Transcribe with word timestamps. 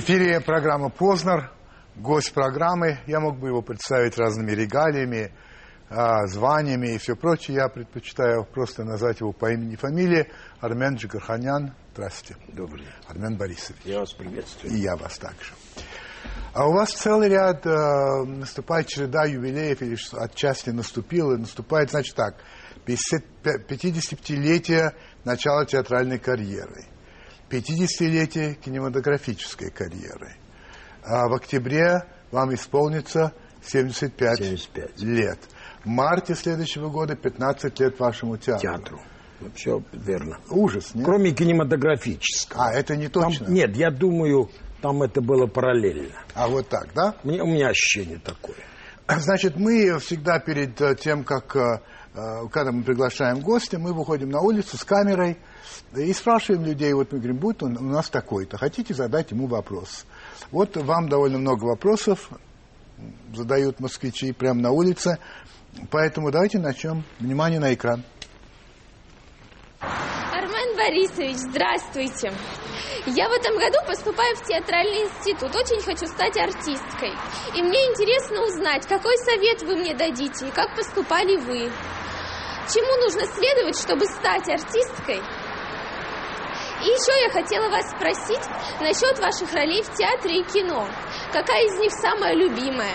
В 0.00 0.02
эфире 0.02 0.40
программа 0.40 0.88
«Познер». 0.88 1.52
Гость 1.94 2.32
программы. 2.32 3.00
Я 3.06 3.20
мог 3.20 3.38
бы 3.38 3.48
его 3.48 3.60
представить 3.60 4.16
разными 4.16 4.52
регалиями, 4.52 5.30
а, 5.90 6.26
званиями 6.26 6.94
и 6.94 6.98
все 6.98 7.14
прочее. 7.14 7.58
Я 7.58 7.68
предпочитаю 7.68 8.46
просто 8.46 8.82
назвать 8.82 9.20
его 9.20 9.32
по 9.32 9.52
имени 9.52 9.74
и 9.74 9.76
фамилии. 9.76 10.30
Армен 10.60 10.94
Джигарханян. 10.94 11.74
Здравствуйте. 11.92 12.42
Добрый 12.48 12.80
день. 12.80 12.92
Армен 13.08 13.36
Борисович. 13.36 13.76
Я 13.84 13.98
вас 13.98 14.14
приветствую. 14.14 14.72
И 14.72 14.78
я 14.78 14.96
вас 14.96 15.18
также. 15.18 15.52
А 16.54 16.66
у 16.66 16.72
вас 16.72 16.92
целый 16.92 17.28
ряд, 17.28 17.66
э, 17.66 18.24
наступает 18.24 18.86
череда 18.86 19.26
юбилеев, 19.26 19.82
или 19.82 19.98
отчасти 20.14 20.70
наступила, 20.70 21.36
наступает, 21.36 21.90
значит 21.90 22.14
так, 22.14 22.36
55-летие 22.86 24.94
начала 25.24 25.66
театральной 25.66 26.18
карьеры, 26.18 26.86
50-летие 27.50 28.54
кинематографической 28.54 29.70
карьеры. 29.70 30.36
А 31.02 31.28
в 31.28 31.34
октябре 31.34 32.04
вам 32.30 32.54
исполнится 32.54 33.32
75, 33.62 34.38
75. 34.38 35.02
лет. 35.02 35.38
В 35.84 35.88
марте 35.88 36.34
следующего 36.34 36.88
года 36.88 37.16
15 37.16 37.80
лет 37.80 37.98
вашему 37.98 38.36
театру. 38.36 38.60
Театру. 38.60 39.00
Все 39.54 39.82
верно. 39.92 40.38
Ужас, 40.50 40.94
нет? 40.94 41.04
Кроме 41.04 41.32
кинематографического. 41.32 42.66
А, 42.66 42.72
это 42.72 42.94
не 42.96 43.08
Там- 43.08 43.24
точно? 43.24 43.46
нет, 43.46 43.74
я 43.74 43.90
думаю, 43.90 44.50
там 44.82 45.02
это 45.02 45.22
было 45.22 45.46
параллельно. 45.46 46.14
А 46.34 46.46
вот 46.46 46.68
так, 46.68 46.88
да? 46.94 47.14
Мне, 47.24 47.42
у 47.42 47.46
меня 47.46 47.68
ощущение 47.68 48.18
такое. 48.18 48.56
Значит, 49.08 49.56
мы 49.56 49.98
всегда 49.98 50.38
перед 50.40 50.78
э, 50.80 50.94
тем, 50.94 51.24
как, 51.24 51.56
э, 51.56 51.80
э, 52.14 52.48
когда 52.52 52.70
мы 52.70 52.82
приглашаем 52.82 53.40
гостя, 53.40 53.78
мы 53.78 53.94
выходим 53.94 54.28
на 54.28 54.40
улицу 54.40 54.76
с 54.76 54.84
камерой 54.84 55.38
и 55.96 56.12
спрашиваем 56.12 56.64
людей, 56.64 56.92
вот 56.92 57.12
мы 57.12 57.18
говорим, 57.18 57.38
будет 57.38 57.62
он 57.62 57.76
у 57.76 57.90
нас 57.90 58.08
такой-то, 58.10 58.58
хотите 58.58 58.94
задать 58.94 59.30
ему 59.30 59.46
вопрос? 59.46 60.04
Вот 60.50 60.76
вам 60.76 61.08
довольно 61.08 61.38
много 61.38 61.64
вопросов 61.64 62.30
задают 63.34 63.80
москвичи 63.80 64.32
прямо 64.32 64.60
на 64.60 64.70
улице, 64.70 65.18
поэтому 65.90 66.30
давайте 66.30 66.58
начнем. 66.58 67.04
Внимание 67.18 67.60
на 67.60 67.72
экран. 67.74 68.02
Армен 69.80 70.76
Борисович, 70.76 71.36
здравствуйте. 71.36 72.32
Я 73.06 73.28
в 73.28 73.32
этом 73.32 73.56
году 73.56 73.78
поступаю 73.86 74.36
в 74.36 74.44
театральный 74.46 75.04
институт. 75.04 75.54
Очень 75.54 75.80
хочу 75.82 76.06
стать 76.06 76.36
артисткой. 76.36 77.12
И 77.56 77.62
мне 77.62 77.78
интересно 77.88 78.42
узнать, 78.44 78.86
какой 78.86 79.16
совет 79.18 79.62
вы 79.62 79.76
мне 79.76 79.94
дадите 79.94 80.48
и 80.48 80.50
как 80.50 80.76
поступали 80.76 81.36
вы. 81.36 81.72
Чему 82.72 83.02
нужно 83.02 83.26
следовать, 83.26 83.78
чтобы 83.78 84.04
стать 84.04 84.48
артисткой? 84.48 85.20
И 86.80 86.84
еще 86.84 87.12
я 87.22 87.30
хотела 87.30 87.68
вас 87.68 87.90
спросить 87.90 88.44
насчет 88.80 89.18
ваших 89.18 89.52
ролей 89.52 89.82
в 89.82 89.94
театре 89.96 90.40
и 90.40 90.44
кино. 90.44 90.86
Какая 91.32 91.66
из 91.66 91.78
них 91.78 91.92
самая 91.92 92.34
любимая? 92.34 92.94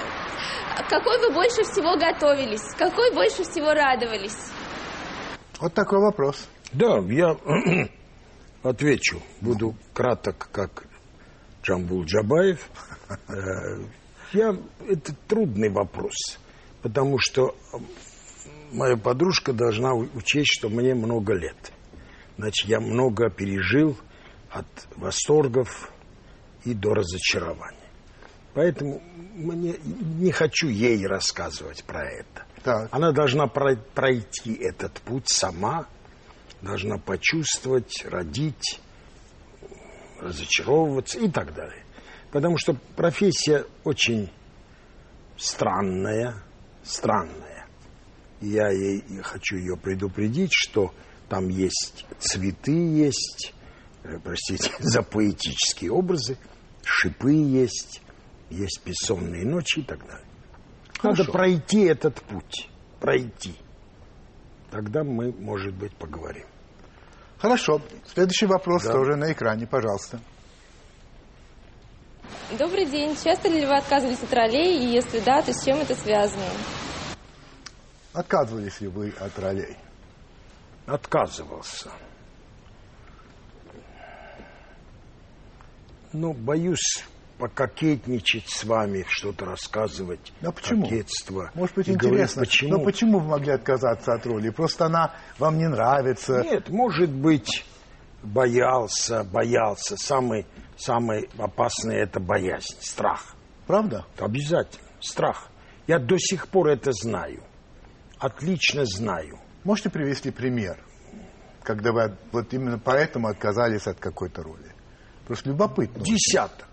Какой 0.90 1.20
вы 1.20 1.32
больше 1.34 1.64
всего 1.64 1.96
готовились? 1.96 2.62
С 2.62 2.76
Какой 2.76 3.14
больше 3.14 3.44
всего 3.44 3.74
радовались? 3.74 4.36
Вот 5.60 5.74
такой 5.74 6.00
вопрос. 6.00 6.48
Да, 6.74 6.98
я 7.08 7.38
отвечу. 8.64 9.22
Буду 9.42 9.76
краток, 9.94 10.50
как 10.52 10.86
Джамбул 11.64 12.04
Джабаев. 12.04 12.68
Э, 13.30 13.84
Я, 14.34 14.56
это 14.90 15.14
трудный 15.28 15.70
вопрос, 15.70 16.40
потому 16.82 17.18
что 17.20 17.56
моя 18.74 18.98
подружка 18.98 19.54
должна 19.54 19.94
учесть, 19.94 20.58
что 20.58 20.70
мне 20.70 20.94
много 20.96 21.34
лет. 21.34 21.72
Значит, 22.38 22.70
я 22.70 22.80
много 22.80 23.30
пережил 23.30 23.98
от 24.50 24.66
восторгов 24.96 25.92
и 26.64 26.74
до 26.74 26.94
разочарования. 26.94 27.80
Поэтому 28.54 29.02
мне, 29.36 29.76
не 29.84 30.32
хочу 30.32 30.68
ей 30.68 31.06
рассказывать 31.06 31.84
про 31.84 32.06
это. 32.10 32.46
Так. 32.64 32.90
Она 32.92 33.12
должна 33.12 33.48
прой- 33.48 33.78
пройти 33.78 34.54
этот 34.54 34.94
путь 35.02 35.28
сама, 35.28 35.88
должна 36.62 36.98
почувствовать, 36.98 38.06
родить, 38.06 38.80
разочаровываться 40.20 41.20
и 41.20 41.30
так 41.30 41.54
далее. 41.54 41.84
Потому 42.32 42.58
что 42.58 42.76
профессия 42.96 43.66
очень 43.84 44.32
странная, 45.38 46.36
странная. 46.84 47.68
Я 48.42 48.70
ей 48.70 49.04
я 49.10 49.24
хочу 49.24 49.58
ее 49.58 49.78
предупредить, 49.78 50.52
что 50.52 50.94
там 51.30 51.50
есть 51.50 52.06
цветы, 52.20 52.72
есть, 52.72 53.54
э, 54.04 54.18
простите, 54.24 54.72
за 54.80 55.02
поэтические 55.02 55.92
образы, 55.92 56.38
шипы 56.84 57.34
есть, 57.34 58.02
есть 58.50 58.82
бессонные 58.86 59.46
ночи 59.46 59.80
и 59.80 59.84
так 59.84 60.00
далее. 60.06 60.26
Надо 61.04 61.18
Хорошо. 61.18 61.32
пройти 61.32 61.82
этот 61.84 62.22
путь, 62.22 62.70
пройти. 63.00 63.56
Тогда 64.72 65.04
мы, 65.04 65.32
может 65.32 65.74
быть, 65.76 65.96
поговорим. 65.96 66.46
Хорошо. 67.38 67.82
Следующий 68.08 68.46
вопрос 68.46 68.84
Да. 68.84 68.92
тоже 68.92 69.16
на 69.16 69.32
экране, 69.32 69.68
пожалуйста. 69.68 70.20
Добрый 72.58 72.86
день. 72.86 73.16
Часто 73.24 73.50
ли 73.50 73.66
вы 73.66 73.76
отказывались 73.76 74.22
от 74.24 74.34
ролей? 74.34 74.80
И 74.84 74.94
если 74.94 75.20
да, 75.20 75.42
то 75.42 75.54
с 75.54 75.64
чем 75.64 75.78
это 75.80 75.96
связано? 75.96 76.44
Отказывались 78.14 78.80
ли 78.82 78.88
вы 78.88 79.10
от 79.20 79.38
ролей? 79.40 79.78
Отказывался. 80.86 81.92
Ну, 86.14 86.34
боюсь 86.34 87.04
пококетничать 87.38 88.48
с 88.48 88.64
вами, 88.64 89.04
что-то 89.10 89.46
рассказывать. 89.46 90.32
А 90.42 90.52
почему? 90.52 90.84
Кокетство. 90.84 91.52
Может 91.54 91.76
быть, 91.76 91.88
И 91.88 91.92
говорить, 91.92 92.12
интересно. 92.14 92.42
почему? 92.42 92.78
Но 92.78 92.84
почему 92.86 93.20
вы 93.20 93.28
могли 93.28 93.52
отказаться 93.52 94.14
от 94.14 94.26
роли? 94.26 94.50
Просто 94.52 94.86
она 94.86 95.14
вам 95.38 95.58
не 95.58 95.68
нравится. 95.68 96.42
Нет, 96.44 96.70
может 96.70 97.10
быть, 97.12 97.66
боялся, 98.24 99.24
боялся. 99.26 99.98
Самый, 99.98 100.46
самый 100.78 101.30
опасный 101.38 101.98
это 101.98 102.20
боязнь, 102.22 102.78
страх. 102.80 103.36
Правда? 103.68 104.06
Обязательно. 104.18 104.88
Страх. 105.02 105.50
Я 105.88 106.00
до 106.00 106.18
сих 106.18 106.48
пор 106.48 106.70
это 106.70 106.92
знаю. 106.94 107.44
Отлично 108.18 108.86
знаю. 108.86 109.40
Можете 109.66 109.90
привести 109.90 110.32
пример, 110.32 110.78
когда 111.64 111.92
вы 111.92 112.04
от- 112.04 112.20
вот 112.32 112.54
именно 112.54 112.80
поэтому 112.80 113.28
отказались 113.28 113.88
от 113.88 114.00
какой-то 114.00 114.44
роли? 114.44 114.72
Просто 115.28 115.50
любопытно. 115.50 116.04
Десяток. 116.04 116.68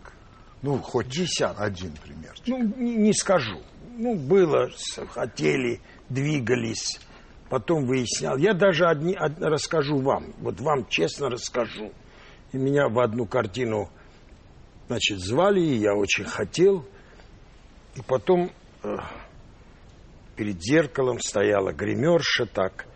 Ну, 0.60 0.78
хоть 0.78 1.08
Десяток. 1.08 1.60
один 1.60 1.92
пример. 1.96 2.34
Ну, 2.46 2.58
не, 2.76 2.94
не 2.96 3.12
скажу. 3.12 3.60
Ну, 3.96 4.14
было, 4.14 4.70
хотели, 5.10 5.80
двигались, 6.08 7.00
потом 7.48 7.86
выяснял. 7.86 8.36
Я 8.36 8.52
даже 8.54 8.86
одни, 8.86 9.16
од- 9.16 9.40
расскажу 9.40 9.98
вам. 9.98 10.34
Вот 10.38 10.60
вам 10.60 10.86
честно 10.88 11.28
расскажу. 11.30 11.92
И 12.52 12.58
меня 12.58 12.88
в 12.88 12.98
одну 13.00 13.24
картину, 13.26 13.88
значит, 14.88 15.18
звали, 15.18 15.60
и 15.60 15.76
я 15.78 15.94
очень 15.94 16.24
хотел. 16.24 16.84
И 17.96 18.02
потом 18.06 18.50
э, 18.82 18.96
перед 20.36 20.62
зеркалом 20.62 21.20
стояла 21.20 21.72
гримерша 21.72 22.46
так, 22.46 22.86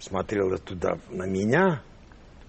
смотрела 0.00 0.58
туда 0.58 0.98
на 1.10 1.24
меня, 1.24 1.82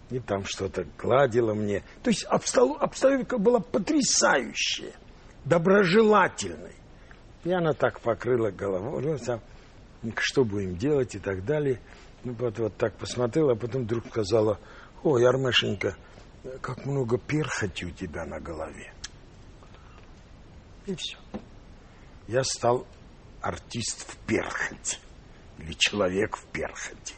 и 0.10 0.20
там 0.20 0.46
что-то 0.46 0.86
гладила 0.98 1.54
мне. 1.54 1.84
То 2.04 2.10
есть 2.10 2.26
обстал- 2.26 2.78
обстановка 2.80 3.38
была 3.38 3.60
потрясающая, 3.60 4.94
доброжелательной. 5.46 6.76
И 7.44 7.52
она 7.52 7.74
так 7.74 8.00
покрыла 8.02 8.52
головой, 8.52 9.18
ну, 10.04 10.14
что 10.18 10.44
будем 10.44 10.78
делать 10.78 11.16
и 11.16 11.20
так 11.20 11.46
далее. 11.46 11.80
Ну, 12.24 12.34
вот, 12.34 12.58
вот 12.60 12.76
так 12.78 12.96
посмотрела, 12.98 13.54
а 13.54 13.56
потом 13.56 13.84
вдруг 13.84 14.08
сказала, 14.08 14.60
ой, 15.04 15.26
Армешенька, 15.26 15.96
как 16.62 16.86
много 16.86 17.18
перхоти 17.18 17.86
у 17.86 17.92
тебя 17.92 18.26
на 18.26 18.40
голове. 18.40 18.94
И 20.86 20.96
все. 20.96 21.18
Я 22.28 22.44
стал 22.44 22.86
артист 23.48 24.10
в 24.10 24.18
перхоти. 24.26 24.98
Или 25.60 25.74
человек 25.74 26.38
в 26.38 26.44
перхоти. 26.48 27.16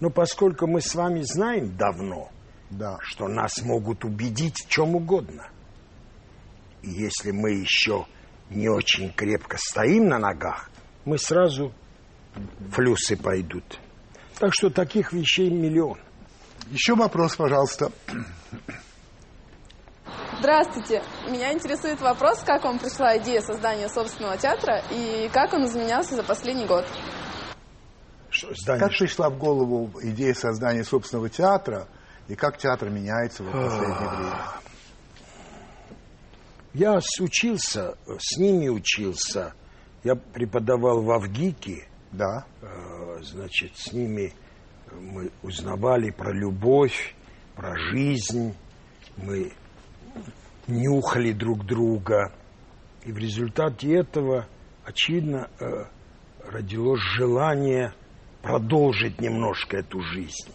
Но 0.00 0.10
поскольку 0.10 0.66
мы 0.66 0.80
с 0.80 0.94
вами 0.94 1.22
знаем 1.22 1.76
давно, 1.76 2.30
Да. 2.70 2.98
что 3.00 3.28
нас 3.28 3.62
могут 3.62 4.04
убедить 4.04 4.56
в 4.64 4.68
чем 4.68 4.94
угодно. 4.94 5.48
И 6.82 6.90
если 6.90 7.30
мы 7.30 7.52
еще 7.52 8.06
не 8.50 8.68
очень 8.68 9.12
крепко 9.12 9.56
стоим 9.58 10.08
на 10.08 10.18
ногах, 10.18 10.70
мы 11.04 11.18
сразу 11.18 11.72
флюсы 12.70 13.16
пойдут. 13.16 13.80
Так 14.38 14.52
что 14.52 14.68
таких 14.70 15.12
вещей 15.12 15.50
миллион. 15.50 15.98
Еще 16.70 16.94
вопрос, 16.94 17.36
пожалуйста. 17.36 17.90
Здравствуйте. 20.46 21.02
Меня 21.28 21.52
интересует 21.52 22.00
вопрос, 22.00 22.38
как 22.44 22.62
вам 22.62 22.78
пришла 22.78 23.18
идея 23.18 23.40
создания 23.40 23.88
собственного 23.88 24.36
театра 24.36 24.80
и 24.92 25.28
как 25.32 25.52
он 25.52 25.66
изменялся 25.66 26.14
за 26.14 26.22
последний 26.22 26.66
год. 26.66 26.86
Здание, 28.30 28.86
Как 28.86 28.96
пришла 28.96 29.28
в 29.28 29.38
голову 29.38 29.90
идея 30.04 30.34
создания 30.34 30.84
собственного 30.84 31.28
театра 31.28 31.88
и 32.28 32.36
как 32.36 32.58
театр 32.58 32.90
меняется 32.90 33.42
в 33.42 33.50
последнее 33.50 34.08
время? 34.08 34.36
Я 36.74 37.00
учился, 37.20 37.98
с 38.06 38.38
ними 38.38 38.68
учился. 38.68 39.52
Я 40.04 40.14
преподавал 40.14 41.02
в 41.02 41.10
Авгике. 41.10 41.88
Да. 42.12 42.46
Э, 42.62 43.18
значит, 43.20 43.76
с 43.76 43.92
ними 43.92 44.32
мы 44.92 45.32
узнавали 45.42 46.10
про 46.12 46.32
любовь, 46.32 47.16
про 47.56 47.76
жизнь. 47.90 48.54
Мы 49.16 49.52
нюхали 50.66 51.32
друг 51.32 51.64
друга. 51.64 52.32
И 53.04 53.12
в 53.12 53.18
результате 53.18 53.94
этого, 53.94 54.46
очевидно, 54.84 55.48
э, 55.60 55.84
родилось 56.48 57.00
желание 57.16 57.92
продолжить 58.42 59.20
немножко 59.20 59.78
эту 59.78 60.00
жизнь, 60.00 60.50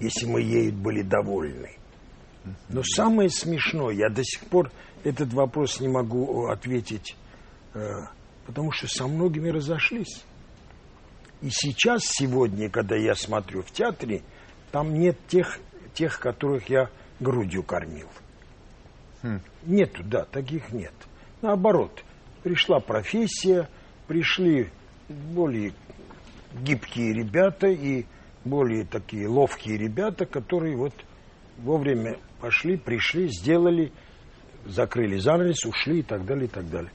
если 0.00 0.26
мы 0.26 0.40
ею 0.42 0.72
были 0.72 1.02
довольны. 1.02 1.76
Но 2.68 2.82
самое 2.82 3.30
смешное, 3.30 3.94
я 3.94 4.08
до 4.08 4.22
сих 4.22 4.40
пор 4.46 4.70
этот 5.02 5.32
вопрос 5.32 5.80
не 5.80 5.88
могу 5.88 6.46
ответить, 6.46 7.16
э, 7.74 7.80
потому 8.46 8.70
что 8.72 8.86
со 8.86 9.06
многими 9.06 9.48
разошлись. 9.48 10.24
И 11.40 11.48
сейчас, 11.50 12.04
сегодня, 12.04 12.70
когда 12.70 12.96
я 12.96 13.14
смотрю 13.14 13.62
в 13.62 13.70
театре, 13.70 14.22
там 14.72 14.94
нет 14.94 15.18
тех, 15.28 15.58
тех 15.94 16.18
которых 16.18 16.68
я 16.70 16.90
грудью 17.20 17.62
кормил. 17.62 18.08
Хм. 19.24 19.40
Нету, 19.64 20.02
да, 20.04 20.26
таких 20.26 20.70
нет. 20.70 20.92
Наоборот, 21.40 22.04
пришла 22.42 22.78
профессия, 22.78 23.70
пришли 24.06 24.68
более 25.08 25.72
гибкие 26.52 27.14
ребята 27.14 27.68
и 27.68 28.04
более 28.44 28.84
такие 28.84 29.26
ловкие 29.26 29.78
ребята, 29.78 30.26
которые 30.26 30.76
вот 30.76 30.92
вовремя 31.56 32.18
пошли, 32.38 32.76
пришли, 32.76 33.28
сделали, 33.28 33.92
закрыли 34.66 35.16
занавес, 35.18 35.64
ушли 35.64 36.00
и 36.00 36.02
так 36.02 36.26
далее, 36.26 36.44
и 36.44 36.50
так 36.50 36.68
далее. 36.68 36.92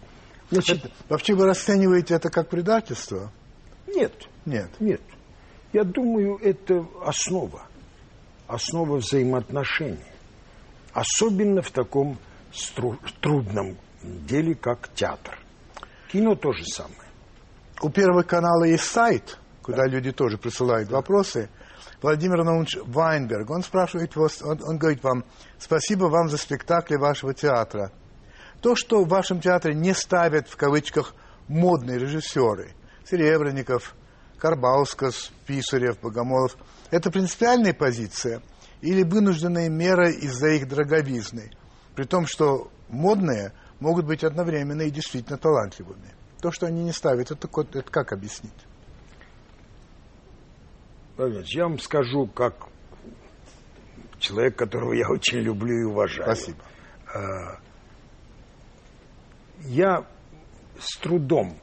Значит, 0.51 0.91
Вообще 1.09 1.33
вы 1.33 1.47
расцениваете 1.47 2.13
это 2.13 2.29
как 2.29 2.49
предательство? 2.49 3.31
Нет. 3.87 4.13
Нет. 4.45 4.69
Нет. 4.79 5.01
Я 5.73 5.83
думаю, 5.83 6.37
это 6.37 6.85
основа. 7.03 7.63
Основа 8.47 8.97
взаимоотношений. 8.97 9.97
Особенно 10.93 11.61
в 11.61 11.71
таком 11.71 12.17
трудном 13.21 13.77
деле, 14.01 14.55
как 14.55 14.89
театр. 14.93 15.37
Кино 16.11 16.35
то 16.35 16.51
же 16.51 16.65
самое. 16.65 17.09
У 17.81 17.89
Первого 17.89 18.23
канала 18.23 18.63
есть 18.63 18.85
сайт, 18.85 19.37
куда 19.61 19.83
да. 19.83 19.87
люди 19.87 20.11
тоже 20.11 20.37
присылают 20.37 20.89
да. 20.89 20.97
вопросы. 20.97 21.49
Владимир 22.01 22.43
Наумович 22.43 22.77
Вайнберг, 22.85 23.49
он 23.49 23.61
спрашивает 23.61 24.15
вас, 24.15 24.41
он, 24.41 24.59
он 24.63 24.77
говорит 24.77 25.03
вам, 25.03 25.25
спасибо 25.57 26.05
вам 26.05 26.29
за 26.29 26.37
спектакли 26.37 26.95
вашего 26.95 27.33
театра. 27.33 27.91
То, 28.61 28.75
что 28.75 29.03
в 29.03 29.07
вашем 29.07 29.41
театре 29.41 29.75
не 29.75 29.93
ставят, 29.93 30.47
в 30.47 30.55
кавычках, 30.55 31.13
модные 31.47 31.99
режиссеры, 31.99 32.73
Серебренников, 33.05 33.95
Карбаускас, 34.37 35.31
Писарев, 35.45 35.99
Богомолов, 35.99 36.55
это 36.89 37.11
принципиальная 37.11 37.73
позиция 37.73 38.41
или 38.81 39.03
вынужденная 39.03 39.69
мера 39.69 40.09
из-за 40.09 40.49
их 40.49 40.67
дороговизны, 40.67 41.51
при 41.95 42.05
том, 42.05 42.25
что 42.25 42.71
модные 42.87 43.53
могут 43.79 44.05
быть 44.05 44.23
одновременно 44.23 44.83
и 44.83 44.91
действительно 44.91 45.37
талантливыми. 45.37 46.13
То, 46.41 46.51
что 46.51 46.67
они 46.67 46.83
не 46.83 46.93
ставят, 46.93 47.31
это, 47.31 47.47
это 47.47 47.91
как 47.91 48.13
объяснить? 48.13 48.53
Я 51.17 51.63
вам 51.63 51.79
скажу, 51.79 52.27
как 52.27 52.69
человек, 54.19 54.55
которого 54.55 54.93
я 54.93 55.09
очень 55.09 55.39
люблю 55.39 55.81
и 55.81 55.83
уважаю. 55.83 56.23
Спасибо. 56.23 56.59
А, 57.13 57.59
я 59.65 60.05
с 60.79 60.97
трудом, 60.99 61.57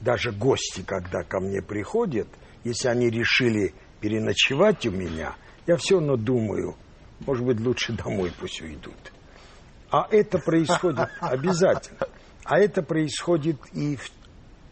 даже 0.00 0.32
гости, 0.32 0.82
когда 0.82 1.22
ко 1.22 1.40
мне 1.40 1.62
приходят, 1.62 2.28
если 2.64 2.88
они 2.88 3.08
решили 3.08 3.74
переночевать 4.00 4.84
у 4.86 4.90
меня, 4.90 5.36
я 5.66 5.76
все 5.76 5.96
равно 5.96 6.16
думаю, 6.16 6.76
может 7.20 7.44
быть, 7.44 7.60
лучше 7.60 7.92
домой 7.92 8.32
пусть 8.38 8.60
уйдут. 8.60 9.12
А 9.90 10.06
это 10.10 10.38
происходит 10.38 11.08
обязательно. 11.20 12.08
А 12.44 12.58
это 12.58 12.82
происходит 12.82 13.58
и 13.72 13.96
в 13.96 14.10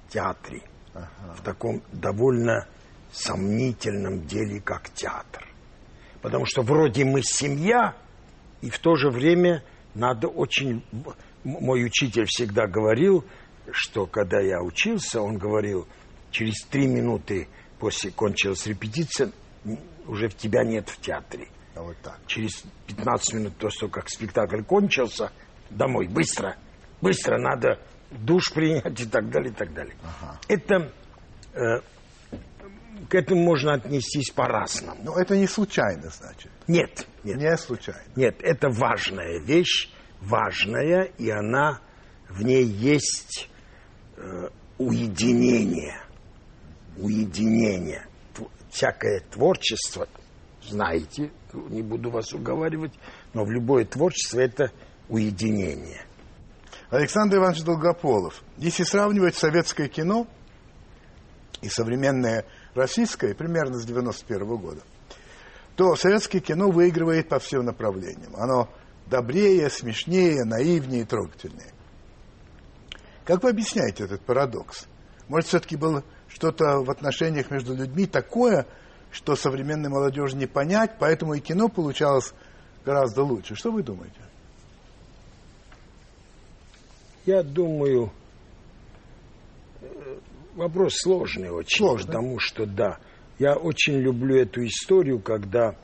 театре, 0.08 0.62
ага. 0.93 1.08
в 1.37 1.43
таком 1.43 1.82
довольно 1.93 2.69
сомнительном 3.12 4.26
деле, 4.26 4.61
как 4.61 4.91
театр. 4.91 5.46
Потому 6.20 6.46
что 6.46 6.62
вроде 6.62 7.05
мы 7.05 7.23
семья, 7.23 7.94
и 8.61 8.70
в 8.70 8.79
то 8.79 8.96
же 8.96 9.11
время 9.11 9.62
надо 9.94 10.29
очень... 10.29 10.85
Мой 11.43 11.85
учитель 11.85 12.25
всегда 12.26 12.67
говорил, 12.67 13.25
что 13.70 14.06
когда 14.06 14.41
я 14.41 14.62
учился, 14.62 15.20
он 15.20 15.37
говорил, 15.37 15.87
через 16.31 16.64
три 16.70 16.87
минуты 16.87 17.49
после 17.79 18.11
кончилась 18.11 18.67
репетиция, 18.67 19.31
уже 20.06 20.29
в 20.29 20.37
тебя 20.37 20.65
нет 20.65 20.89
в 20.89 21.01
театре. 21.01 21.49
А 21.75 21.83
вот 21.83 21.97
так. 22.03 22.19
Через 22.27 22.65
15 22.87 23.35
минут 23.35 23.56
после 23.56 23.81
того, 23.81 23.93
как 23.93 24.09
спектакль 24.09 24.62
кончился, 24.62 25.33
домой, 25.71 26.09
быстро, 26.09 26.56
быстро 27.01 27.39
надо 27.39 27.81
душ 28.11 28.53
принять 28.53 29.01
и 29.01 29.06
так 29.06 29.31
далее, 29.31 29.51
и 29.51 29.55
так 29.55 29.73
далее. 29.73 29.97
Ага. 30.03 30.39
Это 30.49 30.93
э, 31.53 31.81
к 33.09 33.15
этому 33.15 33.43
можно 33.43 33.75
отнестись 33.75 34.31
по-разному. 34.31 35.01
Но 35.03 35.19
это 35.19 35.37
не 35.37 35.47
случайно, 35.47 36.11
значит? 36.11 36.51
Нет, 36.69 37.06
нет. 37.25 37.37
Не 37.37 37.56
случайно? 37.56 38.03
Нет, 38.17 38.37
это 38.41 38.69
важная 38.71 39.41
вещь, 39.41 39.91
важная, 40.21 41.05
и 41.19 41.29
она, 41.31 41.81
в 42.29 42.43
ней 42.43 42.65
есть 42.65 43.51
э, 44.17 44.49
уединение. 44.79 46.01
Уединение. 46.97 48.06
Всякое 48.75 49.21
творчество, 49.31 50.09
знаете, 50.69 51.31
не 51.53 51.81
буду 51.81 52.10
вас 52.10 52.32
уговаривать, 52.32 52.91
но 53.32 53.44
в 53.44 53.51
любое 53.53 53.84
творчество 53.84 54.41
это 54.41 54.72
уединение. 55.08 56.05
Александр 56.91 57.37
Иванович 57.37 57.63
Долгополов. 57.63 58.43
Если 58.56 58.82
сравнивать 58.82 59.37
советское 59.37 59.87
кино 59.87 60.27
и 61.63 61.69
современное 61.69 62.46
российское, 62.75 63.32
примерно 63.32 63.79
с 63.79 63.84
91 63.84 64.43
-го 64.43 64.58
года, 64.58 64.81
то 65.77 65.94
советское 65.94 66.41
кино 66.41 66.72
выигрывает 66.72 67.29
по 67.29 67.39
всем 67.39 67.65
направлениям. 67.65 68.34
Оно 68.34 68.69
добрее, 69.06 69.70
смешнее, 69.70 70.44
наивнее, 70.44 71.05
трогательнее. 71.05 71.72
Как 73.25 73.44
вы 73.44 73.51
объясняете 73.51 74.03
этот 74.03 74.22
парадокс? 74.22 74.89
Может, 75.29 75.46
все-таки 75.46 75.77
было 75.77 76.03
что-то 76.34 76.81
в 76.81 76.91
отношениях 76.91 77.50
между 77.50 77.74
людьми 77.74 78.06
такое, 78.06 78.67
что 79.12 79.36
современной 79.36 79.88
молодежи 79.88 80.36
не 80.36 80.46
понять, 80.46 80.96
поэтому 80.98 81.34
и 81.34 81.41
кино 81.41 81.69
получалось 81.69 82.34
гораздо 82.84 83.22
лучше. 83.22 83.55
Что 83.55 83.70
вы 83.70 83.84
думаете? 83.84 84.19
Я 87.24 87.43
думаю, 87.44 88.12
вопрос 90.56 90.94
сложный 90.96 91.50
очень, 91.50 91.79
Сложный. 91.79 92.06
потому 92.08 92.38
что, 92.41 92.67
да, 92.67 92.98
я 93.38 93.55
очень 93.55 93.94
люблю 93.94 94.36
эту 94.36 94.67
историю, 94.67 95.20
когда 95.20 95.76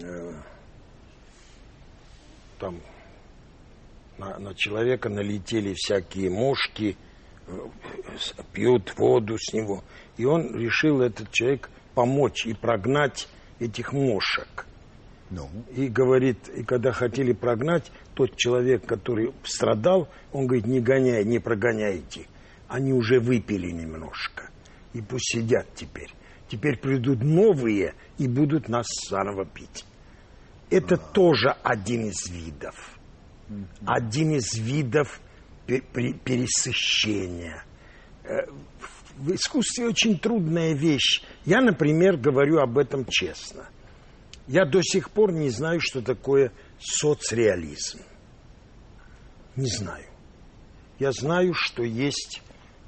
э, 0.00 0.32
там 2.58 2.80
на, 4.18 4.38
на 4.38 4.54
человека 4.54 5.08
налетели 5.08 5.72
всякие 5.74 6.28
мушки, 6.28 6.96
э, 6.98 7.13
пьют 8.52 8.94
воду 8.96 9.36
с 9.38 9.52
него, 9.52 9.82
и 10.16 10.24
он 10.24 10.56
решил, 10.56 11.00
этот 11.00 11.30
человек, 11.30 11.70
помочь 11.94 12.46
и 12.46 12.54
прогнать 12.54 13.28
этих 13.60 13.92
мошек. 13.92 14.66
Ну. 15.30 15.48
И 15.74 15.88
говорит, 15.88 16.48
и 16.48 16.62
когда 16.64 16.92
хотели 16.92 17.32
прогнать, 17.32 17.90
тот 18.14 18.36
человек, 18.36 18.86
который 18.86 19.32
страдал, 19.44 20.08
он 20.32 20.46
говорит, 20.46 20.66
не 20.66 20.80
гоняй, 20.80 21.24
не 21.24 21.38
прогоняйте 21.38 22.26
они 22.74 22.92
уже 22.92 23.20
выпили 23.20 23.70
немножко. 23.70 24.50
И 24.92 25.00
пусть 25.00 25.32
сидят 25.32 25.66
теперь. 25.74 26.10
Теперь 26.48 26.78
придут 26.78 27.22
новые 27.22 27.94
и 28.18 28.28
будут 28.28 28.68
нас 28.68 28.86
заново 29.08 29.44
пить. 29.44 29.84
Это 30.70 30.96
а. 30.96 30.98
тоже 30.98 31.50
один 31.62 32.08
из 32.08 32.28
видов. 32.28 32.98
Один 33.86 34.32
из 34.32 34.56
видов 34.56 35.20
пересыщения. 35.66 37.64
Э, 38.24 38.46
в 39.16 39.32
искусстве 39.34 39.86
очень 39.86 40.18
трудная 40.18 40.74
вещь. 40.74 41.22
Я, 41.44 41.60
например, 41.60 42.16
говорю 42.16 42.58
об 42.58 42.78
этом 42.78 43.04
честно. 43.08 43.68
Я 44.46 44.66
до 44.66 44.82
сих 44.82 45.10
пор 45.10 45.32
не 45.32 45.50
знаю, 45.50 45.80
что 45.80 46.02
такое 46.02 46.52
соцреализм. 46.78 48.00
Не 49.56 49.68
знаю. 49.68 50.04
Я 50.98 51.12
знаю, 51.12 51.54
что 51.54 51.82
есть 51.82 52.42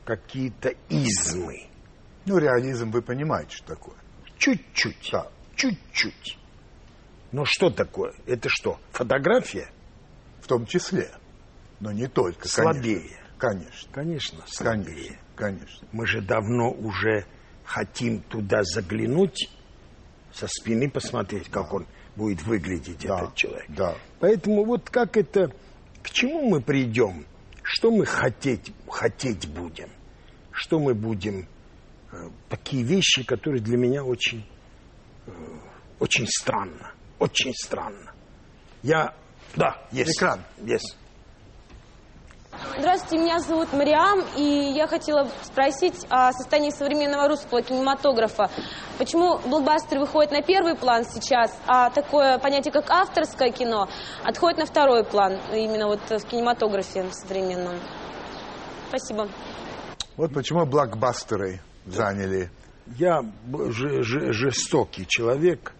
какие-то 0.05 0.75
измы. 0.89 1.67
Ну, 2.27 2.39
реализм 2.39 2.91
вы 2.91 3.03
понимаете, 3.03 3.57
что 3.57 3.69
такое? 3.69 3.97
Чуть-чуть. 4.37 5.11
Да. 5.13 5.31
Чуть-чуть. 5.55 6.39
Но 7.33 7.45
что 7.45 7.71
такое? 7.71 8.15
Это 8.27 8.49
что, 8.49 8.79
фотография? 8.93 9.71
В 10.41 10.47
том 10.47 10.67
числе. 10.67 11.11
Но 11.81 11.93
не 11.93 12.07
только, 12.07 12.49
слабее. 12.49 13.11
Конечно. 13.39 13.89
Конечно, 13.93 14.39
слабее. 14.47 14.87
Конечно, 14.87 15.19
конечно. 15.37 15.89
Мы 15.93 16.07
же 16.07 16.23
давно 16.23 16.71
уже 16.71 17.27
хотим 17.65 18.21
туда 18.23 18.63
заглянуть, 18.63 19.51
со 20.33 20.47
спины 20.49 20.91
посмотреть, 20.91 21.49
как 21.51 21.73
он 21.73 21.87
будет 22.15 22.43
выглядеть, 22.43 23.01
Да, 23.07 23.19
этот 23.19 23.35
человек. 23.35 23.65
да. 23.69 23.97
Поэтому 24.21 24.65
вот 24.65 24.89
как 24.91 25.17
это, 25.17 25.51
к 26.03 26.11
чему 26.11 26.49
мы 26.49 26.61
придем, 26.63 27.27
что 27.63 27.91
мы 27.91 28.07
хотеть, 28.07 28.73
хотеть 28.89 29.49
будем, 29.49 29.91
что 30.53 30.79
мы 30.79 30.95
будем, 30.95 31.47
э, 32.13 32.31
такие 32.49 32.83
вещи, 32.85 33.23
которые 33.25 33.63
для 33.63 33.77
меня 33.77 34.05
очень, 34.05 34.47
э, 35.27 35.31
очень 35.99 36.27
странно, 36.29 36.93
очень 37.19 37.53
странно. 37.55 38.13
Я, 38.83 39.15
да, 39.57 39.87
есть. 39.91 40.17
Экран. 40.17 40.41
Есть. 40.63 40.97
Здравствуйте, 42.79 43.23
меня 43.23 43.39
зовут 43.41 43.73
Мариам, 43.73 44.25
и 44.37 44.73
я 44.75 44.87
хотела 44.87 45.29
спросить 45.43 46.07
о 46.09 46.33
состоянии 46.33 46.71
современного 46.71 47.29
русского 47.29 47.61
кинематографа. 47.63 48.51
Почему 48.99 49.39
блокбастеры 49.39 50.01
выходят 50.01 50.33
на 50.33 50.43
первый 50.43 50.75
план 50.75 51.05
сейчас, 51.05 51.55
а 51.67 51.91
такое 51.91 52.39
понятие, 52.39 52.73
как 52.73 52.91
авторское 52.91 53.51
кино, 53.51 53.89
отходит 54.25 54.59
на 54.59 54.67
второй 54.67 55.05
план, 55.05 55.39
именно 55.53 55.87
вот 55.87 56.01
в 56.09 56.25
кинематографе 56.27 57.05
современном? 57.13 57.79
Спасибо. 58.89 59.29
Вот 60.17 60.33
почему 60.33 60.65
блокбастеры 60.65 61.61
заняли. 61.85 62.51
Я 62.97 63.21
б- 63.23 63.71
же- 63.71 64.03
же- 64.03 64.33
жестокий 64.33 65.07
человек, 65.07 65.75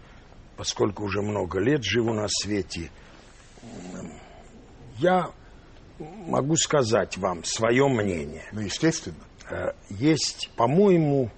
поскольку 0.57 1.05
уже 1.05 1.21
много 1.21 1.59
лет 1.59 1.83
живу 1.83 2.13
на 2.13 2.27
свете. 2.29 2.91
Я 4.99 5.29
могу 5.99 6.55
сказать 6.55 7.17
вам 7.17 7.43
свое 7.43 7.87
мнение. 7.87 8.43
Ну, 8.51 8.61
естественно. 8.61 9.15
Э, 9.49 9.71
Есть, 9.89 10.49
по-моему, 10.55 11.29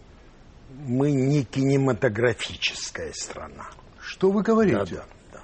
мы 0.86 1.12
не 1.12 1.44
кинематографическая 1.44 3.12
страна. 3.14 3.70
Что 4.02 4.32
вы 4.32 4.42
говорите? 4.44 4.96
Да, 4.96 5.06
да, 5.34 5.42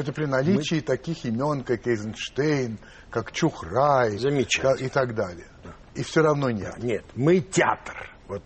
Это 0.00 0.12
при 0.12 0.26
наличии 0.26 0.80
таких 0.80 1.24
имен, 1.24 1.62
как 1.64 1.86
Эйзенштейн, 1.86 2.78
как 3.10 3.32
Чухрай 3.32 4.16
Замечательно. 4.18 4.86
и 4.86 4.88
так 4.88 5.14
далее. 5.14 5.46
И 5.94 6.02
все 6.02 6.22
равно 6.22 6.50
нет. 6.50 6.74
да. 6.78 6.86
Нет, 6.86 7.04
мы 7.14 7.40
театр. 7.40 8.10
Вот 8.28 8.42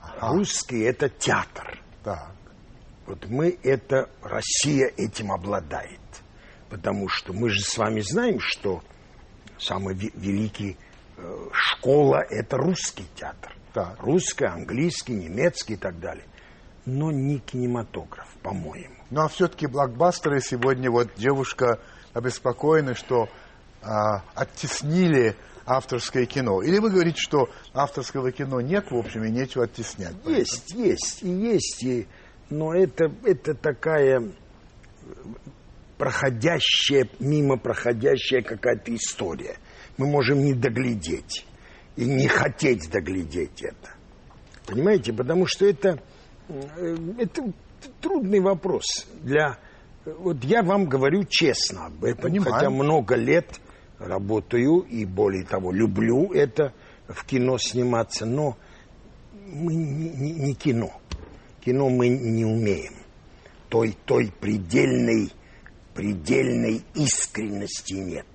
Ага. 0.00 0.34
русский 0.34 0.80
это 0.82 1.08
театр. 1.08 1.80
Так. 2.04 2.30
Вот 3.06 3.26
мы 3.26 3.58
это, 3.62 4.08
Россия 4.22 4.92
этим 4.96 5.32
обладает. 5.32 6.00
Потому 6.70 7.08
что 7.08 7.32
мы 7.32 7.50
же 7.50 7.60
с 7.62 7.76
вами 7.76 8.00
знаем, 8.00 8.38
что 8.40 8.82
самый 9.58 9.94
ви- 9.94 10.12
великий 10.14 10.76
э, 11.16 11.48
школа 11.52 12.24
это 12.28 12.56
русский 12.56 13.06
театр. 13.14 13.54
Так. 13.72 14.00
Русский, 14.00 14.44
английский, 14.44 15.14
немецкий 15.14 15.74
и 15.74 15.76
так 15.76 15.98
далее. 15.98 16.24
Но 16.86 17.10
не 17.10 17.38
кинематограф, 17.38 18.28
по-моему. 18.42 18.94
Ну 19.10 19.22
а 19.22 19.28
все-таки 19.28 19.66
блокбастеры 19.66 20.40
сегодня 20.40 20.90
вот 20.90 21.08
девушка 21.16 21.80
обеспокоена, 22.12 22.94
что 22.94 23.28
а, 23.82 24.22
оттеснили 24.34 25.34
авторское 25.66 26.26
кино. 26.26 26.62
Или 26.62 26.78
вы 26.78 26.90
говорите, 26.90 27.18
что 27.18 27.48
авторского 27.72 28.32
кино 28.32 28.60
нет, 28.60 28.90
в 28.90 28.96
общем, 28.96 29.24
и 29.24 29.30
нечего 29.30 29.64
оттеснять. 29.64 30.14
Есть, 30.26 30.72
есть, 30.72 31.22
и 31.22 31.28
есть, 31.28 31.82
и, 31.82 32.06
но 32.50 32.74
это, 32.74 33.10
это 33.24 33.54
такая 33.54 34.22
проходящая, 35.98 37.08
мимо 37.20 37.56
проходящая 37.56 38.42
какая-то 38.42 38.94
история. 38.94 39.56
Мы 39.96 40.06
можем 40.06 40.44
не 40.44 40.54
доглядеть 40.54 41.46
и 41.96 42.04
не 42.04 42.26
хотеть 42.28 42.90
доглядеть 42.90 43.62
это. 43.62 43.90
Понимаете? 44.66 45.12
Потому 45.12 45.46
что 45.46 45.66
это, 45.66 46.00
э, 46.48 46.96
это 47.18 47.52
трудный 48.00 48.40
вопрос. 48.40 48.84
Для, 49.22 49.58
вот 50.04 50.42
я 50.44 50.62
вам 50.62 50.86
говорю 50.86 51.24
честно 51.24 51.86
об 51.86 52.04
этом, 52.04 52.22
Понимаю. 52.30 52.52
хотя 52.52 52.70
много 52.70 53.14
лет 53.14 53.60
работаю 53.98 54.80
и 54.80 55.04
более 55.04 55.44
того 55.44 55.70
люблю 55.72 56.32
это 56.32 56.72
в 57.06 57.24
кино 57.24 57.58
сниматься, 57.58 58.26
но 58.26 58.56
мы 59.46 59.74
не, 59.74 60.08
не- 60.10 60.32
не 60.32 60.54
кино. 60.54 60.90
Кино 61.64 61.88
мы 61.88 62.08
не 62.08 62.44
умеем. 62.44 62.94
Той, 63.68 63.96
той 64.04 64.32
предельной, 64.40 65.30
предельной 65.94 66.84
искренности 66.94 67.94
нет. 67.94 68.26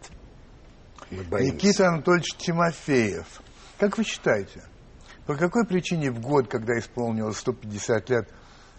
Никита 1.12 1.90
Анатольевич 1.90 2.36
Тимофеев, 2.36 3.42
как 3.78 3.98
вы 3.98 4.04
считаете, 4.04 4.64
по 5.26 5.36
какой 5.36 5.66
причине 5.66 6.12
в 6.12 6.20
год, 6.20 6.48
когда 6.48 6.78
исполнилось 6.78 7.38
150 7.38 8.10
лет 8.10 8.30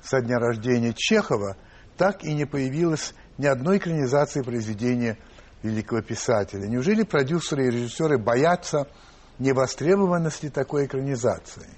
со 0.02 0.20
дня 0.20 0.38
рождения 0.38 0.92
Чехова, 0.96 1.56
так 1.96 2.24
и 2.24 2.32
не 2.32 2.44
появилось 2.44 3.14
ни 3.38 3.46
одной 3.46 3.78
экранизации 3.78 4.42
произведения 4.42 5.18
великого 5.62 6.02
писателя? 6.02 6.66
Неужели 6.66 7.02
продюсеры 7.02 7.66
и 7.66 7.70
режиссеры 7.70 8.18
боятся 8.18 8.88
невостребованности 9.38 10.48
такой 10.48 10.86
экранизации? 10.86 11.68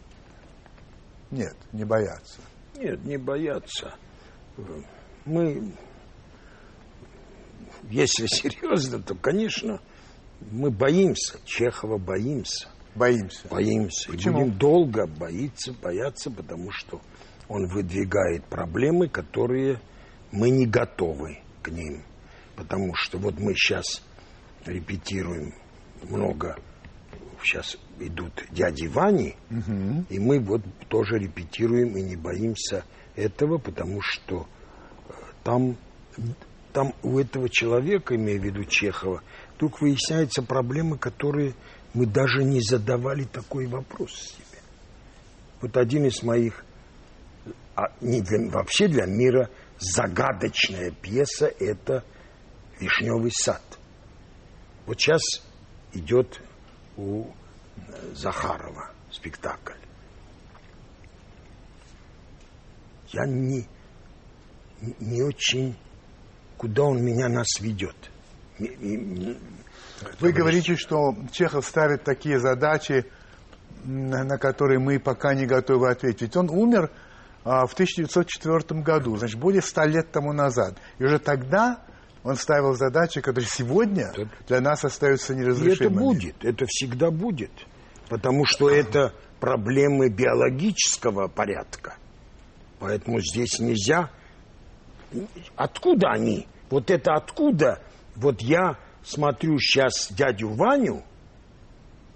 Нет, 1.31 1.57
не 1.73 1.85
боятся. 1.85 2.41
Нет, 2.77 3.05
не 3.05 3.17
бояться. 3.17 3.95
Мы, 5.25 5.75
если 7.91 8.27
серьезно, 8.27 9.03
то, 9.03 9.15
конечно, 9.15 9.81
мы 10.51 10.71
боимся. 10.71 11.39
Чехова 11.45 11.99
боимся. 11.99 12.69
Боимся. 12.95 13.49
Боимся. 13.49 14.11
Почему? 14.11 14.39
И 14.39 14.45
будем 14.45 14.59
долго 14.59 15.07
боиться, 15.07 15.73
бояться, 15.73 16.31
потому 16.31 16.71
что 16.71 17.01
он 17.49 17.67
выдвигает 17.69 18.45
проблемы, 18.45 19.09
которые 19.09 19.81
мы 20.31 20.51
не 20.51 20.67
готовы 20.67 21.39
к 21.63 21.69
ним. 21.69 22.03
Потому 22.57 22.95
что 22.95 23.19
вот 23.19 23.39
мы 23.39 23.55
сейчас 23.55 24.03
репетируем 24.67 25.55
много, 26.03 26.59
сейчас 27.43 27.79
идут 27.99 28.45
дяди 28.51 28.87
Вани, 28.87 29.37
и 30.09 30.19
мы 30.19 30.39
вот 30.41 30.63
тоже 30.89 31.19
репетируем 31.19 31.97
и 31.97 32.03
не 32.03 32.17
боимся 32.17 32.85
этого, 33.17 33.59
потому 33.59 34.01
что 34.01 34.47
э, 35.09 35.13
там, 35.43 35.77
там 36.73 36.95
у 37.03 37.19
этого 37.19 37.49
человека, 37.49 38.15
имея 38.17 38.39
в 38.39 38.45
виду 38.45 38.65
Чехова, 38.65 39.23
вдруг 39.57 39.81
выясняются 39.81 40.43
проблемы, 40.43 40.99
которые 40.99 41.55
мы 41.95 42.07
даже 42.07 42.43
не 42.45 42.61
задавали 42.61 43.25
такой 43.25 43.67
вопрос 43.67 44.13
себе. 44.13 44.61
Вот 45.61 45.77
один 45.77 46.07
из 46.07 46.23
моих, 46.23 46.65
а 47.77 47.93
не 48.01 48.21
для- 48.23 48.51
вообще 48.51 48.89
для 48.89 49.07
мира 49.07 49.51
загадочная 49.79 50.91
пьеса– 50.91 51.47
это 51.59 52.05
«Вишневый 52.81 53.31
сад». 53.33 53.63
Вот 54.87 55.01
сейчас 55.01 55.21
идет 55.93 56.41
у 56.97 57.27
э, 57.77 58.15
Захарова 58.15 58.91
спектакль. 59.11 59.75
Я 63.13 63.27
не, 63.27 63.67
не 65.01 65.23
очень, 65.23 65.77
куда 66.63 66.85
он 66.85 67.03
меня 67.03 67.29
нас 67.29 67.59
ведет. 67.61 67.97
Вы 70.21 70.33
говорите, 70.33 70.77
что 70.77 71.17
Чехов 71.33 71.67
ставит 71.67 72.05
такие 72.05 72.39
задачи, 72.39 73.05
на 73.85 74.39
которые 74.39 74.79
мы 74.79 75.01
пока 75.01 75.35
не 75.35 75.45
готовы 75.45 75.91
ответить. 75.91 76.37
Он 76.37 76.49
умер 76.49 76.93
а, 77.45 77.67
в 77.67 77.73
1904 77.73 78.81
году, 78.81 79.17
значит, 79.17 79.41
более 79.41 79.61
ста 79.61 79.85
лет 79.87 80.13
тому 80.13 80.33
назад. 80.33 80.77
И 81.01 81.05
уже 81.05 81.19
тогда 81.19 81.81
он 82.23 82.37
ставил 82.37 82.75
задачи, 82.75 83.21
которые 83.21 83.49
сегодня 83.49 84.13
для 84.47 84.61
нас 84.61 84.85
остаются 84.85 85.33
И 85.33 85.37
это 85.39 85.45
неразрешимыми. 85.45 85.99
будет, 85.99 86.45
это 86.45 86.65
всегда 86.69 87.11
будет. 87.11 87.51
Потому 88.09 88.45
что 88.45 88.71
это 88.71 89.13
проблемы 89.41 90.11
биологического 90.11 91.27
порядка. 91.27 91.97
Поэтому 92.79 93.19
здесь 93.21 93.59
нельзя... 93.59 94.11
Откуда 95.57 96.11
они? 96.11 96.47
Вот 96.71 96.91
это 96.91 97.15
откуда? 97.15 97.83
Вот 98.17 98.41
я 98.41 98.79
смотрю 99.03 99.59
сейчас 99.59 100.13
дядю 100.13 100.51
Ваню, 100.51 101.03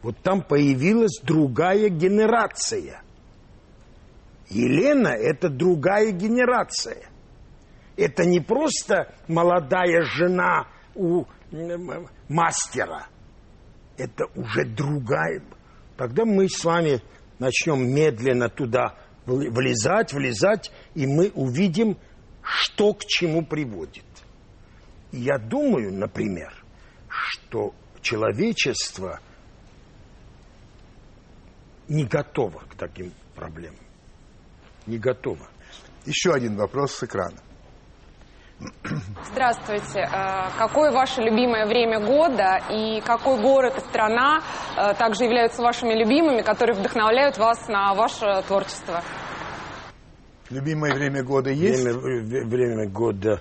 вот 0.02 0.18
там 0.22 0.42
появилась 0.42 1.20
другая 1.22 1.88
генерация. 1.88 3.02
Елена– 4.48 5.08
это 5.08 5.48
другая 5.48 6.12
генерация. 6.12 7.08
Это 7.96 8.24
не 8.24 8.38
просто 8.38 9.12
молодая 9.26 10.02
жена 10.02 10.68
у 10.94 11.24
мастера. 12.28 13.08
Это 13.96 14.26
уже 14.36 14.64
другая. 14.64 15.42
Тогда 15.96 16.24
мы 16.24 16.48
с 16.48 16.64
вами 16.64 17.02
начнем 17.40 17.92
медленно 17.92 18.48
туда 18.48 18.94
влезать, 19.26 20.12
влезать, 20.12 20.70
и 20.94 21.06
мы 21.06 21.32
увидим, 21.34 21.98
что 22.46 22.94
к 22.94 23.04
чему 23.06 23.44
приводит. 23.44 24.04
Я 25.10 25.38
думаю, 25.38 25.92
например, 25.92 26.52
что 27.08 27.74
человечество 28.00 29.18
не 31.88 32.04
готово 32.04 32.60
к 32.60 32.74
таким 32.76 33.12
проблемам. 33.34 33.80
Не 34.86 34.98
готово. 34.98 35.48
Еще 36.04 36.32
один 36.32 36.56
вопрос 36.56 36.92
с 36.92 37.02
экрана. 37.02 37.38
Здравствуйте. 39.32 40.00
Э, 40.00 40.50
Какое 40.56 40.90
ваше 40.92 41.20
любимое 41.22 41.66
время 41.66 42.00
года 42.00 42.62
и 42.70 43.00
какой 43.00 43.40
город 43.40 43.76
и 43.76 43.80
страна 43.80 44.40
э, 44.76 44.94
также 44.94 45.24
являются 45.24 45.62
вашими 45.62 45.94
любимыми, 45.94 46.42
которые 46.42 46.78
вдохновляют 46.78 47.36
вас 47.38 47.68
на 47.68 47.92
ваше 47.94 48.42
творчество? 48.46 49.02
Любимое 50.50 50.94
время 50.94 51.22
года 51.22 51.50
есть? 51.50 51.82
Время, 51.82 52.46
время 52.46 52.88
года 52.88 53.40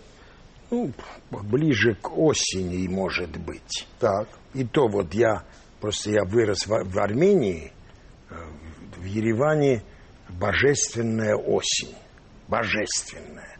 ну, 0.71 0.91
ближе 1.29 1.95
к 1.95 2.17
осени, 2.17 2.87
может 2.87 3.37
быть. 3.37 3.87
Так. 3.99 4.27
И 4.53 4.63
то 4.63 4.87
вот 4.87 5.13
я, 5.13 5.43
просто 5.79 6.11
я 6.11 6.23
вырос 6.23 6.65
в, 6.65 6.83
в 6.83 6.99
Армении, 6.99 7.71
э, 8.29 8.35
в 8.97 9.03
Ереване 9.03 9.83
божественная 10.29 11.35
осень. 11.35 11.95
Божественная. 12.47 13.57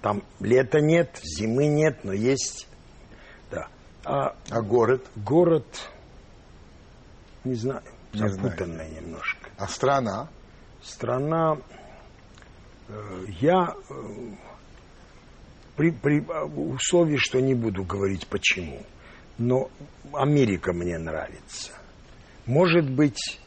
Там 0.00 0.22
лета 0.40 0.80
нет, 0.80 1.20
зимы 1.22 1.66
нет, 1.68 2.02
но 2.02 2.12
есть, 2.12 2.66
да. 3.50 3.68
А 4.04 4.34
А 4.50 4.60
город? 4.60 5.06
город, 5.14 5.66
не 7.44 7.54
знаю, 7.54 7.82
Не 8.12 8.28
запутанный 8.28 8.90
немножко. 8.90 9.48
А 9.56 9.68
страна? 9.68 10.28
Страна, 10.82 11.58
я 13.40 13.74
э, 13.88 13.94
при, 15.76 15.90
при 15.90 16.20
э, 16.20 16.44
условии, 16.44 17.16
что 17.16 17.40
не 17.40 17.54
буду 17.54 17.84
говорить 17.84 18.26
почему, 18.26 18.82
но 19.38 19.70
Америка 20.12 20.72
мне 20.72 20.98
нравится. 20.98 21.72
Может 22.46 22.90
быть, 22.90 23.40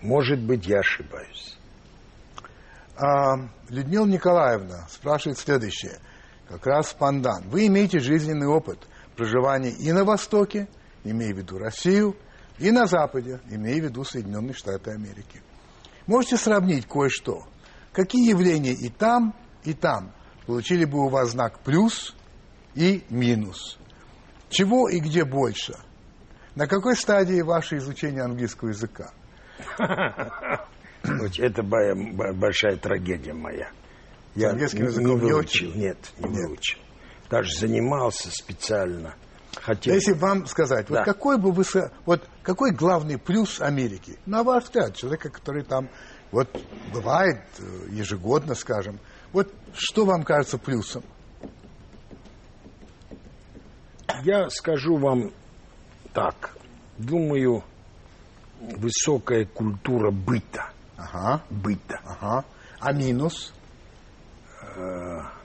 может 0.00 0.40
быть, 0.40 0.66
я 0.66 0.80
ошибаюсь. 0.80 1.58
А, 2.96 3.48
Людмила 3.68 4.06
Николаевна 4.06 4.86
спрашивает 4.88 5.38
следующее. 5.38 5.98
Как 6.48 6.66
раз 6.66 6.92
пандан. 6.92 7.48
Вы 7.48 7.66
имеете 7.66 8.00
жизненный 8.00 8.46
опыт 8.46 8.78
проживания 9.16 9.70
и 9.70 9.92
на 9.92 10.04
Востоке, 10.04 10.68
имея 11.04 11.32
в 11.32 11.38
виду 11.38 11.58
Россию, 11.58 12.16
и 12.58 12.70
на 12.70 12.86
Западе, 12.86 13.40
имея 13.48 13.80
в 13.80 13.84
виду 13.84 14.04
Соединенные 14.04 14.54
Штаты 14.54 14.90
Америки. 14.90 15.40
Можете 16.06 16.36
сравнить 16.36 16.86
кое-что. 16.86 17.46
Какие 17.92 18.30
явления 18.30 18.72
и 18.72 18.88
там, 18.88 19.34
и 19.64 19.74
там 19.74 20.12
получили 20.46 20.84
бы 20.84 21.04
у 21.04 21.08
вас 21.08 21.30
знак 21.30 21.58
плюс 21.60 22.14
и 22.74 23.02
минус? 23.10 23.78
Чего 24.48 24.88
и 24.88 24.98
где 25.00 25.24
больше? 25.24 25.74
На 26.54 26.66
какой 26.66 26.96
стадии 26.96 27.40
ваше 27.40 27.76
изучение 27.78 28.22
английского 28.22 28.68
языка? 28.70 29.12
Это 31.38 31.62
бо- 31.62 31.94
бо- 31.94 32.32
большая 32.32 32.76
трагедия 32.76 33.32
моя. 33.32 33.70
Я 34.34 34.50
английским 34.50 34.80
не- 34.82 34.86
языком 34.86 35.06
не 35.24 35.32
выучил. 35.32 35.72
Нет, 35.74 35.98
не 36.18 36.28
выучил. 36.28 36.78
Даже 37.30 37.50
занимался 37.58 38.30
специально. 38.30 39.14
Хотел. 39.60 39.94
Если 39.94 40.12
вам 40.12 40.46
сказать, 40.46 40.86
Да. 40.88 40.96
вот 40.98 41.04
какой 41.04 41.36
бы 41.38 41.50
вы, 41.52 41.64
вот 42.06 42.28
какой 42.42 42.72
главный 42.72 43.18
плюс 43.18 43.60
Америки, 43.60 44.18
на 44.26 44.42
ваш 44.44 44.64
взгляд, 44.64 44.94
человека, 44.96 45.28
который 45.30 45.64
там, 45.64 45.88
вот 46.30 46.48
бывает 46.92 47.42
э, 47.58 47.62
ежегодно, 47.90 48.54
скажем, 48.54 48.98
вот 49.32 49.52
что 49.74 50.04
вам 50.04 50.22
кажется 50.24 50.58
плюсом? 50.58 51.02
Я 54.24 54.50
скажу 54.50 54.96
вам 54.96 55.32
так. 56.12 56.56
Думаю, 56.98 57.64
высокая 58.60 59.46
культура 59.46 60.10
быта. 60.10 60.70
Ага, 60.96 61.42
Быта. 61.48 62.00
ага. 62.04 62.44
А 62.78 62.92
минус? 62.92 63.54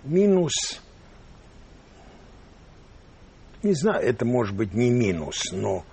Минус, 0.04 0.54
не 3.64 3.74
знаю, 3.74 4.04
это 4.04 4.26
может 4.26 4.56
быть 4.56 4.74
не 4.74 4.90
минус, 4.90 5.52
но, 5.52 5.84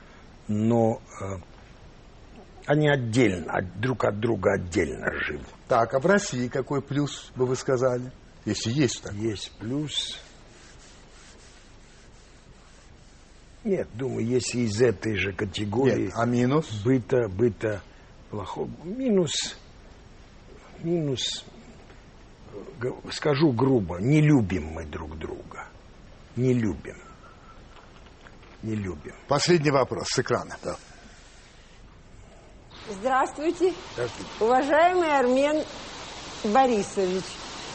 но 0.49 1.01
э, 1.21 1.37
они 2.73 2.89
отдельно, 2.89 3.53
от- 3.53 3.81
друг 3.81 4.05
от 4.05 4.19
друга 4.21 4.55
отдельно 4.55 5.11
живут. 5.25 5.47
Так, 5.69 5.95
а 5.95 6.01
в 6.01 6.07
России 6.07 6.49
какой 6.49 6.83
плюс 6.83 7.31
бы 7.37 7.47
вы 7.47 7.57
сказали? 7.57 8.11
Если 8.45 8.71
есть 8.71 9.03
так. 9.03 9.13
Есть 9.15 9.53
плюс. 9.59 10.19
Нет, 13.65 13.89
думаю, 13.95 14.27
если 14.27 14.61
из 14.61 14.81
этой 14.83 15.15
же 15.17 15.33
категории 15.33 16.07
Нет, 16.07 16.13
а 16.17 16.27
минус? 16.27 16.69
быта, 16.85 17.29
быта 17.29 17.81
плохого. 18.31 18.69
Минус, 18.83 19.33
минус, 20.81 21.45
скажу 23.13 23.53
грубо, 23.53 23.99
не 24.01 24.21
любим 24.21 24.65
мы 24.73 24.85
друг 24.85 25.17
друга. 25.17 25.69
Не 26.35 26.55
любим. 26.55 26.97
Не 28.63 28.75
любим. 28.75 29.15
Последний 29.29 29.71
вопрос 29.71 30.09
с 30.09 30.19
экрана. 30.19 30.57
Да. 30.65 30.77
Здравствуйте, 32.91 33.75
уважаемый 34.41 35.17
Армен 35.17 35.65
Борисович. 36.43 37.23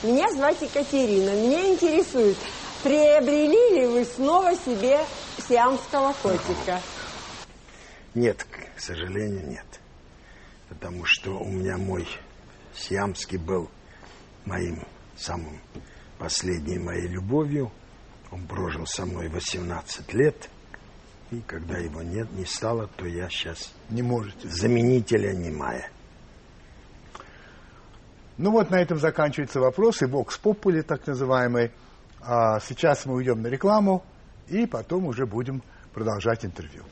Меня 0.03 0.29
зовут 0.33 0.61
Екатерина. 0.61 1.29
Меня 1.31 1.73
интересует, 1.73 2.35
приобрели 2.83 3.79
ли 3.79 3.87
вы 3.87 4.03
снова 4.03 4.53
себе 4.53 4.99
сиамского 5.47 6.13
котика? 6.21 6.81
Нет, 8.15 8.45
к 8.75 8.79
сожалению, 8.81 9.47
нет. 9.47 9.79
Потому 10.67 11.05
что 11.05 11.39
у 11.39 11.47
меня 11.47 11.77
мой 11.77 12.05
сиамский 12.75 13.37
был 13.37 13.69
моим 14.43 14.85
самым 15.15 15.61
последней 16.19 16.79
моей 16.79 17.07
любовью. 17.07 17.71
Он 18.29 18.45
прожил 18.45 18.85
со 18.85 19.05
мной 19.05 19.29
18 19.29 20.13
лет. 20.13 20.49
И 21.31 21.41
когда 21.41 21.77
его 21.77 22.01
нет, 22.01 22.31
не 22.31 22.45
стало, 22.45 22.87
то 22.95 23.05
я 23.05 23.29
сейчас 23.29 23.73
Не 23.89 24.01
можете. 24.01 24.47
заменителя 24.47 25.33
немая. 25.33 25.89
Ну 28.37 28.51
вот 28.51 28.69
на 28.69 28.79
этом 28.79 28.97
заканчивается 28.99 29.59
вопрос, 29.59 30.01
и 30.01 30.05
Vox 30.05 30.39
Populi, 30.41 30.83
так 30.83 31.05
называемый. 31.07 31.71
А 32.21 32.59
сейчас 32.59 33.05
мы 33.05 33.15
уйдем 33.15 33.41
на 33.41 33.47
рекламу, 33.47 34.05
и 34.47 34.65
потом 34.65 35.05
уже 35.05 35.25
будем 35.25 35.63
продолжать 35.93 36.45
интервью. 36.45 36.83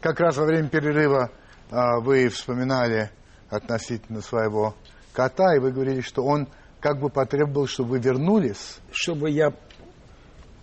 Как 0.00 0.20
раз 0.20 0.36
во 0.36 0.44
время 0.44 0.68
перерыва 0.68 1.30
а, 1.70 2.00
вы 2.00 2.28
вспоминали 2.28 3.10
относительно 3.48 4.20
своего 4.20 4.74
кота, 5.12 5.54
и 5.56 5.58
вы 5.58 5.72
говорили, 5.72 6.00
что 6.00 6.24
он 6.24 6.48
как 6.86 7.00
бы 7.00 7.08
потребовал, 7.10 7.66
чтобы 7.66 7.90
вы 7.90 7.98
вернулись. 7.98 8.78
Чтобы 8.92 9.28
я 9.30 9.52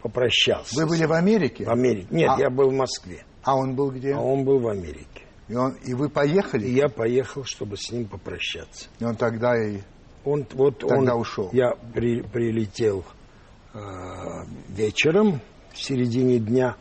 попрощался. 0.01 0.73
Вы 0.73 0.87
были 0.87 1.03
в 1.03 1.11
Америке? 1.11 1.65
В 1.65 1.69
Америке. 1.69 2.07
Нет, 2.11 2.29
А- 2.29 2.39
я 2.39 2.49
был 2.49 2.69
в 2.69 2.73
Москве. 2.73 3.25
А 3.43 3.57
он 3.57 3.75
был 3.75 3.91
где? 3.91 4.13
А 4.13 4.21
он 4.21 4.45
был 4.45 4.59
в 4.59 4.69
Америке. 4.69 5.25
И, 5.49 5.55
он, 5.55 5.73
и 5.83 5.93
вы 5.93 6.07
поехали? 6.07 6.65
И 6.65 6.75
я 6.75 6.87
поехал, 6.87 7.43
чтобы 7.43 7.75
с 7.75 7.91
ним 7.91 8.07
попрощаться. 8.07 8.87
И 8.99 9.03
он 9.03 9.17
тогда 9.17 9.51
и... 9.61 9.81
Он 10.23 10.47
вот 10.53 10.79
Тогда 10.79 11.15
он, 11.15 11.21
ушел. 11.21 11.49
Я 11.51 11.71
при- 11.93 12.21
прилетел 12.21 13.03
э, 13.73 13.79
вечером 14.69 15.41
в 15.73 15.77
середине 15.83 16.39
дня. 16.39 16.77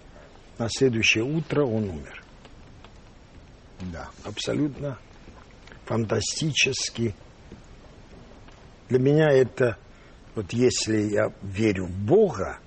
На 0.59 0.68
следующее 0.68 1.24
утро 1.24 1.64
он 1.64 1.88
умер. 1.90 2.22
Да. 3.92 4.09
Абсолютно 4.22 4.98
фантастически. 5.87 7.16
Для 8.92 9.00
меня 9.00 9.31
это 9.31 9.78
вот 10.35 10.52
если 10.52 11.14
я 11.14 11.33
верю 11.40 11.87
в 11.87 11.98
Бога, 12.05 12.59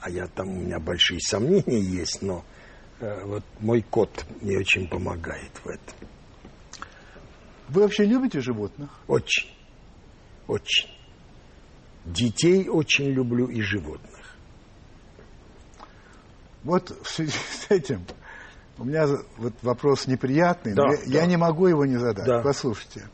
а 0.00 0.08
я 0.08 0.26
там 0.26 0.48
у 0.48 0.54
меня 0.54 0.78
большие 0.80 1.20
сомнения 1.20 1.80
есть, 1.80 2.22
но 2.22 2.46
э, 3.00 3.24
вот 3.26 3.44
мой 3.60 3.82
кот 3.82 4.24
мне 4.40 4.56
очень 4.56 4.88
помогает 4.88 5.50
в 5.62 5.66
этом. 5.68 6.08
Вы 7.68 7.82
вообще 7.82 8.06
любите 8.06 8.40
животных? 8.40 8.88
Очень. 9.06 9.50
Очень. 10.46 10.88
Детей 12.06 12.66
очень 12.66 13.10
люблю 13.10 13.48
и 13.48 13.60
животных. 13.60 14.34
Вот 16.64 16.88
в 17.02 17.06
связи 17.06 17.32
с 17.50 17.70
этим 17.70 18.06
у 18.78 18.84
меня 18.84 19.06
вот 19.36 19.52
вопрос 19.60 20.06
неприятный, 20.06 20.72
но 20.72 20.84
Да, 20.88 20.94
я, 20.94 21.02
я 21.04 21.20
да. 21.20 21.26
не 21.26 21.36
могу 21.36 21.66
его 21.66 21.84
не 21.84 21.98
задать. 21.98 22.24
Да. 22.24 22.40
Послушайте, 22.40 23.10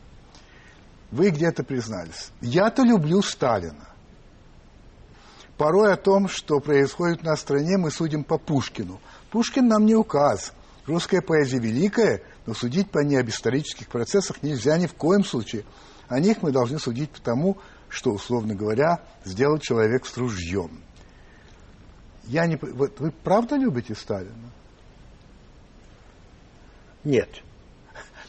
вы 1.15 1.29
где-то 1.29 1.63
признались. 1.63 2.31
Я-то 2.41 2.83
люблю 2.83 3.21
Сталина. 3.21 3.87
Порой 5.57 5.93
о 5.93 5.95
том, 5.95 6.27
что 6.27 6.59
происходит 6.59 7.23
на 7.23 7.37
стране, 7.37 7.77
мы 7.77 7.89
судим 7.89 8.25
по 8.25 8.37
Пушкину. 8.37 8.99
Пушкин 9.31 9.67
нам 9.67 9.85
не 9.85 9.95
указ. 9.95 10.51
Русская 10.85 11.21
поэзия 11.21 11.59
великая, 11.59 12.21
но 12.45 12.53
судить 12.53 12.91
по 12.91 12.99
ней 12.99 13.15
об 13.15 13.29
исторических 13.29 13.87
процессах 13.87 14.43
нельзя 14.43 14.77
ни 14.77 14.87
в 14.87 14.93
коем 14.93 15.23
случае. 15.23 15.63
О 16.09 16.19
них 16.19 16.41
мы 16.41 16.51
должны 16.51 16.77
судить 16.79 17.09
потому, 17.09 17.57
что, 17.87 18.11
условно 18.11 18.53
говоря, 18.53 18.99
сделал 19.23 19.57
человек 19.59 20.05
с 20.05 20.17
ружьем. 20.17 20.81
Я 22.25 22.45
не... 22.45 22.57
Вот 22.57 22.99
вы 22.99 23.11
правда 23.11 23.55
любите 23.55 23.95
Сталина? 23.95 24.51
Нет. 27.05 27.29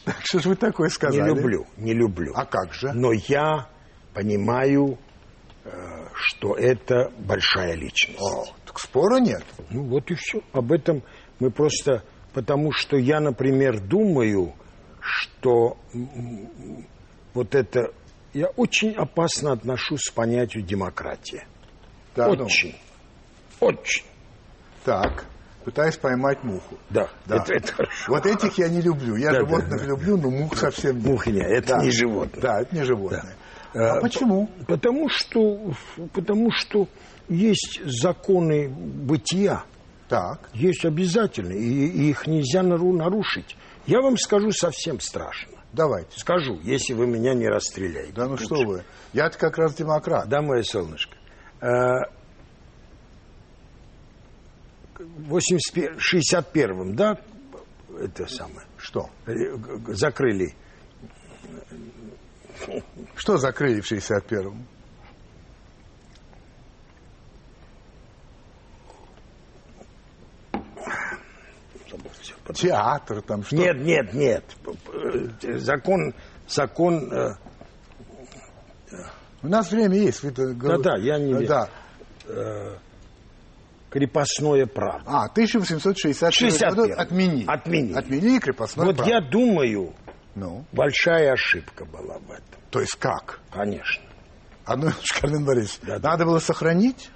Так 0.07 0.15
что 0.23 0.39
же 0.39 0.47
вы 0.47 0.55
такое 0.55 0.87
сказали? 0.87 1.19
Не 1.21 1.35
люблю, 1.35 1.67
не 1.75 1.93
люблю. 1.93 2.31
А 2.33 2.45
как 2.45 2.73
же? 2.73 2.93
Но 2.93 3.11
я 3.11 3.67
понимаю, 4.13 4.97
э, 5.65 5.69
что 6.13 6.55
это 6.55 7.11
большая 7.17 7.75
личность. 7.75 8.21
О, 8.21 8.45
так 8.65 8.79
спора 8.79 9.19
нет. 9.19 9.43
Ну 9.69 9.83
вот 9.83 10.09
и 10.09 10.15
все. 10.15 10.39
Об 10.53 10.71
этом 10.71 11.03
мы 11.39 11.51
просто... 11.51 12.03
Потому 12.31 12.71
что 12.71 12.95
я, 12.95 13.19
например, 13.19 13.81
думаю, 13.81 14.53
что 15.01 15.77
вот 17.33 17.53
это... 17.53 17.91
Я 18.33 18.47
очень 18.55 18.93
опасно 18.93 19.51
отношусь 19.51 20.09
к 20.09 20.13
понятию 20.13 20.63
демократия. 20.63 21.45
Да, 22.15 22.27
ну. 22.27 22.45
очень. 22.45 22.77
Очень. 23.59 24.05
Так, 24.85 25.25
пытаюсь 25.67 25.97
поймать 25.97 26.41
муху. 26.45 26.77
Да, 26.89 27.09
Да. 27.25 27.35
Это, 27.43 27.53
это 27.55 27.73
хорошо. 27.73 28.13
Вот 28.13 28.25
этих 28.25 28.57
я 28.57 28.69
не 28.69 28.79
люблю. 28.81 29.17
Я 29.17 29.31
Да, 29.33 29.39
животных 29.39 29.69
да, 29.71 29.77
да. 29.79 29.85
люблю, 29.85 30.15
но 30.17 30.29
мух 30.31 30.55
совсем 30.55 30.95
нет. 30.95 31.05
Мухи 31.05 31.29
нет, 31.29 31.45
это 31.45 31.67
Да. 31.75 31.83
не 31.83 31.91
животное. 31.91 32.41
Да, 32.41 32.61
это 32.61 32.73
не 32.73 32.83
животное. 32.83 33.35
Да. 33.73 33.95
А 33.95 33.97
Э, 33.97 34.01
почему? 34.01 34.49
Потому 34.65 35.09
что, 35.09 35.73
потому 36.13 36.51
что 36.51 36.87
есть 37.27 37.81
законы 37.83 38.69
бытия, 38.69 39.63
Так, 40.07 40.49
есть 40.53 40.85
обязательно, 40.85 41.51
и, 41.51 41.59
и 41.87 42.09
их 42.11 42.27
нельзя 42.27 42.63
нару- 42.63 42.93
нарушить. 42.93 43.57
Я 43.87 43.99
вам 43.99 44.15
скажу 44.17 44.51
совсем 44.53 45.01
страшно. 45.01 45.51
давайте. 45.73 46.17
Скажу, 46.17 46.57
если 46.63 46.93
вы 46.93 47.07
меня 47.07 47.33
не 47.33 47.49
расстреляете. 47.49 48.13
Да 48.13 48.23
ну 48.23 48.31
Лучше. 48.31 48.45
что 48.45 48.55
вы. 48.63 48.83
Я-то 49.11 49.37
как 49.37 49.57
раз 49.57 49.75
демократ. 49.75 50.29
Да, 50.29 50.41
мое 50.41 50.63
солнышко. 50.63 51.13
Э, 54.99 55.03
В 55.03 55.29
81 55.29 55.97
61-м, 55.97 56.95
да, 56.95 57.17
это 57.99 58.27
самое, 58.27 58.65
Что? 58.77 59.09
э, 59.25 59.33
закрыли. 59.93 60.55
Что 63.15 63.37
закрыли 63.37 63.81
в 63.81 63.91
61-м? 63.91 64.65
Театр 72.53 73.21
там 73.21 73.43
что? 73.43 73.55
Нет, 73.55 73.77
нет, 73.81 74.13
нет. 74.13 74.43
П- 74.63 75.57
Закон, 75.59 76.13
закон, 76.47 77.11
э, 77.11 77.35
У 79.43 79.47
нас 79.47 79.71
время 79.71 79.95
есть. 79.97 80.23
вы-то 80.23 80.53
говор- 80.53 80.81
Да-да, 80.81 80.97
я 80.97 81.19
не. 81.19 81.45
Да. 81.45 81.69
Крепостное 83.89 84.65
право. 84.65 85.01
А, 85.05 85.25
1861 85.25 86.31
61. 86.31 86.75
году 86.75 86.93
отменили. 87.01 87.45
Отменили. 87.47 87.93
Отменили 87.93 88.39
крепостное 88.39 88.85
Вот 88.87 88.97
право. 88.97 89.09
я 89.09 89.21
думаю, 89.21 89.93
Ну, 90.35 90.65
большая 90.71 91.33
ошибка 91.33 91.85
была 91.85 92.17
в 92.19 92.31
этом. 92.31 92.59
то 92.69 92.79
есть 92.81 92.95
как? 92.97 93.39
Конечно. 93.51 94.03
Одну 94.65 94.91
Кармен 95.19 95.45
Борисович, 95.45 95.79
Да, 95.87 95.99
да. 95.99 96.09
надо 96.11 96.25
было 96.25 96.39
сохранить? 96.39 97.09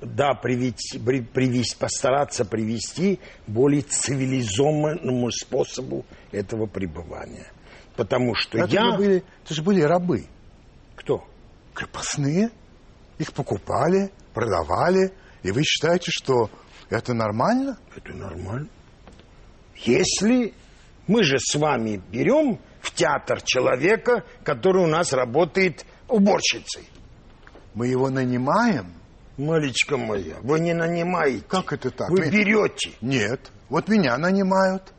Да, 0.00 0.32
привести, 0.32 0.98
при- 0.98 1.20
привести, 1.20 1.76
постараться 1.76 2.46
привести 2.46 3.20
более 3.46 3.82
цивилизованному 3.82 5.30
способу 5.30 6.06
этого 6.32 6.64
пребывания. 6.66 7.52
Потому 7.94 8.34
что 8.34 8.56
Это, 8.58 8.68
я... 8.72 8.92
же 8.92 8.96
были, 8.96 9.24
это 9.44 9.54
же 9.54 9.62
были 9.62 9.82
рабы. 9.82 10.24
Кто? 10.96 11.22
Крепостные. 11.74 12.50
Их 13.18 13.32
покупали, 13.34 14.10
продавали. 14.38 15.12
И 15.42 15.50
вы 15.50 15.64
считаете, 15.64 16.12
что 16.12 16.48
это 16.90 17.12
нормально? 17.12 17.76
Это 17.96 18.14
нормально. 18.14 18.68
Если 19.74 20.54
мы 21.08 21.24
же 21.24 21.38
с 21.40 21.56
вами 21.56 22.00
берем 22.12 22.60
в 22.80 22.94
театр 22.94 23.42
человека, 23.42 24.24
который 24.44 24.84
у 24.84 24.86
нас 24.86 25.12
работает 25.12 25.84
уборщицей. 26.06 26.88
Мы 27.74 27.88
его 27.88 28.10
нанимаем? 28.10 28.92
Малечка 29.36 29.96
моя, 29.96 30.36
вы 30.42 30.60
не 30.60 30.74
нанимаете. 30.74 31.44
Как 31.48 31.72
это 31.72 31.90
так? 31.90 32.10
Вы 32.10 32.30
берете. 32.30 32.92
Нет. 33.00 33.50
Вот 33.68 33.88
меня 33.88 34.16
нанимают. 34.18 34.92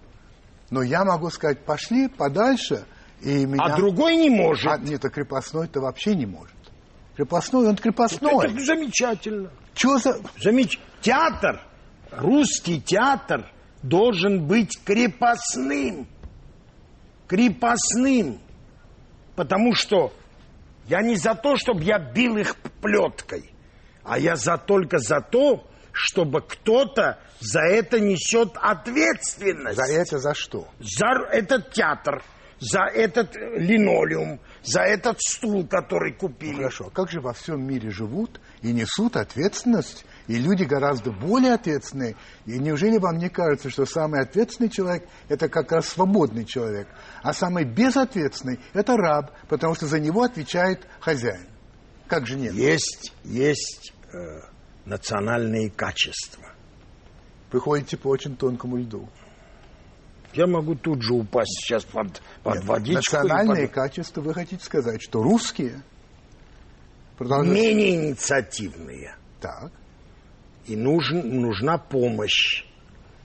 Но 0.69 0.81
я 0.81 1.03
могу 1.03 1.29
сказать, 1.29 1.63
пошли 1.65 2.07
подальше, 2.09 2.85
и 3.21 3.45
меня... 3.45 3.63
А 3.63 3.75
другой 3.77 4.17
не 4.17 4.29
может. 4.29 4.71
А, 4.71 4.77
нет, 4.77 5.03
а 5.03 5.09
крепостной-то 5.09 5.81
вообще 5.81 6.15
не 6.15 6.25
может. 6.25 6.53
Крепостной, 7.19 7.67
он 7.67 7.75
крепостной. 7.75 8.45
Это 8.45 8.61
замечательно. 8.61 9.51
Чего 9.73 9.97
за... 9.97 10.21
Замеч... 10.41 10.79
Театр, 11.01 11.61
русский 12.11 12.79
театр 12.79 13.45
должен 13.83 14.47
быть 14.47 14.81
крепостным. 14.85 16.07
Крепостным. 17.27 18.39
Потому 19.35 19.73
что 19.73 20.13
я 20.87 21.01
не 21.01 21.17
за 21.17 21.35
то, 21.35 21.57
чтобы 21.57 21.83
я 21.83 21.99
бил 21.99 22.37
их 22.37 22.55
плеткой, 22.81 23.51
а 24.05 24.17
я 24.17 24.37
за 24.37 24.57
только 24.57 24.99
за 24.99 25.19
то, 25.19 25.67
чтобы 25.91 26.39
кто-то 26.39 27.19
за 27.41 27.59
это 27.59 27.99
несет 27.99 28.51
ответственность. 28.55 29.75
За 29.75 29.91
это 29.91 30.19
за 30.19 30.33
что? 30.33 30.69
За 30.79 31.07
этот 31.29 31.73
театр, 31.73 32.23
за 32.59 32.83
этот 32.83 33.35
линолеум, 33.35 34.39
за 34.63 34.81
этот 34.81 35.19
стул, 35.21 35.65
который 35.65 36.13
купили. 36.13 36.57
Хорошо, 36.57 36.87
а 36.87 36.89
как 36.89 37.09
же 37.09 37.21
во 37.21 37.33
всем 37.33 37.65
мире 37.65 37.89
живут 37.89 38.39
и 38.61 38.71
несут 38.71 39.15
ответственность, 39.15 40.05
и 40.27 40.35
люди 40.35 40.63
гораздо 40.63 41.11
более 41.11 41.53
ответственные? 41.53 42.15
И 42.45 42.59
неужели 42.59 42.97
вам 42.97 43.17
не 43.17 43.29
кажется, 43.29 43.69
что 43.69 43.85
самый 43.85 44.21
ответственный 44.21 44.69
человек– 44.69 45.07
это 45.29 45.49
как 45.49 45.71
раз 45.71 45.87
свободный 45.87 46.45
человек, 46.45 46.87
а 47.23 47.33
самый 47.33 47.63
безответственный– 47.63 48.59
это 48.73 48.95
раб, 48.95 49.31
потому 49.47 49.75
что 49.75 49.87
за 49.87 49.99
него 49.99 50.23
отвечает 50.23 50.85
хозяин? 50.99 51.47
Как 52.07 52.25
же 52.27 52.35
нет? 52.35 52.53
Есть, 52.53 53.13
есть 53.23 53.93
э, 54.11 54.17
национальные 54.85 55.69
качества. 55.69 56.43
Вы 57.51 57.59
ходите 57.59 57.97
по 57.97 58.09
очень 58.09 58.35
тонкому 58.35 58.77
льду. 58.77 59.07
Я 60.33 60.45
могу 60.47 60.75
тут 60.75 61.01
же 61.01 61.13
упасть 61.13 61.59
сейчас 61.61 61.83
под, 61.85 62.21
под 62.43 62.55
Нет, 62.55 62.65
водичку. 62.65 62.95
национальные 63.17 63.67
под- 63.67 63.75
качества, 63.75 64.21
вы 64.21 64.33
хотите 64.33 64.63
сказать, 64.63 65.01
что 65.01 65.23
русские 65.23 65.81
продолжают... 67.17 67.53
Менее 67.53 67.95
инициативные. 68.09 69.15
Так, 69.41 69.71
И 70.67 70.75
нужен, 70.75 71.41
нужна 71.41 71.77
помощь. 71.77 72.65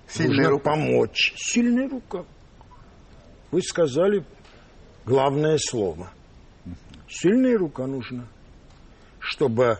Сильная 0.08 0.36
нужно 0.36 0.50
рука. 0.50 0.70
помочь. 0.70 1.34
Сильная 1.36 1.88
рука. 1.88 2.24
Вы 3.50 3.62
сказали 3.62 4.24
главное 5.04 5.58
слово. 5.58 6.10
Сильная 7.08 7.58
рука 7.58 7.86
нужна. 7.86 8.26
Чтобы 9.18 9.78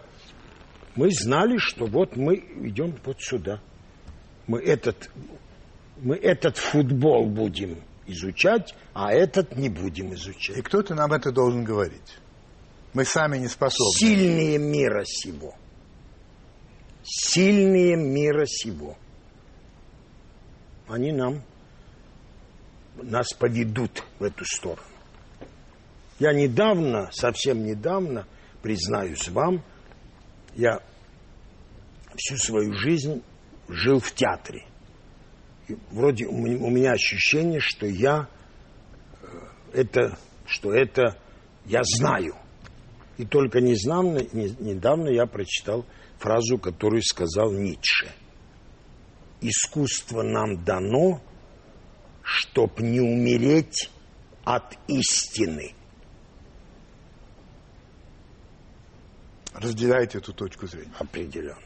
мы 0.96 1.10
знали, 1.10 1.56
что 1.58 1.87
вот 1.87 2.16
мы 2.16 2.34
идем 2.37 2.94
вот 3.04 3.20
сюда. 3.20 3.60
Мы 4.46 4.60
этот, 4.62 5.10
мы 5.96 6.16
этот 6.16 6.57
футбол 6.57 7.26
будем 7.26 7.83
изучать, 8.07 8.74
а 8.92 9.12
этот 9.12 9.57
не 9.57 9.68
будем 9.68 10.12
и 10.12 10.14
изучать. 10.14 10.62
кто-то 10.62 10.94
нам 10.94 11.12
это 11.12 11.33
должен 11.33 11.64
говорить. 11.64 12.18
Мы 12.92 13.04
сами 13.04 13.38
не 13.38 13.48
способны. 13.48 13.92
Сильные 13.98 14.59
мира 14.59 15.04
сего. 15.04 15.54
Сильные 17.02 17.96
мира 17.96 18.46
сего. 18.46 18.96
Они 20.88 21.12
нам, 21.12 21.42
нас 22.96 23.33
поведут 23.33 24.04
в 24.18 24.24
эту 24.24 24.44
сторону. 24.44 24.87
Я 26.18 26.33
недавно, 26.33 27.11
совсем 27.12 27.64
недавно, 27.64 28.26
признаюсь 28.62 29.28
вам, 29.28 29.62
я 30.54 30.80
всю 32.16 32.37
свою 32.37 32.72
жизнь 32.74 33.22
жил 33.68 33.98
в 33.98 34.12
театре. 34.12 34.64
Вроде 35.90 36.27
у 36.27 36.37
ме- 36.37 36.57
у 36.57 36.68
меня 36.70 36.92
ощущение, 36.92 37.61
что 37.61 37.87
я 37.87 38.29
э, 39.22 39.27
это, 39.72 40.18
что 40.46 40.72
это 40.74 41.16
я 41.64 41.83
знаю. 41.85 42.35
И 43.16 43.24
только 43.24 43.61
недавно, 43.61 44.18
не- 44.33 44.55
недавно 44.61 45.09
я 45.09 45.27
прочитал 45.27 45.87
фразу, 46.18 46.59
которую 46.59 47.03
сказал 47.03 47.53
Ницше. 47.53 48.12
Искусство 49.40 50.22
нам 50.22 50.64
дано, 50.64 51.22
чтоб 52.22 52.79
не 52.81 53.00
умереть 53.00 53.90
от 54.44 54.77
истины. 54.88 55.74
Разделяете 59.55 60.18
эту 60.18 60.33
точку 60.33 60.66
зрения. 60.66 60.92
Определенно. 60.98 61.59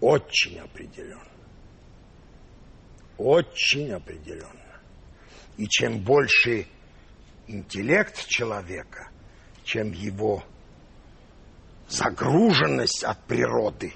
Очень 0.00 0.58
определенно. 0.58 1.22
Очень 3.22 3.92
определенно. 3.92 4.80
И 5.56 5.68
чем 5.68 6.00
больше 6.02 6.66
интеллект 7.46 8.26
человека, 8.26 9.10
чем 9.62 9.92
его 9.92 10.42
загруженность 11.88 13.04
от 13.04 13.22
природы, 13.26 13.92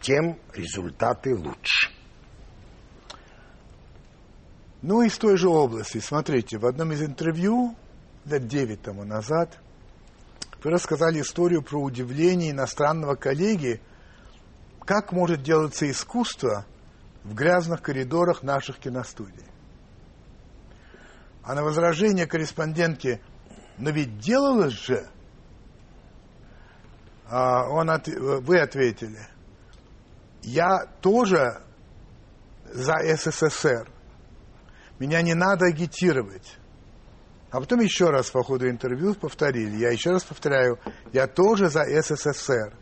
тем 0.00 0.38
результаты 0.52 1.34
лучше. 1.34 1.90
Ну, 4.82 5.02
из 5.02 5.18
той 5.18 5.36
же 5.36 5.48
области. 5.48 5.98
Смотрите, 5.98 6.58
в 6.58 6.66
одном 6.66 6.92
из 6.92 7.02
интервью 7.02 7.74
лет 8.24 8.46
девять 8.46 8.82
тому 8.82 9.02
назад 9.02 9.58
вы 10.62 10.70
рассказали 10.70 11.22
историю 11.22 11.62
про 11.62 11.82
удивление 11.82 12.52
иностранного 12.52 13.16
коллеги, 13.16 13.80
как 14.84 15.10
может 15.10 15.42
делаться 15.42 15.90
искусство 15.90 16.66
в 17.24 17.34
грязных 17.34 17.82
коридорах 17.82 18.42
наших 18.42 18.78
киностудий. 18.78 19.46
А 21.42 21.54
на 21.54 21.62
возражение 21.62 22.26
корреспондентки, 22.26 23.20
но 23.78 23.90
ведь 23.90 24.18
делалось 24.18 24.74
же, 24.74 25.08
а 27.26 27.68
он 27.68 27.90
от, 27.90 28.06
вы 28.06 28.60
ответили, 28.60 29.26
я 30.42 30.86
тоже 31.00 31.62
за 32.64 32.94
СССР. 33.16 33.90
Меня 34.98 35.22
не 35.22 35.34
надо 35.34 35.66
агитировать. 35.66 36.58
А 37.50 37.60
потом 37.60 37.80
еще 37.80 38.10
раз 38.10 38.30
по 38.30 38.42
ходу 38.42 38.68
интервью 38.68 39.14
повторили. 39.14 39.76
Я 39.76 39.90
еще 39.90 40.10
раз 40.10 40.24
повторяю, 40.24 40.78
я 41.12 41.26
тоже 41.26 41.68
за 41.68 41.84
СССР. 41.84 42.76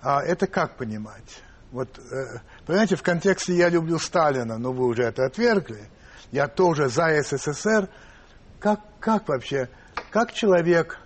А 0.00 0.22
это 0.22 0.46
как 0.46 0.76
понимать? 0.76 1.42
Вот, 1.70 1.98
э, 1.98 2.40
понимаете, 2.66 2.96
в 2.96 3.02
контексте 3.02 3.56
«я 3.56 3.68
люблю 3.68 3.98
Сталина», 3.98 4.58
но 4.58 4.72
вы 4.72 4.86
уже 4.86 5.02
это 5.04 5.26
отвергли, 5.26 5.88
я 6.30 6.48
тоже 6.48 6.88
за 6.88 7.22
СССР. 7.22 7.88
Как, 8.58 8.80
как 9.00 9.28
вообще, 9.28 9.68
как 10.10 10.32
человек 10.32 10.98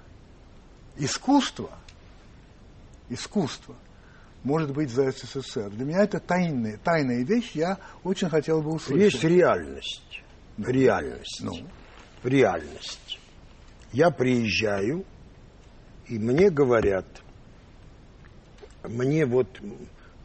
искусства, 0.97 1.71
искусство, 3.09 3.75
может 4.45 4.73
быть 4.73 4.91
за 4.91 5.11
СССР? 5.11 5.71
Для 5.71 5.85
меня 5.85 6.05
это 6.05 6.21
тайная, 6.21 6.79
тайная 6.79 7.25
вещь, 7.25 7.53
я 7.55 7.79
очень 8.05 8.29
хотел 8.29 8.63
бы 8.63 8.75
услышать. 8.75 9.15
Есть 9.15 9.25
реальность. 9.25 10.23
Реальность. 10.59 11.41
Ну. 11.43 11.53
Реальность. 12.23 13.19
Я 13.93 14.11
приезжаю, 14.11 15.05
и 16.07 16.19
мне 16.19 16.51
говорят, 16.51 17.07
мне 18.85 19.27
вот, 19.27 19.49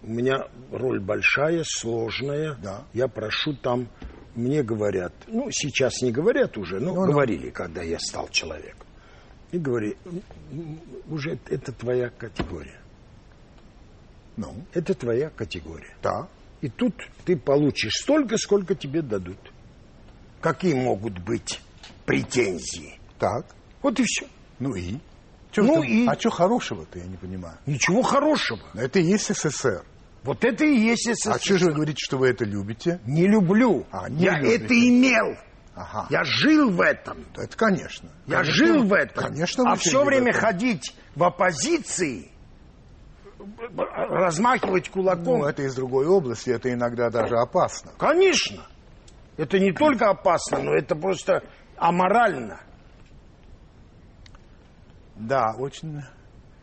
у 0.04 0.08
меня 0.08 0.48
роль 0.72 1.00
большая, 1.00 1.64
сложная, 1.66 2.56
Да. 2.62 2.84
я 2.94 3.08
прошу 3.08 3.54
там, 3.56 3.88
мне 4.36 4.64
говорят, 4.64 5.14
ну, 5.28 5.50
сейчас 5.52 6.02
не 6.02 6.12
говорят 6.12 6.58
уже, 6.58 6.80
но 6.80 6.94
Ну, 6.94 7.06
ну. 7.06 7.12
говорили, 7.12 7.50
когда 7.50 7.82
я 7.84 8.00
стал 8.00 8.30
человеком. 8.30 8.88
И 9.52 9.58
говорили, 9.58 9.98
«М, 10.06 10.22
м, 10.52 10.80
уже 11.10 11.38
это 11.50 11.72
твоя 11.74 12.10
категория. 12.10 12.80
Ну, 14.38 14.54
Это 14.74 14.94
твоя 14.94 15.30
категория. 15.30 15.94
да. 16.02 16.28
И 16.62 16.70
тут 16.70 16.94
ты 17.26 17.36
получишь 17.36 17.94
столько, 18.02 18.38
сколько 18.38 18.76
тебе 18.76 19.02
дадут. 19.02 19.38
Какие 20.42 20.76
могут 20.76 21.18
быть 21.20 21.60
претензии? 22.06 23.00
Так. 23.20 23.46
Вот 23.82 24.00
и 24.00 24.04
все. 24.06 24.28
Ну 24.60 24.76
и? 24.76 24.98
Чё 25.52 25.64
Ну 25.64 25.82
ты- 25.82 25.88
и? 25.88 26.08
А 26.08 26.18
что 26.18 26.30
хорошего-то, 26.30 26.98
я 27.00 27.06
не 27.06 27.18
понимаю? 27.18 27.58
Ничего 27.66 28.04
хорошего. 28.04 28.60
Это 28.76 29.00
и 29.00 29.04
есть 29.04 29.26
СССР. 29.36 29.84
Вот 30.24 30.46
это 30.46 30.66
и 30.66 30.76
есть 30.76 31.10
СССР. 31.12 31.32
А 31.36 31.40
что 31.40 31.58
же 31.58 31.66
вы 31.68 31.74
говорите, 31.74 31.98
что 32.00 32.18
вы 32.18 32.30
это 32.30 32.46
любите? 32.46 33.00
Не 33.06 33.28
люблю. 33.28 33.86
А, 33.92 34.08
не 34.10 34.26
я 34.26 34.38
любите. 34.40 34.66
это 34.66 34.74
имел. 34.74 35.36
Ага. 35.74 36.06
Я 36.10 36.24
жил 36.24 36.70
в 36.70 36.82
этом. 36.82 37.26
Да 37.34 37.44
Это 37.44 37.58
конечно. 37.58 38.10
Я 38.28 38.38
Конечно, 38.40 38.54
жил 38.54 38.84
в 38.84 38.94
этом. 38.94 39.24
Конечно, 39.24 39.72
а 39.72 39.76
все 39.76 40.04
время 40.04 40.34
ходить 40.34 40.94
в 41.16 41.24
оппозиции, 41.24 42.32
размахивать 43.76 44.90
кулаком. 44.90 45.40
Ну, 45.40 45.46
это 45.46 45.64
из 45.64 45.74
другой 45.74 46.06
области, 46.06 46.50
это 46.50 46.72
иногда 46.72 47.10
даже 47.10 47.36
опасно. 47.38 47.92
Конечно. 47.98 48.64
Это 49.38 49.60
не 49.60 49.72
только 49.72 50.10
опасно, 50.10 50.60
но 50.60 50.74
это 50.74 50.96
просто 50.96 51.42
аморально. 51.78 52.60
Да, 55.16 55.54
очень 55.58 56.02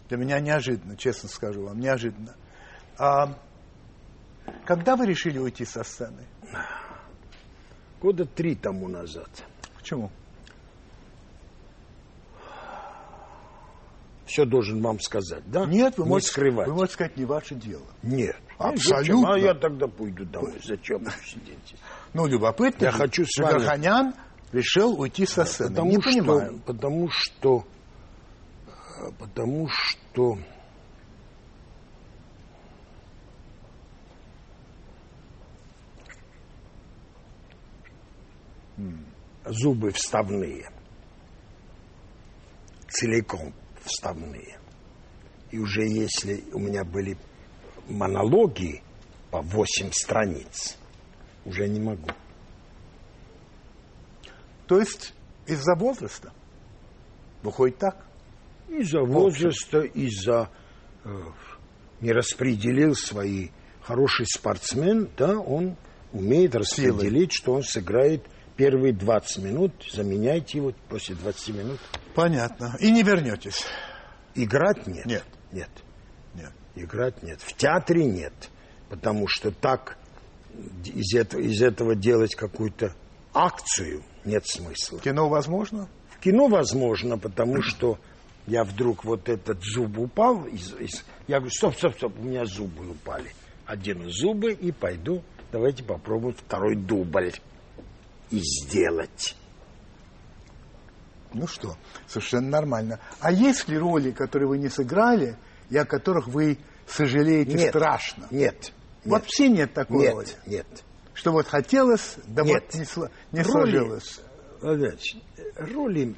для 0.09 0.16
меня 0.16 0.38
неожиданно, 0.40 0.97
честно 0.97 1.29
скажу 1.29 1.66
вам, 1.66 1.81
неожиданно. 1.81 2.35
А 2.99 3.38
когда 4.64 4.96
вы 4.96 5.06
решили 5.06 5.38
уйти 5.38 5.64
со 5.64 5.82
сцены? 5.84 6.24
Года 8.00 8.24
три 8.26 8.54
тому 8.54 8.88
назад. 8.88 9.28
Почему? 9.76 10.11
Все 14.26 14.44
должен 14.44 14.82
вам 14.82 15.00
сказать, 15.00 15.42
да? 15.46 15.64
Нет, 15.64 15.96
вы 15.96 16.04
не 16.04 16.11
можете, 16.11 16.30
скрывать. 16.30 16.68
вы 16.68 16.74
можете 16.74 16.94
сказать, 16.94 17.16
не 17.16 17.24
ваше 17.24 17.54
дело. 17.54 17.87
Нет. 18.02 18.37
Абсолютно. 18.58 18.98
Зачем? 18.98 19.26
А 19.26 19.38
я 19.38 19.54
тогда 19.54 19.87
пойду 19.87 20.24
домой. 20.26 20.61
Зачем 20.62 21.02
вы 21.02 21.11
сидите? 21.24 21.76
Ну, 22.12 22.26
любопытно. 22.26 22.84
Я 22.84 22.92
хочу 22.92 23.24
с 23.26 23.38
вами- 23.40 23.58
Верхонян 23.61 24.14
решил 24.52 25.00
уйти 25.00 25.24
со 25.24 25.44
сцены. 25.44 25.70
Потому 25.70 25.90
не 25.90 26.00
что, 26.00 26.11
понимаю. 26.11 26.61
потому 26.66 27.08
что, 27.11 27.64
э, 28.66 29.11
потому 29.18 29.68
что 29.68 30.38
зубы 39.44 39.90
вставные, 39.90 40.70
целиком 42.88 43.52
вставные. 43.84 44.58
И 45.50 45.58
уже 45.58 45.86
если 45.86 46.44
у 46.52 46.58
меня 46.58 46.84
были 46.84 47.16
монологи 47.88 48.82
по 49.30 49.40
8 49.40 49.90
страниц, 49.92 50.76
уже 51.44 51.68
не 51.68 51.80
могу. 51.80 52.10
То 54.66 54.78
есть 54.78 55.14
из-за 55.46 55.74
возраста? 55.74 56.32
Выходит 57.42 57.78
так? 57.78 58.04
Из-за 58.68 59.00
возраста, 59.00 59.80
из-за 59.80 60.50
э, 61.04 61.22
не 62.02 62.12
распределил 62.12 62.94
свои 62.94 63.48
хороший 63.80 64.26
спортсмен, 64.26 65.08
да, 65.16 65.38
он 65.38 65.76
умеет 66.12 66.54
распределить, 66.54 67.32
что 67.32 67.54
он 67.54 67.62
сыграет 67.62 68.26
первые 68.59 68.92
20 68.92 69.38
минут, 69.44 69.73
заменяйте 69.90 70.59
его 70.59 70.75
после 70.90 71.14
20 71.14 71.49
минут. 71.55 71.79
Понятно. 72.14 72.77
И 72.81 72.90
не 72.90 73.03
вернетесь? 73.03 73.64
Играть 74.35 74.87
нет. 74.87 75.07
Нет. 75.07 75.25
Нет. 75.53 75.71
Нет. 76.35 76.53
Играть 76.75 77.23
нет. 77.23 77.40
В 77.40 77.55
театре 77.57 78.05
нет. 78.05 78.35
Потому 78.90 79.27
что 79.29 79.53
так 79.53 79.97
из 80.85 81.14
этого, 81.14 81.40
из 81.40 81.62
этого 81.62 81.94
делать 81.94 82.35
какую-то 82.35 82.94
акцию 83.33 84.03
нет 84.25 84.44
смысла. 84.47 84.99
Кино 84.99 85.29
возможно? 85.29 85.88
В 86.11 86.18
кино 86.18 86.49
возможно, 86.49 87.16
потому 87.16 87.62
что 87.62 87.99
я 88.49 88.64
вдруг 88.64 89.05
вот 89.05 89.29
этот 89.29 89.62
зуб 89.62 89.99
упал, 89.99 90.47
из, 90.47 90.73
из- 90.81 91.05
я 91.29 91.37
говорю, 91.37 91.53
стоп, 91.55 91.77
стоп, 91.77 91.94
стоп, 91.94 92.18
у 92.18 92.23
меня 92.25 92.44
зубы 92.44 92.90
упали. 92.90 93.31
Одену 93.66 94.11
зубы 94.11 94.53
и 94.53 94.73
пойду, 94.73 95.23
давайте 95.53 95.85
попробуем 95.85 96.35
второй 96.35 96.75
дубль 96.75 97.33
и 98.30 98.38
сделать. 98.40 99.36
Ну 101.32 101.46
что, 101.46 101.76
совершенно 102.06 102.48
нормально. 102.48 103.00
А 103.20 103.30
есть 103.30 103.68
ли 103.68 103.76
роли, 103.78 104.10
которые 104.12 104.48
вы 104.48 104.58
не 104.58 104.68
сыграли, 104.68 105.36
и 105.70 105.76
о 105.76 105.84
которых 105.84 106.26
вы 106.28 106.58
сожалеете 106.86 107.52
Нет. 107.52 107.68
страшно? 107.70 108.26
Нет. 108.30 108.72
Вообще 109.04 109.48
нет 109.48 109.74
такой 109.74 110.10
роли. 110.10 110.26
Нет, 110.26 110.46
нет. 110.46 110.66
Что 111.14 111.32
вот 111.32 111.46
хотелось, 111.46 112.16
да 112.26 112.42
Нет. 112.44 112.64
вот 112.64 112.74
не, 112.74 112.84
сло- 112.84 113.10
не 113.32 113.40
Роли- 113.42 113.50
сложилось. 113.50 114.20
Владимир 114.60 114.90
Ильич, 114.94 115.16
роли 115.56 116.14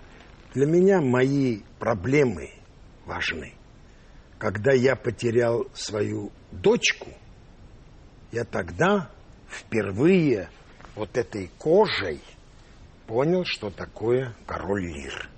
для 0.55 0.67
меня 0.67 1.01
мои 1.01 1.61
проблемы 1.79 2.51
важны. 3.07 3.55
Когда 4.39 4.73
я 4.73 4.97
потерял 4.97 5.67
свою 5.75 6.31
дочку, 6.53 7.09
я 8.33 8.45
тогда 8.45 9.11
впервые 9.49 10.49
вот 11.01 11.17
этой 11.17 11.51
кожей 11.59 12.21
понял, 13.07 13.43
что 13.47 13.71
такое 13.71 14.35
король 14.47 14.85
Лир. 14.85 15.31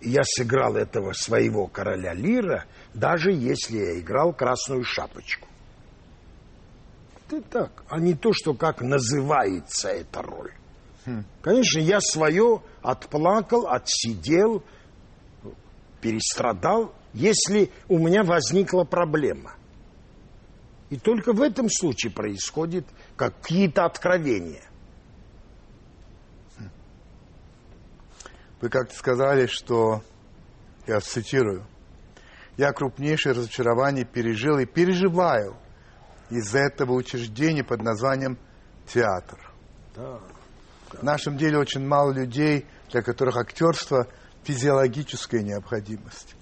И 0.00 0.08
я 0.08 0.22
сыграл 0.24 0.76
этого 0.76 1.12
своего 1.12 1.66
короля 1.66 2.14
Лира, 2.14 2.64
даже 2.94 3.32
если 3.32 3.76
я 3.76 4.00
играл 4.00 4.32
красную 4.32 4.82
шапочку. 4.82 5.46
Это 7.28 7.42
так, 7.42 7.84
а 7.90 8.00
не 8.00 8.14
то, 8.14 8.32
что 8.32 8.54
как 8.54 8.80
называется 8.80 9.90
эта 9.90 10.22
роль. 10.22 10.52
Конечно, 11.42 11.78
я 11.78 12.00
свое 12.00 12.62
отплакал, 12.80 13.68
отсидел, 13.68 14.64
перестрадал, 16.00 16.94
если 17.12 17.70
у 17.88 17.98
меня 17.98 18.22
возникла 18.24 18.84
проблема. 18.84 19.54
И 20.88 20.96
только 20.96 21.34
в 21.34 21.42
этом 21.42 21.68
случае 21.68 22.10
происходят 22.10 22.86
какие-то 23.16 23.84
откровения. 23.84 24.62
Вы 28.60 28.68
как-то 28.68 28.94
сказали, 28.94 29.46
что 29.46 30.02
я 30.86 31.00
цитирую, 31.00 31.64
«Я 32.56 32.72
крупнейшее 32.72 33.32
разочарование 33.32 34.04
пережил 34.04 34.58
и 34.58 34.66
переживаю 34.66 35.56
из-за 36.30 36.58
этого 36.60 36.92
учреждения 36.92 37.64
под 37.64 37.82
названием 37.82 38.38
театр. 38.86 39.38
Да. 39.96 40.20
В 40.92 41.02
нашем 41.02 41.38
деле 41.38 41.58
очень 41.58 41.86
мало 41.86 42.12
людей, 42.12 42.66
для 42.90 43.02
которых 43.02 43.36
актерство– 43.36 44.06
физиологическая 44.44 45.42
необходимость. 45.42 46.34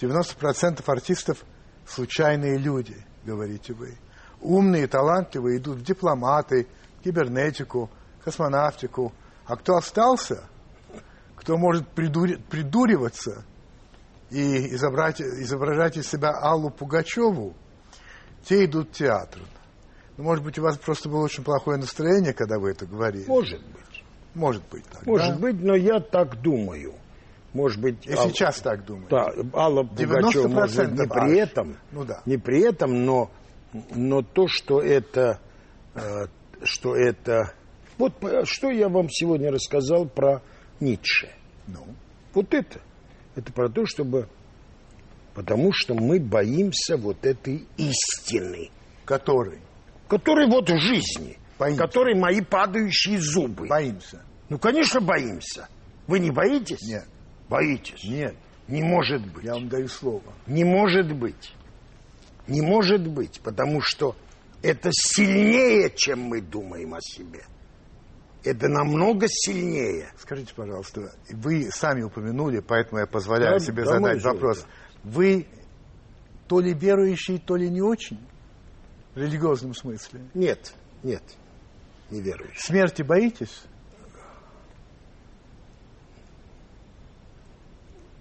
90% 0.00 0.82
артистов– 0.86 1.44
случайные 1.86 2.56
люди, 2.56 2.96
говорите 3.24 3.72
вы. 3.72 3.96
Умные, 4.40 4.86
талантливые 4.86 5.58
идут 5.58 5.78
в 5.78 5.82
дипломаты, 5.84 6.66
кибернетику, 7.04 7.90
космонавтику. 8.24 9.12
А 9.46 9.56
кто 9.56 9.76
остался, 9.76 10.44
кто 11.36 11.56
может 11.56 11.86
придури- 11.94 12.40
придуриваться 12.50 13.44
и 14.30 14.74
изобрать, 14.74 15.20
изображать 15.20 15.96
из 15.96 16.08
себя 16.08 16.30
Аллу 16.30 16.70
Пугачеву, 16.70 17.54
те 18.44 18.64
идут 18.66 18.90
в 18.90 18.92
театр. 18.92 19.40
Ну, 20.16 20.24
может 20.24 20.44
быть, 20.44 20.58
у 20.58 20.62
вас 20.62 20.76
просто 20.78 21.08
было 21.08 21.24
очень 21.24 21.44
плохое 21.44 21.78
настроение, 21.78 22.32
когда 22.32 22.58
вы 22.58 22.70
это 22.70 22.86
говорили. 22.86 23.24
Может 23.26 23.60
быть. 23.62 24.04
Может 24.34 24.62
быть 24.70 24.84
так. 24.86 25.06
Может 25.06 25.34
да? 25.34 25.38
быть, 25.38 25.60
но 25.62 25.74
я 25.74 26.00
так 26.00 26.40
думаю. 26.42 26.94
Может 27.54 27.80
быть... 27.80 28.06
И 28.06 28.12
Ал- 28.12 28.28
сейчас 28.28 28.60
так 28.60 28.84
думаете. 28.84 29.08
Да, 29.10 29.32
Алла 29.58 29.82
Пугачева, 29.84 30.48
может, 30.48 30.76
не 30.92 31.04
90% 31.04 31.08
при 31.08 31.40
аж. 31.40 31.48
этом, 31.48 31.76
Ну 31.92 32.04
да. 32.04 32.20
не 32.26 32.36
при 32.36 32.60
этом, 32.62 33.04
но, 33.06 33.30
но 33.72 34.22
то, 34.22 34.46
что 34.48 34.80
это, 34.80 35.40
э, 35.94 36.00
что 36.62 36.94
это... 36.96 37.52
Вот 37.98 38.14
по- 38.16 38.44
что 38.44 38.70
я 38.70 38.88
вам 38.88 39.08
сегодня 39.10 39.50
рассказал 39.50 40.06
про 40.06 40.42
Ницше. 40.80 41.28
Ну, 41.66 41.84
Вот 42.34 42.54
это. 42.54 42.80
Это 43.36 43.52
про 43.52 43.68
то, 43.68 43.84
чтобы... 43.86 44.28
Потому 45.34 45.70
что 45.72 45.94
мы 45.94 46.18
боимся 46.18 46.96
вот 46.96 47.24
этой 47.24 47.66
истины, 47.76 48.70
который. 49.04 49.60
которой 50.08 50.48
вот 50.48 50.68
в 50.68 50.78
жизни, 50.80 51.38
Боимся. 51.58 51.80
которой 51.82 52.14
мои 52.18 52.40
падающие 52.40 53.20
зубы. 53.20 53.68
Боимся. 53.68 54.22
Ну, 54.48 54.58
конечно, 54.58 55.00
боимся. 55.00 55.68
Вы 56.08 56.18
не 56.18 56.30
боитесь? 56.30 56.82
Нет. 56.82 57.04
Боитесь? 57.48 58.02
Нет. 58.02 58.34
Не 58.66 58.82
может 58.82 59.24
быть. 59.32 59.44
Я 59.44 59.54
вам 59.54 59.68
даю 59.68 59.86
слово. 59.88 60.22
Не 60.46 60.64
может 60.64 61.14
быть. 61.14 61.54
Не 62.48 62.62
может 62.62 63.06
быть, 63.06 63.40
потому 63.42 63.80
что 63.80 64.16
это 64.62 64.90
сильнее, 64.92 65.90
чем 65.94 66.20
мы 66.22 66.40
думаем 66.40 66.94
о 66.94 67.00
себе. 67.00 67.44
Это 68.42 68.68
намного 68.68 69.26
сильнее. 69.28 70.12
Скажите, 70.18 70.54
пожалуйста, 70.54 71.12
вы 71.30 71.70
сами 71.70 72.02
упомянули, 72.02 72.60
поэтому 72.60 73.00
я 73.00 73.06
позволяю 73.06 73.58
Да, 73.58 73.64
себе 73.64 73.84
да, 73.84 73.92
задать 73.92 74.22
вопрос. 74.22 74.66
Вы 75.04 75.46
то 76.46 76.60
ли 76.60 76.72
верующий, 76.72 77.38
то 77.38 77.56
ли 77.56 77.68
не 77.68 77.82
очень? 77.82 78.18
В 79.14 79.18
религиозном 79.18 79.74
смысле. 79.74 80.22
Нет, 80.34 80.72
нет, 81.02 81.22
не 82.10 82.22
верующий. 82.22 82.60
Смерти 82.60 83.02
боитесь? 83.02 83.62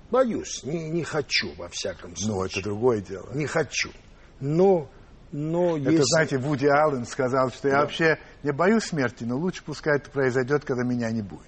Боюсь, 0.10 0.64
не, 0.64 0.90
не 0.90 1.04
хочу, 1.04 1.54
во 1.56 1.70
всяком 1.70 2.16
случае. 2.16 2.28
Ну, 2.28 2.46
это 2.46 2.62
другое 2.64 3.02
дело. 3.02 3.30
Не 3.34 3.46
хочу. 3.46 3.92
Но, 4.40 4.88
но 5.32 5.78
Это, 5.78 5.90
если... 5.92 6.04
знаете, 6.04 6.38
Вуди 6.38 6.68
Аллен 6.68 7.06
сказал, 7.06 7.50
что 7.52 7.68
я 7.70 7.80
вообще 7.82 8.18
не 8.44 8.52
боюсь 8.52 8.84
смерти, 8.84 9.24
но 9.24 9.38
лучше 9.38 9.64
пускай 9.64 9.98
это 9.98 10.10
произойдет, 10.12 10.64
когда 10.66 10.84
меня 10.84 11.10
не 11.12 11.22
будет. 11.22 11.42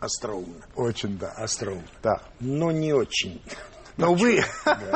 Остроумно. 0.00 0.62
Очень, 0.76 1.18
да. 1.18 1.30
Остроумно. 1.32 1.84
Да. 2.02 2.20
Но 2.40 2.70
не 2.70 2.92
очень. 2.92 3.40
Но 3.96 4.14
вы, 4.14 4.42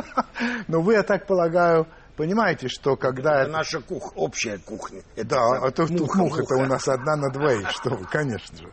но 0.69 0.81
вы, 0.83 0.95
я 0.95 1.03
так 1.03 1.27
полагаю, 1.27 1.87
понимаете, 2.17 2.69
что 2.69 2.97
когда... 2.97 3.43
Это 3.43 3.51
наша 3.53 3.81
кух, 3.81 4.13
общая 4.17 4.59
кухня. 4.59 5.03
Это 5.17 5.29
Да, 5.31 5.37
сам- 5.37 5.65
а 5.65 5.71
то 5.71 5.87
тут 5.87 6.01
муха, 6.01 6.19
муха, 6.19 6.43
это 6.43 6.55
у 6.57 6.67
нас 6.67 6.89
одна 6.89 7.17
на 7.17 7.31
двоих, 7.31 7.71
что 7.81 7.91
вы, 7.91 8.05
конечно 8.07 8.57
же. 8.59 8.73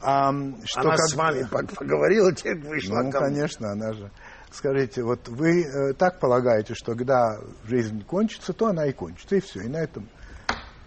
Ам, 0.00 0.56
что 0.64 0.80
Она 0.80 0.96
как- 0.96 1.00
с 1.08 1.14
вами 1.14 1.42
пог- 1.42 1.74
поговорила, 1.74 2.32
теперь 2.34 2.58
вышла 2.58 3.02
Ну, 3.02 3.12
конечно, 3.12 3.70
она 3.70 3.92
же. 3.92 4.10
Скажите, 4.56 5.02
вот 5.02 5.28
вы 5.28 5.64
э, 5.64 5.92
так 5.92 6.18
полагаете, 6.18 6.72
что 6.74 6.94
когда 6.94 7.38
жизнь 7.64 8.02
кончится, 8.04 8.54
то 8.54 8.68
она 8.68 8.86
и 8.86 8.92
кончится, 8.92 9.36
и 9.36 9.40
все, 9.40 9.60
и 9.60 9.68
на 9.68 9.76
этом 9.76 10.08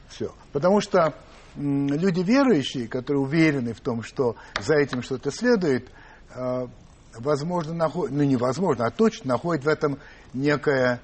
все. 0.09 0.33
Потому 0.51 0.81
что 0.81 1.13
люди 1.55 2.21
верующие, 2.21 2.87
которые 2.87 3.21
уверены 3.21 3.73
в 3.73 3.79
том, 3.79 4.01
что 4.01 4.35
за 4.59 4.73
этим 4.73 5.03
что-то 5.03 5.29
следует, 5.29 5.87
э, 6.33 6.67
возможно, 7.15 7.75
находят, 7.75 8.15
ну 8.15 8.23
невозможно, 8.23 8.87
а 8.87 8.89
точно 8.89 9.33
находят 9.33 9.63
в 9.63 9.67
этом 9.67 9.99
некое 10.33 10.99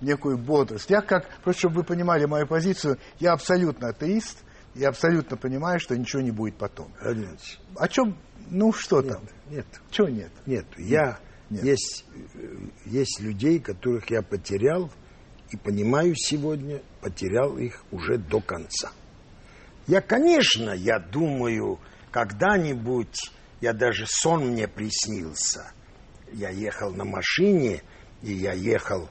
некую 0.00 0.38
бодрость. 0.38 0.88
Я 0.88 1.02
как, 1.02 1.28
просто 1.44 1.60
чтобы 1.60 1.76
вы 1.76 1.84
понимали 1.84 2.24
мою 2.24 2.46
позицию, 2.46 2.96
я 3.18 3.34
абсолютно 3.34 3.88
атеист, 3.88 4.38
и 4.74 4.82
абсолютно 4.82 5.36
понимаю, 5.36 5.78
что 5.78 5.94
ничего 5.96 6.22
не 6.22 6.30
будет 6.30 6.56
потом. 6.56 6.90
Нет, 7.04 7.38
О 7.76 7.86
чем, 7.86 8.16
ну 8.48 8.72
что 8.72 9.02
там? 9.02 9.22
нет, 9.50 9.66
Чего 9.90 10.08
нет? 10.08 10.30
нет. 10.46 10.66
Я 10.78 11.18
Нет. 11.50 11.64
есть 11.64 12.04
э, 12.34 12.56
есть 12.86 13.20
людей, 13.20 13.60
которых 13.60 14.10
я 14.10 14.22
потерял 14.22 14.90
и 15.50 15.56
понимаю 15.56 16.14
сегодня, 16.16 16.82
потерял 17.00 17.56
их 17.56 17.84
уже 17.92 18.18
до 18.18 18.40
конца. 18.40 18.90
Я, 19.86 20.00
конечно, 20.00 20.70
я 20.70 20.98
думаю, 20.98 21.78
когда-нибудь, 22.10 23.30
я 23.60 23.72
даже 23.72 24.06
сон 24.06 24.48
мне 24.48 24.66
приснился. 24.66 25.72
Я 26.32 26.50
ехал 26.50 26.90
на 26.92 27.04
машине, 27.04 27.82
и 28.22 28.32
я 28.32 28.52
ехал, 28.52 29.08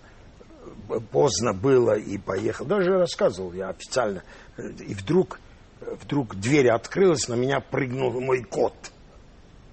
э, 0.89 0.99
поздно 1.11 1.53
было, 1.53 1.97
и 1.97 2.17
поехал. 2.17 2.65
Даже 2.65 2.97
рассказывал 2.97 3.53
я 3.53 3.69
официально. 3.69 4.23
Э, 4.57 4.69
И 4.85 4.93
вдруг, 4.93 5.39
вдруг 5.79 6.35
дверь 6.35 6.69
открылась, 6.69 7.29
на 7.29 7.35
меня 7.35 7.61
прыгнул 7.61 8.19
мой 8.19 8.43
кот. 8.43 8.91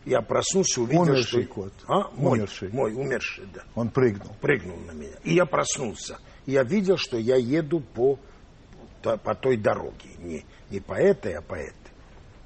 Я 0.05 0.21
проснулся, 0.21 0.81
увидел, 0.83 1.03
Умерший 1.03 1.45
что... 1.45 1.55
кот. 1.55 1.73
А? 1.87 2.11
Мой, 2.17 2.39
Умерший. 2.41 2.69
мой, 2.73 2.93
умерший, 2.93 3.45
да 3.55 3.63
Он 3.77 3.89
прыгнул. 3.89 4.35
прыгнул 4.41 4.77
на 4.79 4.91
меня. 4.93 5.15
И 5.23 5.35
я 5.35 5.47
проснулся. 5.47 6.19
И 6.47 6.53
я 6.53 6.65
видел, 6.65 6.97
что 6.97 7.17
я 7.19 7.37
еду 7.37 7.79
по, 7.81 8.19
по 9.03 9.35
той 9.37 9.57
дороге. 9.57 10.09
Не, 10.19 10.45
не 10.71 10.81
по 10.81 10.95
этой, 10.95 11.35
а 11.35 11.41
по 11.43 11.55
этой. 11.55 11.77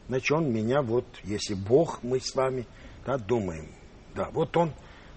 Значит, 0.09 0.33
он 0.33 0.53
меня 0.53 0.83
вот, 0.83 1.07
если 1.25 1.55
Бог, 1.55 2.03
мы 2.03 2.21
с 2.21 2.35
вами, 2.35 2.67
да, 3.07 3.17
думаем, 3.17 3.69
да, 4.15 4.29
вот 4.33 4.55
он 4.57 4.73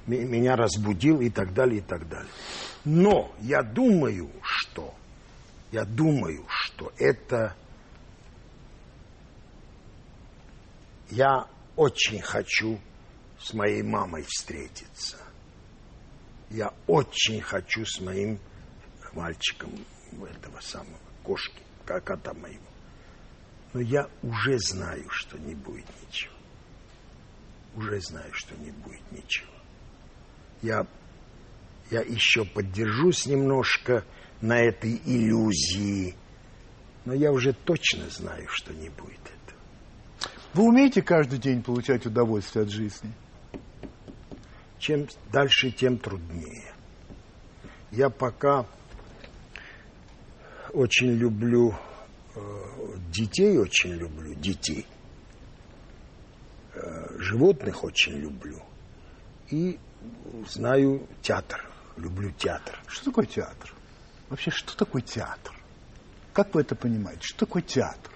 ме- 0.08 0.24
меня 0.24 0.56
разбудил 0.56 1.20
и 1.20 1.30
так 1.30 1.54
далее, 1.54 1.80
и 1.80 1.82
так 1.82 2.08
далее. 2.08 2.32
Но 2.86 3.32
я 3.42 3.62
думаю, 3.64 4.30
что, 4.42 4.94
я 5.74 5.84
думаю, 5.84 6.46
что 6.48 6.92
это, 6.98 7.54
я 11.12 11.46
очень 11.76 12.22
хочу 12.22 12.80
с 13.40 13.54
моей 13.54 13.82
мамой 13.84 14.24
встретиться. 14.28 15.18
Я 16.50 16.74
очень 16.88 17.42
хочу 17.42 17.86
с 17.86 18.00
моим 18.00 18.40
мальчиком 19.14 19.72
этого 20.12 20.60
самого 20.62 20.98
кошки, 21.24 21.62
ко- 21.86 22.02
кота 22.02 22.34
моего. 22.34 22.64
Но 23.74 23.82
я 23.82 24.10
уже 24.24 24.58
знаю, 24.60 25.08
что 25.10 25.38
не 25.38 25.54
будет 25.54 25.86
ничего. 26.08 26.34
Уже 27.76 28.02
знаю, 28.02 28.34
что 28.34 28.56
не 28.56 28.72
будет 28.72 29.12
ничего. 29.12 29.52
Я, 30.62 30.88
я 31.92 32.02
еще 32.02 32.46
поддержусь 32.46 33.28
немножко 33.28 34.04
на 34.42 34.60
этой 34.60 35.00
иллюзии, 35.06 36.16
но 37.06 37.14
я 37.14 37.32
уже 37.32 37.54
точно 37.54 38.10
знаю, 38.10 38.48
что 38.50 38.74
не 38.74 38.90
будет 38.90 39.20
этого. 39.20 39.39
Вы 40.54 40.64
умеете 40.64 41.02
каждый 41.02 41.40
день 41.40 41.62
получать 41.62 42.06
удовольствие 42.06 42.64
от 42.64 42.70
жизни? 42.70 43.14
чем 44.80 45.08
дальше, 45.32 45.72
тем 45.72 45.98
труднее. 45.98 46.74
Я 47.92 48.10
пока 48.10 48.66
очень 50.74 51.12
люблю 51.12 51.76
э, 52.36 52.40
детей, 53.10 53.58
очень 53.58 53.92
люблю 53.92 54.34
детей. 54.36 54.88
Э, 56.74 57.20
животных 57.20 57.84
очень 57.84 58.14
люблю. 58.14 58.62
И 59.50 59.80
знаю 60.48 61.08
театр, 61.22 61.70
люблю 61.98 62.32
театр. 62.32 62.80
Что 62.88 63.06
такое 63.06 63.26
театр? 63.26 63.74
Вообще, 64.30 64.52
что 64.52 64.78
такое 64.78 65.02
театр? 65.02 65.54
Как 66.34 66.54
вы 66.54 66.62
это 66.62 66.76
понимаете? 66.76 67.22
Что 67.24 67.46
такое 67.46 67.64
театр? 67.64 68.14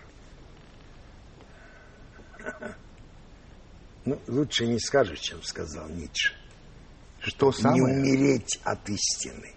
Ну, 4.05 4.19
лучше 4.27 4.67
не 4.67 4.79
скажешь, 4.79 5.19
чем 5.21 5.41
сказал 5.43 5.87
Ницше. 5.87 6.33
Что 7.21 7.47
Не 7.47 7.53
самое 7.53 7.83
умереть 7.83 8.59
от 8.63 8.89
истины. 8.89 9.53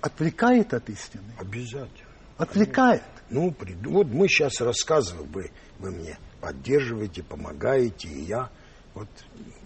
отвлекает 0.00 0.74
от 0.74 0.90
истины? 0.90 1.32
Обязательно. 1.38 2.08
Отвлекает. 2.36 3.02
Ну, 3.30 3.52
приду- 3.52 3.90
вот 3.92 4.08
мы 4.08 4.26
сейчас 4.26 4.60
рассказываем, 4.60 5.30
вы, 5.30 5.52
вы 5.78 5.92
мне 5.92 6.18
поддерживаете, 6.40 7.22
помогаете, 7.22 8.08
и 8.08 8.22
я 8.22 8.50
Вот 8.94 9.08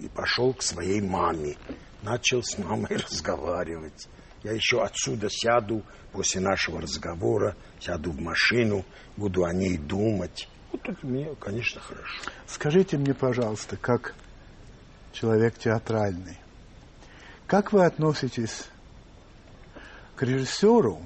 и 0.00 0.08
пошел 0.08 0.52
к 0.54 0.62
своей 0.62 1.00
маме. 1.00 1.56
Начал 2.02 2.42
с 2.42 2.56
мамой 2.58 2.88
разговаривать. 3.10 4.06
Я 4.42 4.52
еще 4.52 4.82
отсюда 4.82 5.28
сяду 5.30 5.82
после 6.12 6.40
нашего 6.42 6.80
разговора, 6.80 7.56
сяду 7.80 8.12
в 8.12 8.20
машину, 8.20 8.84
буду 9.16 9.44
о 9.44 9.52
ней 9.52 9.76
думать. 9.78 10.48
Вот 10.72 10.88
это 10.88 11.06
мне, 11.06 11.34
конечно, 11.36 11.80
хорошо. 11.80 12.30
Скажите 12.46 12.98
мне, 12.98 13.14
пожалуйста, 13.14 13.76
как 13.76 14.14
человек 15.12 15.58
театральный, 15.58 16.38
как 17.46 17.72
вы 17.72 17.84
относитесь 17.84 18.66
к 20.16 20.22
режиссеру, 20.22 21.00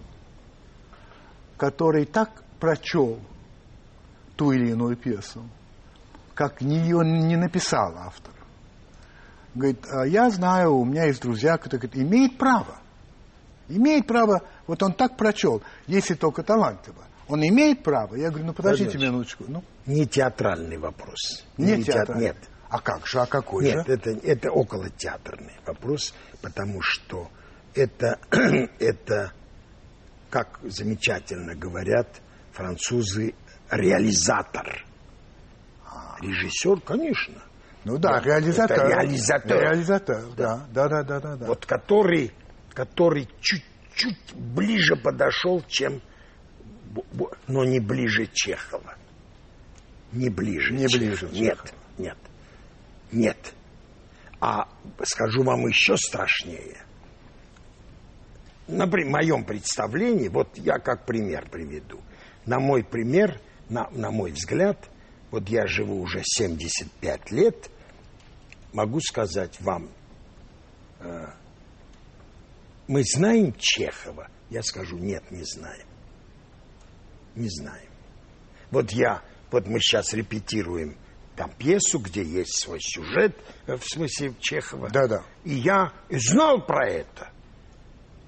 который 1.56 2.06
так 2.06 2.42
прочел 2.58 3.20
ту 4.36 4.52
или 4.52 4.70
иную 4.70 4.96
пьесу, 4.96 5.48
как 6.34 6.60
ее 6.60 7.04
не 7.04 7.36
написал 7.36 7.96
автор. 7.96 8.34
Говорит, 9.54 9.84
«А 9.88 10.06
я 10.06 10.30
знаю, 10.30 10.74
у 10.74 10.84
меня 10.84 11.04
есть 11.04 11.22
друзья, 11.22 11.58
которые 11.58 11.88
говорят, 11.88 12.10
имеет 12.10 12.38
право. 12.38 12.78
Имеет 13.68 14.06
право, 14.06 14.42
вот 14.66 14.82
он 14.82 14.94
так 14.94 15.16
прочел, 15.16 15.62
если 15.86 16.14
только 16.14 16.42
талантливо. 16.42 17.04
Он 17.32 17.42
имеет 17.48 17.82
право. 17.82 18.14
Я 18.14 18.28
говорю, 18.28 18.44
ну 18.48 18.52
подождите 18.52 18.90
Конечно. 18.92 19.10
минуточку. 19.10 19.44
Ну, 19.48 19.64
Не 19.86 20.04
театральный 20.06 20.76
вопрос. 20.76 21.46
не, 21.56 21.76
теат- 21.78 21.84
театральный. 21.84 22.24
Нет. 22.26 22.36
А 22.68 22.78
как 22.78 23.06
же, 23.06 23.20
а 23.20 23.26
какой 23.26 23.64
Нет, 23.64 23.86
же? 23.86 23.94
это, 23.94 24.10
это 24.10 24.50
около 24.50 24.90
театрный 24.90 25.54
вопрос, 25.64 26.12
потому 26.42 26.82
что 26.82 27.30
это, 27.74 28.18
это, 28.78 29.32
как 30.28 30.58
замечательно 30.62 31.54
говорят 31.54 32.20
французы, 32.52 33.32
реализатор. 33.70 34.84
Режиссер, 36.20 36.80
конечно. 36.82 37.40
Ну 37.84 37.96
да, 37.96 38.20
Да, 38.20 38.26
реализатор. 38.26 38.78
это 38.78 38.88
реализатор. 38.88 39.58
Реализатор, 39.58 40.22
да. 40.36 40.66
Да, 40.70 40.88
да, 40.88 41.02
да, 41.02 41.18
да. 41.20 41.36
да. 41.36 41.46
Вот 41.46 41.64
который, 41.64 42.30
который 42.74 43.26
чуть-чуть 43.40 44.34
ближе 44.34 44.96
подошел, 44.96 45.62
чем... 45.66 46.02
Но 47.48 47.64
не 47.64 47.80
ближе 47.80 48.26
Чехова. 48.32 48.94
Не 50.12 50.28
ближе 50.28 50.74
Не 50.74 50.88
Чехова. 50.88 50.98
ближе 50.98 51.28
Нет, 51.32 51.56
Чехова. 51.58 51.78
нет, 51.98 52.18
нет. 53.12 53.54
А 54.40 54.68
скажу 55.04 55.42
вам 55.42 55.66
еще 55.66 55.96
страшнее. 55.96 56.84
На 58.68 58.86
при- 58.86 59.04
моем 59.04 59.44
представлении, 59.44 60.28
вот 60.28 60.56
я 60.58 60.78
как 60.78 61.04
пример 61.06 61.48
приведу. 61.50 62.00
На 62.46 62.58
мой 62.58 62.82
пример, 62.84 63.40
на, 63.68 63.88
на 63.90 64.10
мой 64.10 64.32
взгляд, 64.32 64.88
вот 65.30 65.48
я 65.48 65.66
живу 65.66 66.00
уже 66.00 66.22
75 66.24 67.30
лет, 67.30 67.70
могу 68.72 69.00
сказать 69.00 69.60
вам, 69.60 69.88
э, 71.00 71.26
мы 72.88 73.02
знаем 73.04 73.54
Чехова? 73.58 74.28
Я 74.50 74.62
скажу, 74.62 74.98
нет, 74.98 75.22
не 75.30 75.44
знаем. 75.44 75.86
Не 77.34 77.48
знаем. 77.48 77.88
Вот 78.70 78.90
я, 78.92 79.22
вот 79.50 79.66
мы 79.66 79.80
сейчас 79.80 80.12
репетируем 80.12 80.96
там 81.36 81.50
пьесу, 81.58 81.98
где 81.98 82.22
есть 82.22 82.60
свой 82.60 82.78
сюжет, 82.80 83.36
э, 83.66 83.76
в 83.76 83.84
смысле 83.84 84.34
Чехова. 84.40 84.90
Да, 84.90 85.06
да. 85.06 85.22
И 85.44 85.54
я 85.54 85.92
знал 86.10 86.64
про 86.64 86.86
это. 86.88 87.30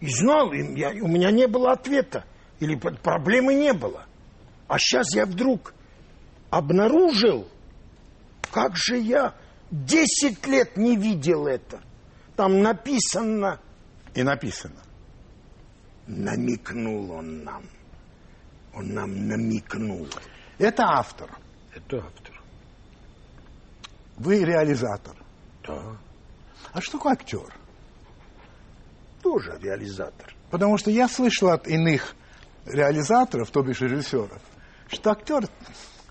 И 0.00 0.08
знал, 0.08 0.52
и 0.52 0.78
я- 0.78 0.90
у 1.02 1.08
меня 1.08 1.30
не 1.30 1.46
было 1.46 1.72
ответа. 1.72 2.24
Или 2.60 2.76
проблемы 2.76 3.54
не 3.54 3.72
было. 3.72 4.06
А 4.68 4.78
сейчас 4.78 5.14
я 5.14 5.26
вдруг 5.26 5.74
обнаружил, 6.50 7.48
как 8.52 8.76
же 8.76 8.96
я 8.98 9.34
10 9.70 10.46
лет 10.46 10.76
не 10.76 10.96
видел 10.96 11.46
это. 11.46 11.82
Там 12.36 12.60
написано, 12.62 13.60
И 14.14 14.22
написано. 14.22 14.80
намекнул 16.06 17.10
он 17.12 17.44
нам. 17.44 17.64
Он 18.76 18.92
нам 18.92 19.28
намекнул. 19.28 20.06
Это 20.58 20.84
автор. 20.84 21.30
Это 21.74 21.98
автор. 21.98 22.42
Вы 24.16 24.44
реализатор. 24.44 25.16
Да. 25.66 25.96
А 26.72 26.80
что 26.80 26.98
такое 26.98 27.12
актер? 27.12 27.52
Тоже 29.22 29.58
реализатор. 29.60 30.34
Потому 30.50 30.76
что 30.78 30.90
я 30.90 31.08
слышал 31.08 31.48
от 31.50 31.66
иных 31.66 32.14
реализаторов, 32.66 33.50
то 33.50 33.62
бишь 33.62 33.80
режиссеров, 33.80 34.40
что 34.88 35.10
актер 35.10 35.48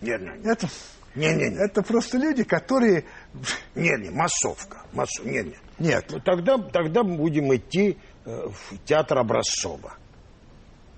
Не, 0.02 0.18
не, 0.18 0.38
не. 0.40 0.52
это, 0.52 0.68
Не, 1.16 1.34
не, 1.34 1.50
не. 1.50 1.66
это 1.66 1.82
просто 1.84 2.18
люди, 2.18 2.44
которые... 2.44 3.06
Не, 3.76 3.98
не, 4.02 4.10
массовка. 4.10 4.84
Массов... 4.94 5.26
Не, 5.26 5.44
не. 5.44 5.58
Нет, 5.80 6.06
Ну, 6.10 6.20
тогда, 6.20 6.58
тогда 6.58 7.04
будем 7.04 7.54
идти 7.56 7.98
э, 8.26 8.48
в 8.48 8.78
театр 8.86 9.18
Образцова. 9.20 9.94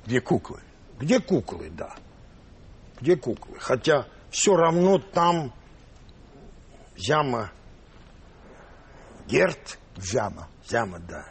где 0.06 0.22
куклы. 0.22 0.60
Где 1.00 1.20
куклы, 1.20 1.70
да. 1.70 1.96
Где 3.02 3.16
куклы. 3.16 3.58
Хотя 3.60 4.06
все 4.30 4.56
равно 4.56 4.98
там 5.00 5.54
Зяма 6.98 7.52
Герт, 9.28 9.80
Зяма. 9.98 10.48
Зяма, 10.68 11.00
да. 11.00 11.26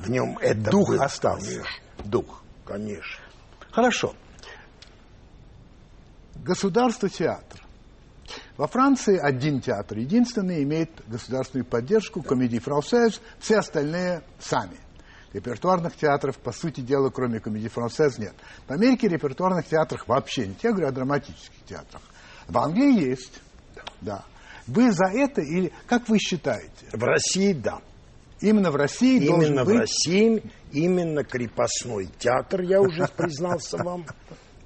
В 0.00 0.10
нем 0.10 0.38
это 0.38 0.70
Дух 0.70 0.88
было, 0.88 1.04
остался. 1.04 1.46
Конечно, 1.46 1.70
Дух. 2.04 2.42
конечно. 2.64 3.24
Хорошо. 3.70 4.14
Государство 6.36 7.08
театр. 7.08 7.60
Во 8.56 8.66
Франции 8.66 9.18
один 9.18 9.60
театр 9.60 9.98
единственный 9.98 10.62
имеет 10.62 10.90
государственную 11.06 11.66
поддержку, 11.66 12.22
комедий 12.22 12.58
францез, 12.58 13.20
все 13.38 13.58
остальные 13.58 14.22
сами. 14.40 14.78
Репертуарных 15.32 15.96
театров, 15.96 16.36
по 16.38 16.52
сути 16.52 16.80
дела, 16.80 17.08
кроме 17.08 17.40
комедий 17.40 17.68
францез, 17.68 18.18
нет. 18.18 18.34
В 18.66 18.72
Америке 18.72 19.08
репертуарных 19.08 19.66
театров 19.66 20.06
вообще 20.06 20.46
нет. 20.46 20.58
Я 20.62 20.70
говорю 20.70 20.88
о 20.88 20.92
драматических 20.92 21.64
театрах. 21.66 22.02
В 22.48 22.58
Англии 22.58 23.08
есть. 23.08 23.40
Да. 24.02 24.24
Вы 24.66 24.92
за 24.92 25.06
это 25.06 25.40
или 25.40 25.72
как 25.86 26.08
вы 26.08 26.18
считаете? 26.18 26.86
В 26.92 27.02
России, 27.02 27.54
да. 27.54 27.80
Именно 28.40 28.70
в 28.70 28.76
России 28.76 29.24
должен 29.24 29.52
Именно 29.52 29.64
в 29.64 29.66
быть 29.66 29.78
России, 29.78 30.42
именно 30.72 31.24
крепостной 31.24 32.08
театр, 32.18 32.62
я 32.62 32.80
уже 32.80 33.06
признался 33.16 33.78
вам, 33.78 34.04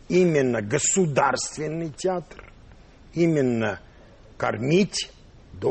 именно 0.08 0.62
государственный 0.62 1.90
театр, 1.90 2.50
именно 3.12 3.80
кормить, 4.38 5.10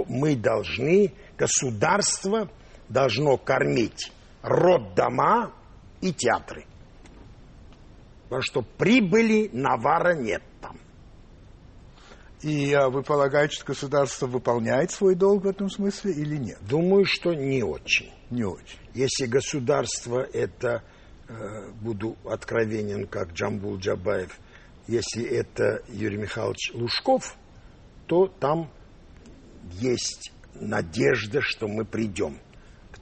мы 0.07 0.35
должны, 0.35 1.13
государство 1.37 2.49
должно 2.89 3.37
кормить 3.37 4.11
роддома 4.45 5.51
и 6.01 6.13
театры. 6.13 6.65
Потому 8.23 8.41
что 8.41 8.61
прибыли 8.61 9.49
навара 9.51 10.15
нет 10.15 10.43
там. 10.61 10.77
И 12.41 12.73
а, 12.73 12.89
вы 12.89 13.01
полагаете, 13.01 13.55
что 13.55 13.65
государство 13.65 14.27
выполняет 14.27 14.91
свой 14.91 15.15
долг 15.15 15.43
в 15.43 15.47
этом 15.47 15.69
смысле 15.69 16.11
или 16.11 16.37
нет? 16.37 16.59
Думаю, 16.61 17.05
что 17.05 17.33
не 17.33 17.63
очень. 17.63 18.11
Не 18.29 18.43
очень. 18.43 18.79
Если 18.93 19.25
государство 19.25 20.19
это, 20.19 20.83
э, 21.27 21.71
буду 21.81 22.17
откровенен, 22.25 23.07
как 23.07 23.33
Джамбул 23.33 23.77
Джабаев, 23.77 24.37
если 24.87 25.23
это 25.23 25.83
Юрий 25.87 26.17
Михайлович 26.17 26.71
Лужков, 26.73 27.35
то 28.05 28.27
там 28.27 28.69
есть 29.71 30.31
надежда, 30.53 31.41
что 31.41 31.67
мы 31.67 31.85
придем 31.85 32.39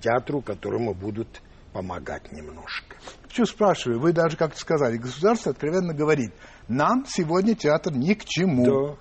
театру, 0.03 0.41
которому 0.41 0.93
будут 0.93 1.41
помогать 1.71 2.31
немножко. 2.31 2.97
Почему 3.23 3.45
спрашиваю? 3.45 3.99
Вы 3.99 4.13
даже 4.13 4.37
как-то 4.37 4.59
сказали, 4.59 4.97
государство 4.97 5.51
откровенно 5.51 5.93
говорит, 5.93 6.33
нам 6.67 7.05
сегодня 7.07 7.55
театр 7.55 7.93
ни 7.93 8.13
к 8.13 8.25
чему. 8.25 8.65
Да. 8.65 8.95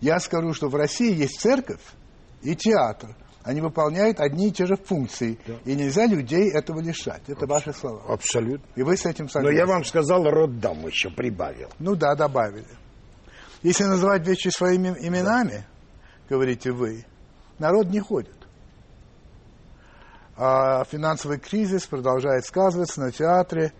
Я 0.00 0.18
скажу, 0.18 0.52
что 0.52 0.68
в 0.68 0.74
России 0.74 1.14
есть 1.14 1.40
церковь 1.40 1.82
и 2.42 2.54
театр. 2.56 3.14
Они 3.42 3.60
выполняют 3.60 4.18
одни 4.18 4.48
и 4.48 4.50
те 4.50 4.66
же 4.66 4.74
функции. 4.76 5.38
И 5.64 5.76
нельзя 5.76 6.06
людей 6.06 6.50
этого 6.50 6.80
лишать. 6.80 7.22
Это 7.28 7.46
ваши 7.46 7.72
слова. 7.72 8.02
Абсолютно. 8.08 8.66
И 8.74 8.82
вы 8.82 8.96
с 8.96 9.06
этим 9.06 9.26
Но 9.26 9.30
согласны? 9.30 9.56
я 9.56 9.66
вам 9.66 9.84
сказал, 9.84 10.24
роддом 10.24 10.84
еще 10.86 11.10
прибавил. 11.10 11.68
Ну 11.78 11.94
да, 11.94 12.16
добавили. 12.16 12.66
Если 13.62 13.84
называть 13.84 14.26
вещи 14.26 14.48
своими 14.48 14.88
именами, 15.00 15.64
говорите 16.28 16.72
вы, 16.72 17.04
народ 17.60 17.86
не 17.86 18.00
ходит. 18.00 18.35
А 20.36 20.84
финансовый 20.84 21.38
кризис 21.38 21.86
продолжает 21.86 22.44
сказываться 22.44 23.00
на 23.00 23.10
театре, 23.10 23.72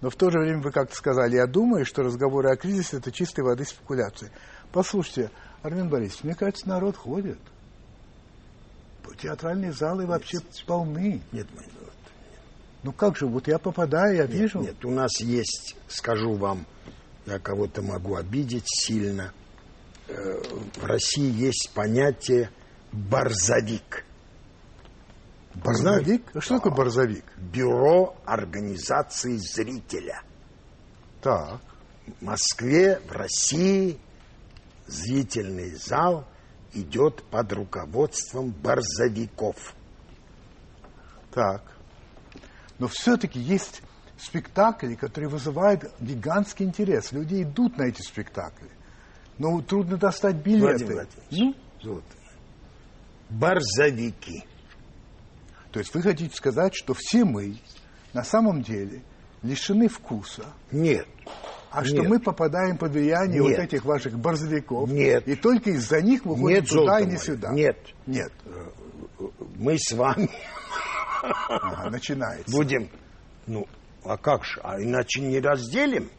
но 0.00 0.10
в 0.10 0.16
то 0.16 0.30
же 0.30 0.40
время 0.40 0.60
вы 0.60 0.72
как-то 0.72 0.96
сказали, 0.96 1.36
я 1.36 1.46
думаю, 1.46 1.86
что 1.86 2.02
разговоры 2.02 2.50
о 2.50 2.56
кризисе– 2.56 2.96
это 2.98 3.12
чистой 3.12 3.44
воды 3.44 3.64
спекуляции. 3.64 4.30
Послушайте, 4.72 5.30
Армен 5.62 5.88
Борисович, 5.88 6.24
мне 6.24 6.34
кажется, 6.34 6.68
народ 6.68 6.96
ходит. 6.96 7.38
Театральные 9.20 9.72
залы 9.72 10.06
вообще 10.06 10.38
полны. 10.66 11.20
Нет, 11.30 11.46
мой 11.54 11.66
народ. 11.74 11.92
Ну 12.82 12.92
как 12.92 13.16
же, 13.16 13.26
вот 13.26 13.46
я 13.46 13.58
попадаю, 13.58 14.16
я 14.16 14.26
вижу. 14.26 14.60
Нет, 14.60 14.84
у 14.84 14.90
нас 14.90 15.20
есть, 15.20 15.76
скажу 15.86 16.32
вам, 16.34 16.66
я 17.26 17.38
кого-то 17.38 17.82
могу 17.82 18.16
обидеть 18.16 18.64
сильно. 18.66 19.32
Э, 20.08 20.42
В 20.76 20.84
России 20.84 21.30
есть 21.30 21.70
понятие 21.74 22.50
Борзовик. 22.90 24.04
Борзовик? 25.54 26.30
А 26.34 26.40
что 26.40 26.56
такое 26.56 26.72
борзовик? 26.72 27.24
Бюро 27.36 28.16
организации 28.24 29.36
зрителя. 29.36 30.22
Так. 31.20 31.60
В 32.20 32.24
Москве, 32.24 33.00
в 33.06 33.12
России 33.12 33.98
зрительный 34.86 35.74
зал 35.74 36.26
идет 36.72 37.22
под 37.24 37.52
руководством 37.52 38.50
борзовиков. 38.50 39.74
Так. 41.32 41.62
Но 42.78 42.88
все-таки 42.88 43.38
есть 43.38 43.82
спектакли, 44.18 44.94
которые 44.94 45.28
вызывают 45.28 45.84
гигантский 46.00 46.64
интерес. 46.64 47.12
Люди 47.12 47.42
идут 47.42 47.76
на 47.76 47.84
эти 47.84 48.00
спектакли. 48.02 48.70
Но 49.38 49.60
трудно 49.62 49.96
достать 49.96 50.36
билеты. 50.36 50.84
Владимир 50.84 50.94
Владимирович, 50.94 51.56
золото 51.82 52.06
мое. 52.16 53.40
Борзовики. 53.40 54.44
То 55.72 55.78
есть 55.80 55.94
вы 55.94 56.02
хотите 56.02 56.34
сказать, 56.36 56.74
что 56.74 56.94
все 56.94 57.24
мы 57.24 57.56
на 58.12 58.22
самом 58.24 58.62
деле 58.62 59.02
лишены 59.42 59.88
вкуса, 59.88 60.44
Нет. 60.70 61.06
а 61.70 61.84
что 61.84 61.96
Нет. 61.96 62.08
мы 62.08 62.20
попадаем 62.20 62.76
под 62.76 62.92
влияние 62.92 63.40
Нет. 63.40 63.56
вот 63.58 63.64
этих 63.64 63.84
ваших 63.84 64.18
борзовиков, 64.18 64.90
Нет. 64.90 65.26
и 65.26 65.34
только 65.34 65.70
из-за 65.70 66.00
них 66.02 66.24
мы 66.24 66.36
ходим 66.36 66.58
Нет, 66.58 66.68
туда 66.68 67.00
и 67.00 67.04
не 67.04 67.12
мое. 67.12 67.18
сюда. 67.18 67.52
Нет. 67.52 67.78
Нет. 68.06 68.32
Мы 69.56 69.76
с 69.78 69.92
вами 69.92 70.28
Ага, 71.22 71.90
начинается. 71.90 72.54
будем... 72.54 72.88
Ну, 73.46 73.66
а 74.04 74.16
как 74.16 74.44
же? 74.44 74.60
А 74.62 74.80
иначе 74.80 75.20
не 75.20 75.40
разделим. 75.40 76.10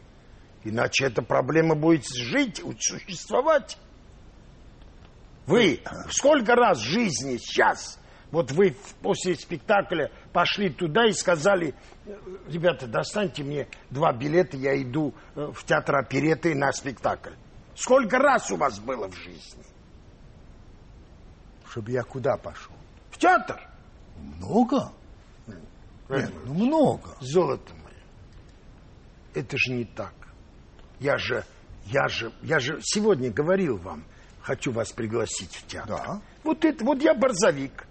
Иначе 0.64 1.06
эта 1.06 1.22
проблема 1.22 1.74
будет 1.74 2.04
жить, 2.06 2.62
существовать. 2.80 3.78
Вы 5.46 5.80
сколько 6.10 6.54
раз 6.54 6.78
в 6.78 6.84
жизни 6.84 7.36
сейчас, 7.36 7.98
вот 8.34 8.50
вы 8.50 8.76
после 9.00 9.36
спектакля 9.36 10.10
пошли 10.32 10.68
туда 10.68 11.06
и 11.06 11.12
сказали, 11.12 11.72
«Э, 12.04 12.16
ребята, 12.48 12.88
достаньте 12.88 13.44
мне 13.44 13.68
два 13.90 14.12
билета, 14.12 14.56
я 14.56 14.76
иду 14.82 15.14
э, 15.36 15.52
в 15.54 15.64
театр 15.64 15.94
опереты 15.94 16.52
на 16.56 16.72
спектакль. 16.72 17.34
Сколько 17.76 18.18
раз 18.18 18.50
у 18.50 18.56
вас 18.56 18.80
было 18.80 19.08
в 19.08 19.14
жизни? 19.14 19.62
Чтобы 21.68 21.92
я 21.92 22.02
куда 22.02 22.36
пошел? 22.36 22.74
В 23.12 23.18
театр? 23.18 23.60
Много? 24.16 24.90
Нет, 26.08 26.32
ну 26.44 26.54
много. 26.54 27.16
Золото 27.20 27.72
мое. 27.84 27.94
Это 29.32 29.56
же 29.56 29.74
не 29.74 29.84
так. 29.84 30.12
Я 30.98 31.18
же, 31.18 31.44
я 31.86 32.08
же, 32.08 32.32
я 32.42 32.58
же 32.58 32.80
сегодня 32.82 33.30
говорил 33.30 33.76
вам, 33.76 34.02
хочу 34.40 34.72
вас 34.72 34.90
пригласить 34.90 35.54
в 35.54 35.66
театр. 35.68 36.02
Да. 36.04 36.20
Вот 36.42 36.64
это, 36.64 36.84
вот 36.84 37.00
я 37.00 37.14
борзовик. 37.14 37.86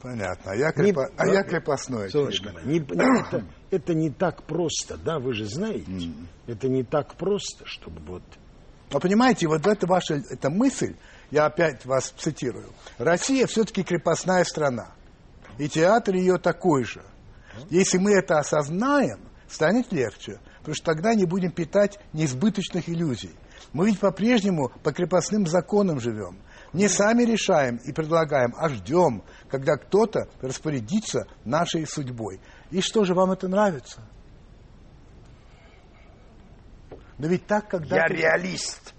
Понятно. 0.00 0.50
А 0.52 0.56
я, 0.56 0.72
Не- 0.76 0.90
крепо- 0.90 1.12
а 1.16 1.26
я 1.28 1.42
крепостной. 1.44 2.10
Солнышко 2.10 2.50
не- 2.64 2.80
не- 2.80 3.20
это, 3.20 3.44
это 3.70 3.94
не 3.94 4.10
так 4.10 4.42
просто, 4.42 4.96
да, 4.96 5.20
вы 5.20 5.32
же 5.32 5.46
знаете. 5.46 6.10
Это 6.48 6.68
не 6.68 6.82
так 6.82 7.14
просто, 7.14 7.64
чтобы 7.66 8.00
вот... 8.00 8.22
Но 8.90 8.98
понимаете, 9.00 9.46
вот 9.46 9.64
эта 9.66 9.86
ваша 9.86 10.14
эта 10.28 10.50
мысль, 10.50 10.96
я 11.30 11.46
опять 11.46 11.86
вас 11.86 12.12
цитирую, 12.18 12.70
Россия 12.98 13.46
все-таки 13.46 13.84
крепостная 13.84 14.44
страна. 14.44 14.88
И 15.58 15.68
театр 15.68 16.16
ее 16.16 16.36
такой 16.38 16.84
же. 16.84 17.02
Если 17.70 17.98
мы 17.98 18.12
это 18.12 18.38
осознаем, 18.38 19.20
станет 19.48 19.92
легче, 19.92 20.40
потому 20.58 20.74
что 20.74 20.84
тогда 20.86 21.14
не 21.14 21.26
будем 21.26 21.52
питать 21.52 21.98
неизбыточных 22.12 22.88
иллюзий. 22.88 23.30
Мы 23.72 23.86
ведь 23.86 24.00
по-прежнему 24.00 24.70
по 24.82 24.92
крепостным 24.92 25.46
законам 25.46 26.00
живем. 26.00 26.38
Не 26.72 26.88
сами 26.88 27.24
решаем 27.24 27.76
и 27.76 27.92
предлагаем, 27.92 28.54
а 28.56 28.68
ждем, 28.70 29.22
когда 29.48 29.76
кто-то 29.76 30.28
распорядится 30.40 31.26
нашей 31.44 31.86
судьбой. 31.86 32.40
И 32.70 32.80
что 32.80 33.04
же, 33.04 33.14
вам 33.14 33.30
это 33.32 33.46
нравится? 33.46 34.02
Да 37.18 37.28
ведь 37.28 37.46
так, 37.46 37.68
когда... 37.68 37.96
Я 37.96 38.06
реалист. 38.06 38.94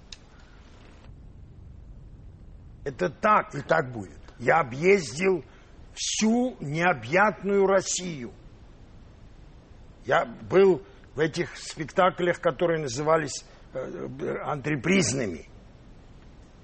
Это 2.84 3.09
так. 3.09 3.55
И 3.55 3.61
так 3.61 3.91
будет. 3.91 4.19
Я 4.38 4.59
объездил 4.59 5.43
всю 5.93 6.55
необъятную 6.59 7.65
Россию. 7.65 8.34
Я 10.05 10.26
был 10.26 10.84
в 11.15 11.19
этих 11.19 11.55
спектаклях, 11.57 12.39
которые 12.39 12.82
назывались 12.82 13.45
э, 13.74 13.80
э, 13.80 14.38
антрепризными. 14.43 15.47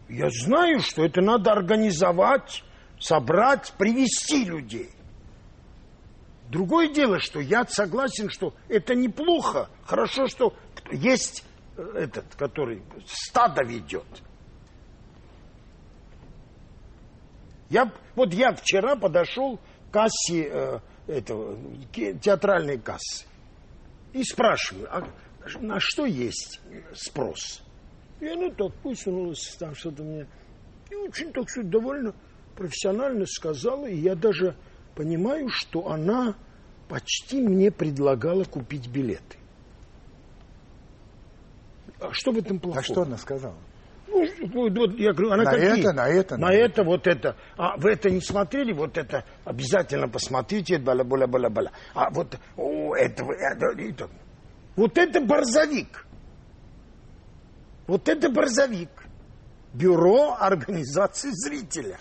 Я 0.09 0.29
знаю, 0.31 0.79
что 0.79 1.05
это 1.05 1.21
надо 1.21 1.51
организовать, 1.51 2.63
собрать, 2.99 3.71
привести 3.77 4.43
людей. 4.43 4.89
Другое 6.49 6.91
дело, 6.91 7.19
что 7.19 7.39
я 7.39 7.63
согласен, 7.67 8.29
что 8.31 8.55
это 8.67 8.95
неплохо. 8.95 9.69
Хорошо, 9.85 10.27
что 10.27 10.55
есть 10.91 11.43
э, 11.77 11.83
этот, 11.95 12.25
который 12.35 12.81
стадо 13.05 13.63
ведет. 13.63 14.07
Я, 17.69 17.91
вот 18.15 18.33
я 18.33 18.51
вчера 18.53 18.95
подошел 18.95 19.57
к 19.57 19.93
кассе 19.93 20.49
э, 20.49 20.79
этого, 21.05 21.55
театральной 21.93 22.79
кассы 22.79 23.27
и 24.13 24.23
спрашиваю, 24.23 24.87
а 24.91 25.07
на 25.59 25.79
что 25.79 26.05
есть 26.05 26.59
спрос? 26.95 27.61
И 28.19 28.27
она 28.27 28.49
так 28.51 28.71
высунулась, 28.83 29.55
там 29.57 29.73
что-то 29.75 30.03
мне, 30.03 30.27
и 30.91 30.95
очень 30.95 31.31
так 31.31 31.47
все 31.47 31.63
довольно 31.63 32.13
профессионально 32.55 33.25
сказала, 33.25 33.85
и 33.85 33.97
я 33.97 34.15
даже 34.15 34.55
понимаю, 34.95 35.47
что 35.49 35.89
она 35.89 36.35
почти 36.89 37.41
мне 37.41 37.71
предлагала 37.71 38.43
купить 38.43 38.87
билеты. 38.89 39.37
А 42.01 42.11
что 42.11 42.31
в 42.31 42.37
этом 42.37 42.59
плохого? 42.59 42.79
А 42.79 42.83
что 42.83 43.01
она 43.03 43.17
сказала? 43.17 43.55
Ну, 44.07 44.25
вот, 44.53 44.97
я 44.97 45.13
говорю, 45.13 45.31
она 45.31 45.43
На 45.43 45.51
какие? 45.51 45.79
это, 45.79 45.93
на 45.93 46.07
это, 46.09 46.37
на 46.37 46.47
на 46.47 46.53
это, 46.53 46.83
вот 46.83 47.07
это. 47.07 47.35
А 47.57 47.77
вы 47.77 47.91
это 47.91 48.09
не 48.09 48.21
смотрели? 48.21 48.73
Вот 48.73 48.97
это 48.97 49.23
обязательно 49.45 50.07
посмотрите. 50.07 50.79
Бала 50.79 51.03
бала 51.03 51.27
бала 51.27 51.49
бала. 51.49 51.71
А 51.93 52.09
вот 52.09 52.37
о, 52.57 52.95
это, 52.95 53.23
это, 53.23 53.67
это. 53.77 54.09
вот 54.75 54.97
это 54.97 55.21
борзовик. 55.21 56.05
Вот 57.89 58.07
это 58.07 58.29
борзовик. 58.29 58.91
Бюро 59.73 60.37
организации 60.39 61.31
зрителя. 61.31 61.99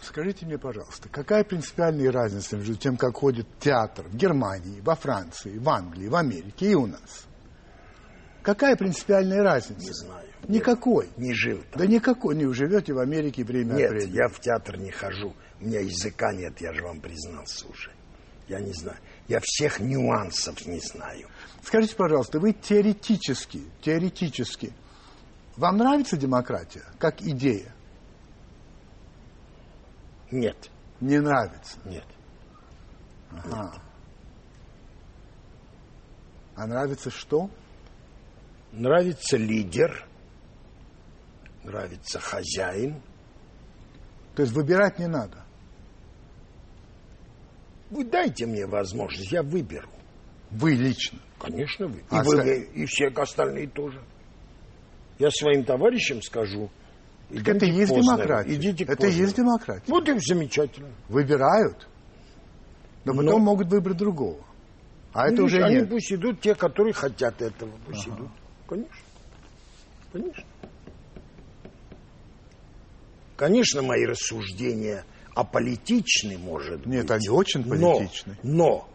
Скажите 0.00 0.46
мне, 0.46 0.58
пожалуйста, 0.58 1.08
какая 1.08 1.42
принципиальная 1.42 2.12
разница 2.12 2.56
между 2.56 2.76
тем, 2.76 2.96
как 2.96 3.16
ходит 3.16 3.48
театр 3.58 4.06
в 4.06 4.14
Германии, 4.14 4.80
во 4.80 4.94
Франции, 4.94 5.58
в 5.58 5.68
Англии, 5.68 6.06
в 6.06 6.14
Америке 6.14 6.70
и 6.70 6.74
у 6.76 6.86
нас? 6.86 7.26
Какая 8.42 8.76
принципиальная 8.76 9.42
разница? 9.42 9.80
Не 9.80 9.92
знаю. 9.92 10.28
Никакой. 10.46 11.08
Не 11.16 11.34
жил 11.34 11.58
там. 11.72 11.80
Да 11.80 11.86
никакой. 11.86 12.36
Не 12.36 12.52
живете 12.54 12.92
в 12.92 13.00
Америке 13.00 13.42
время 13.42 13.74
Нет, 13.74 13.90
времени. 13.90 14.16
я 14.16 14.28
в 14.28 14.38
театр 14.38 14.76
не 14.76 14.92
хожу. 14.92 15.34
У 15.60 15.64
меня 15.64 15.80
языка 15.80 16.32
нет, 16.32 16.60
я 16.60 16.72
же 16.72 16.84
вам 16.84 17.00
признался 17.00 17.66
уже. 17.66 17.90
Я 18.46 18.60
не 18.60 18.72
знаю. 18.72 18.98
Я 19.26 19.40
всех 19.42 19.80
нюансов 19.80 20.64
не 20.66 20.78
знаю. 20.78 21.28
Скажите, 21.62 21.94
пожалуйста, 21.96 22.40
вы 22.40 22.52
теоретически, 22.52 23.62
теоретически, 23.82 24.72
вам 25.56 25.76
нравится 25.76 26.16
демократия 26.16 26.84
как 26.98 27.20
идея? 27.22 27.74
Нет, 30.30 30.70
Не 31.00 31.18
нравится. 31.20 31.78
нет. 31.84 32.04
Ага. 33.30 33.74
А 36.56 36.66
нравится 36.66 37.10
что? 37.10 37.50
Нравится 38.72 39.36
лидер, 39.36 40.06
нравится 41.64 42.20
хозяин. 42.20 43.02
То 44.34 44.42
есть 44.42 44.54
выбирать 44.54 44.98
не 44.98 45.06
надо. 45.08 45.44
Вы 47.90 48.04
дайте 48.04 48.46
мне 48.46 48.66
возможность, 48.66 49.32
я 49.32 49.42
выберу. 49.42 49.90
Вы 50.50 50.72
лично. 50.72 51.18
Конечно, 51.38 51.86
вы. 51.86 51.98
И 51.98 52.02
А 52.10 52.22
вы, 52.22 52.36
ска- 52.36 52.72
и 52.74 52.86
все 52.86 53.06
остальные 53.08 53.68
тоже. 53.68 54.00
Я 55.18 55.30
своим 55.30 55.64
товарищам 55.64 56.20
скажу. 56.22 56.70
Так 57.32 57.46
это 57.48 57.66
и 57.66 57.70
есть 57.70 57.94
демократия. 57.94 58.54
Идите 58.54 58.84
это 58.84 59.06
и 59.06 59.12
есть 59.12 59.36
демократия. 59.36 59.84
Вот 59.86 60.08
и 60.08 60.18
замечательно. 60.18 60.90
Выбирают, 61.08 61.86
но 63.04 63.12
потом 63.12 63.24
Но- 63.26 63.38
могут 63.38 63.68
выбрать 63.68 63.96
другого. 63.96 64.44
А 65.12 65.26
это 65.28 65.36
Ну, 65.40 65.44
уже 65.46 65.62
они 65.62 65.76
нет. 65.76 65.88
пусть 65.88 66.12
идут 66.12 66.40
те, 66.40 66.54
которые 66.54 66.92
хотят 66.92 67.40
этого. 67.40 67.70
Пусть 67.86 68.06
идут. 68.08 68.30
Конечно. 68.68 68.94
Конечно. 70.12 70.44
Конечно, 73.36 73.82
мои 73.82 74.04
рассуждения 74.04 75.04
аполитичны, 75.34 76.36
может 76.38 76.84
Нет, 76.86 77.02
быть. 77.06 77.10
они 77.10 77.28
очень 77.28 77.64
Но- 77.64 77.94
политичны. 77.96 78.36
Но, 78.42 78.88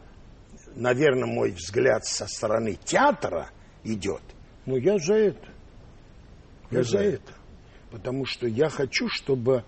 наверное, 0.75 1.25
мой 1.25 1.51
взгляд 1.51 2.05
со 2.05 2.27
стороны 2.27 2.77
театра 2.83 3.49
идет. 3.83 4.21
Ну, 4.65 4.77
я 4.77 4.97
за 4.97 5.15
это. 5.15 5.47
Я 6.71 6.83
за 6.83 6.89
за 6.89 6.99
это. 6.99 7.33
Потому 7.91 8.25
что 8.25 8.47
я 8.47 8.69
хочу, 8.69 9.07
чтобы 9.09 9.63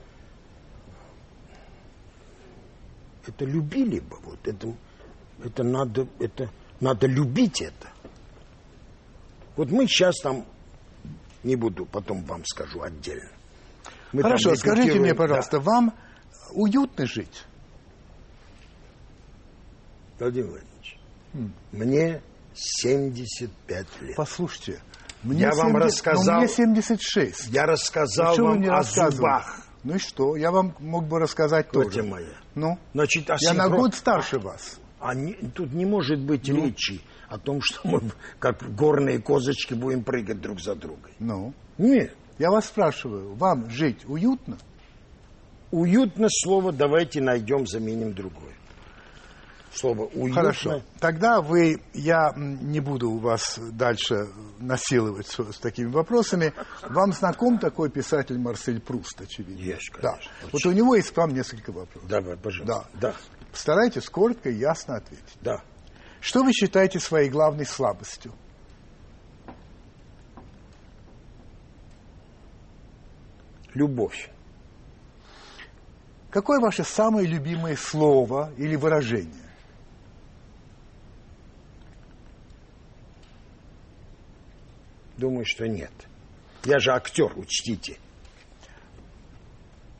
это 3.26 3.46
любили 3.46 4.00
бы. 4.00 4.18
Вот 4.24 4.48
это, 4.48 4.74
это 5.44 5.64
надо, 5.64 6.08
это 6.20 6.50
надо 6.80 7.08
любить 7.08 7.62
это. 7.62 7.90
Вот 9.56 9.72
мы 9.72 9.88
сейчас 9.88 10.16
там, 10.22 10.46
не 11.44 11.56
буду, 11.56 11.86
потом 11.86 12.24
вам 12.24 12.46
скажу 12.46 12.82
отдельно. 12.82 13.32
Мы 14.12 14.22
Хорошо, 14.22 14.56
скажите 14.56 15.00
мне, 15.00 15.14
пожалуйста, 15.14 15.60
вам 15.60 15.94
уютно 16.52 17.06
жить? 17.06 17.46
да, 20.20 20.26
Владимир 20.26 20.50
Владимирович, 20.50 20.77
мне 21.72 22.22
75 22.54 23.88
лет. 24.02 24.16
Послушайте, 24.16 24.82
мне 25.24 25.42
Я 25.42 25.50
вам 25.52 25.72
70 25.72 25.86
рассказал- 25.86 26.38
мне 26.40 26.48
76. 26.48 27.48
Я 27.48 27.66
Ну, 27.66 27.72
рассказал 27.72 28.36
вы 28.36 28.44
вам 28.44 28.70
о 28.70 28.84
зубах. 28.84 29.60
Ну 29.84 29.96
и 29.96 30.00
что? 30.00 30.36
Я 30.36 30.52
вам 30.52 30.74
мог 30.80 31.06
бы 31.06 31.20
рассказать 31.20 31.68
Тетя 31.72 31.84
тоже. 31.84 32.04
моя. 32.04 32.34
Ну, 32.56 32.78
Значит, 32.94 33.30
о 33.30 33.38
я 33.40 33.54
на 33.54 33.70
год 33.70 33.94
старше 33.96 34.40
вас. 34.40 34.80
А 35.00 35.14
не- 35.14 35.34
тут 35.34 35.72
не 35.74 35.86
может 35.86 36.20
быть 36.20 36.48
Ну. 36.50 36.66
речи 36.66 37.02
о 37.30 37.38
том, 37.38 37.62
что 37.62 37.88
мы 37.88 38.02
как 38.40 38.64
горные 38.76 39.20
козочки 39.20 39.74
будем 39.76 40.04
прыгать 40.04 40.42
друг 40.42 40.60
за 40.60 40.76
другом. 40.76 41.12
Ну, 41.20 41.54
Нет. 41.78 42.16
я 42.40 42.50
вас 42.50 42.66
спрашиваю, 42.66 43.36
вам 43.36 43.70
жить 43.70 44.04
уютно? 44.08 44.58
Уютно 45.72 46.28
слово 46.30 46.72
давайте 46.72 47.22
найдем, 47.22 47.68
заменим 47.68 48.14
другое. 48.14 48.54
Слово 49.78 50.06
уютно. 50.06 50.34
Хорошо. 50.42 50.82
Тогда 51.00 51.40
вы, 51.42 51.82
я 51.94 52.34
не 52.36 52.80
буду 52.80 53.18
вас 53.18 53.60
дальше 53.60 54.28
насиловать 54.58 55.28
с, 55.28 55.38
с 55.40 55.60
такими 55.60 55.92
вопросами. 55.92 56.52
Вам 56.90 57.14
знаком 57.14 57.60
такой 57.60 57.92
писатель 57.92 58.40
Марсель 58.40 58.82
Пруст, 58.82 59.22
очевидно? 59.22 59.62
Есть, 59.62 59.92
Да. 60.02 60.14
конечно. 60.14 60.32
Вот 60.52 60.66
у 60.66 60.72
него 60.72 60.96
есть 60.96 61.12
к 61.12 61.18
вам 61.18 61.34
несколько 61.34 61.72
вопросов. 61.72 62.10
Давай, 62.10 62.38
пожалуйста. 62.38 62.88
Да. 63.00 63.10
Да. 63.12 63.16
Постарайтесь 63.52 64.10
коротко 64.10 64.50
и 64.50 64.56
ясно 64.56 64.96
ответить. 64.96 65.38
Да. 65.42 65.62
Что 66.22 66.44
вы 66.44 66.52
считаете 66.54 67.00
своей 67.00 67.30
главной 67.30 67.66
слабостью? 67.68 68.34
Любовь. 73.74 74.30
Какое 76.32 76.60
ваше 76.60 76.84
самое 76.84 77.28
любимое 77.28 77.76
слово 77.76 78.52
или 78.58 78.76
выражение? 78.76 79.34
Думаю, 85.18 85.46
что 85.46 85.68
нет. 85.68 85.92
Я 86.64 86.80
же 86.80 86.92
актер, 86.92 87.38
учтите. 87.38 87.98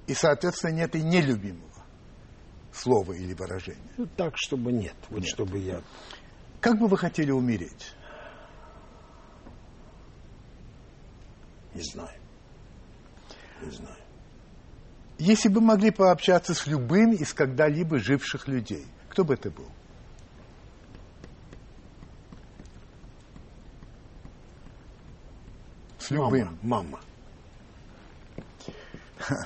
И, 0.06 0.14
соответственно, 0.14 0.72
нет 0.72 0.96
и 0.96 1.02
нелюбимого 1.02 1.68
слова 2.72 3.14
или 3.14 3.34
выражения. 3.34 3.92
Ну, 3.98 4.06
так, 4.06 4.34
чтобы 4.36 4.72
нет. 4.72 4.96
Вот 5.10 5.26
чтобы 5.26 5.58
я... 5.58 5.82
Как 6.62 6.80
бы 6.80 6.88
вы 6.88 6.98
хотели 6.98 7.32
умереть? 7.32 7.94
Не 11.74 11.82
знаю. 11.82 12.20
Не 13.62 13.72
знаю. 13.72 13.98
Если 15.20 15.50
бы 15.50 15.62
могли 15.62 15.92
пообщаться 15.92 16.54
с 16.54 16.68
любым 16.68 17.14
из 17.14 17.34
когда-либо 17.34 17.98
живших 17.98 18.48
людей, 18.48 18.86
кто 19.10 19.24
бы 19.24 19.34
это 19.34 19.50
был? 19.50 19.68
С 26.08 26.12
любым. 26.12 26.58
Мама. 26.62 27.02
Мама. 29.28 29.46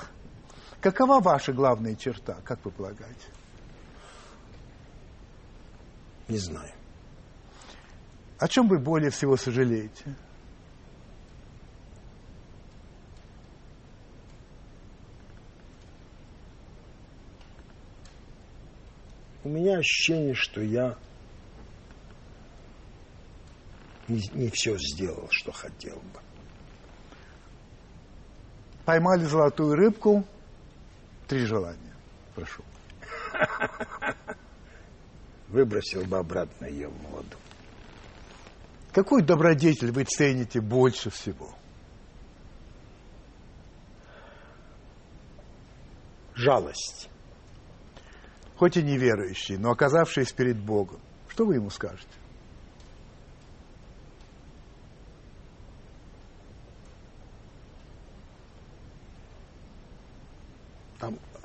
Какова 0.80 1.20
ваша 1.20 1.52
главная 1.52 1.96
черта, 1.96 2.34
как 2.44 2.64
вы 2.64 2.70
полагаете? 2.70 3.26
Не 6.28 6.38
знаю. 6.38 6.72
О 8.38 8.46
чем 8.46 8.68
вы 8.68 8.78
более 8.78 9.10
всего 9.10 9.36
сожалеете? 9.36 10.14
У 19.42 19.48
меня 19.48 19.78
ощущение, 19.78 20.34
что 20.34 20.60
я 20.60 20.96
не, 24.06 24.22
не 24.32 24.48
все 24.50 24.78
сделал, 24.78 25.26
что 25.32 25.50
хотел 25.50 25.96
бы. 25.96 26.31
Поймали 28.84 29.24
золотую 29.24 29.76
рыбку. 29.76 30.24
Три 31.28 31.46
желания. 31.46 31.94
Прошу. 32.34 32.62
Выбросил 35.48 36.04
бы 36.04 36.18
обратно 36.18 36.66
ее 36.66 36.88
в 36.88 36.96
воду. 37.10 37.36
Какой 38.92 39.22
добродетель 39.22 39.90
вы 39.92 40.04
цените 40.04 40.60
больше 40.60 41.10
всего? 41.10 41.54
Жалость. 46.34 47.08
Хоть 48.56 48.76
и 48.76 48.82
неверующий, 48.82 49.56
но 49.56 49.70
оказавшись 49.70 50.32
перед 50.32 50.58
Богом. 50.58 51.00
Что 51.28 51.44
вы 51.44 51.54
ему 51.54 51.70
скажете? 51.70 52.21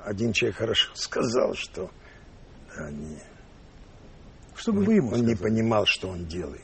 Один 0.08 0.32
человек 0.32 0.56
хорошо 0.56 0.90
сказал, 0.94 1.54
что 1.54 1.90
не- 2.90 3.22
Что 4.56 4.72
бы 4.72 4.84
вы 4.84 4.94
ему 4.94 5.12
он 5.12 5.26
не 5.26 5.34
понимал, 5.34 5.84
что 5.86 6.08
он 6.08 6.26
делает. 6.26 6.62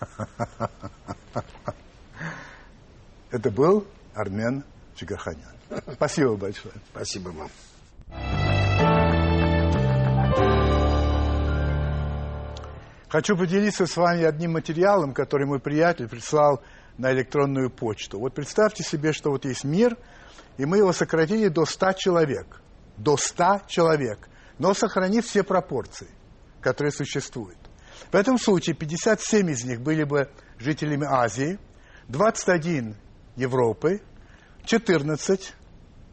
Это 3.30 3.50
был 3.50 3.86
Армен 4.14 4.64
Чигарханян. 4.96 5.52
Спасибо 5.94 6.36
большое. 6.36 6.74
Спасибо 6.90 7.28
вам. 7.28 7.50
Хочу 13.08 13.36
поделиться 13.36 13.86
с 13.86 13.96
вами 13.96 14.24
одним 14.24 14.52
материалом, 14.52 15.14
который 15.14 15.46
мой 15.46 15.60
приятель 15.60 16.08
прислал 16.08 16.62
на 16.98 17.12
электронную 17.12 17.70
почту. 17.70 18.18
Вот 18.18 18.34
представьте 18.34 18.82
себе, 18.82 19.12
что 19.12 19.30
вот 19.30 19.44
есть 19.44 19.64
мир, 19.64 19.96
и 20.58 20.66
мы 20.66 20.78
его 20.78 20.92
сократили 20.92 21.48
до 21.48 21.64
100 21.64 21.92
человек. 21.92 22.60
До 22.96 23.16
100 23.16 23.62
человек. 23.68 24.28
Но 24.58 24.74
сохранив 24.74 25.24
все 25.24 25.44
пропорции, 25.44 26.08
которые 26.60 26.92
существуют. 26.92 27.58
В 28.10 28.14
этом 28.16 28.38
случае 28.38 28.74
57 28.74 29.50
из 29.50 29.64
них 29.64 29.80
были 29.80 30.02
бы 30.04 30.28
жителями 30.58 31.06
Азии, 31.08 31.58
21 32.08 32.96
Европы, 33.36 34.02
14 34.64 35.54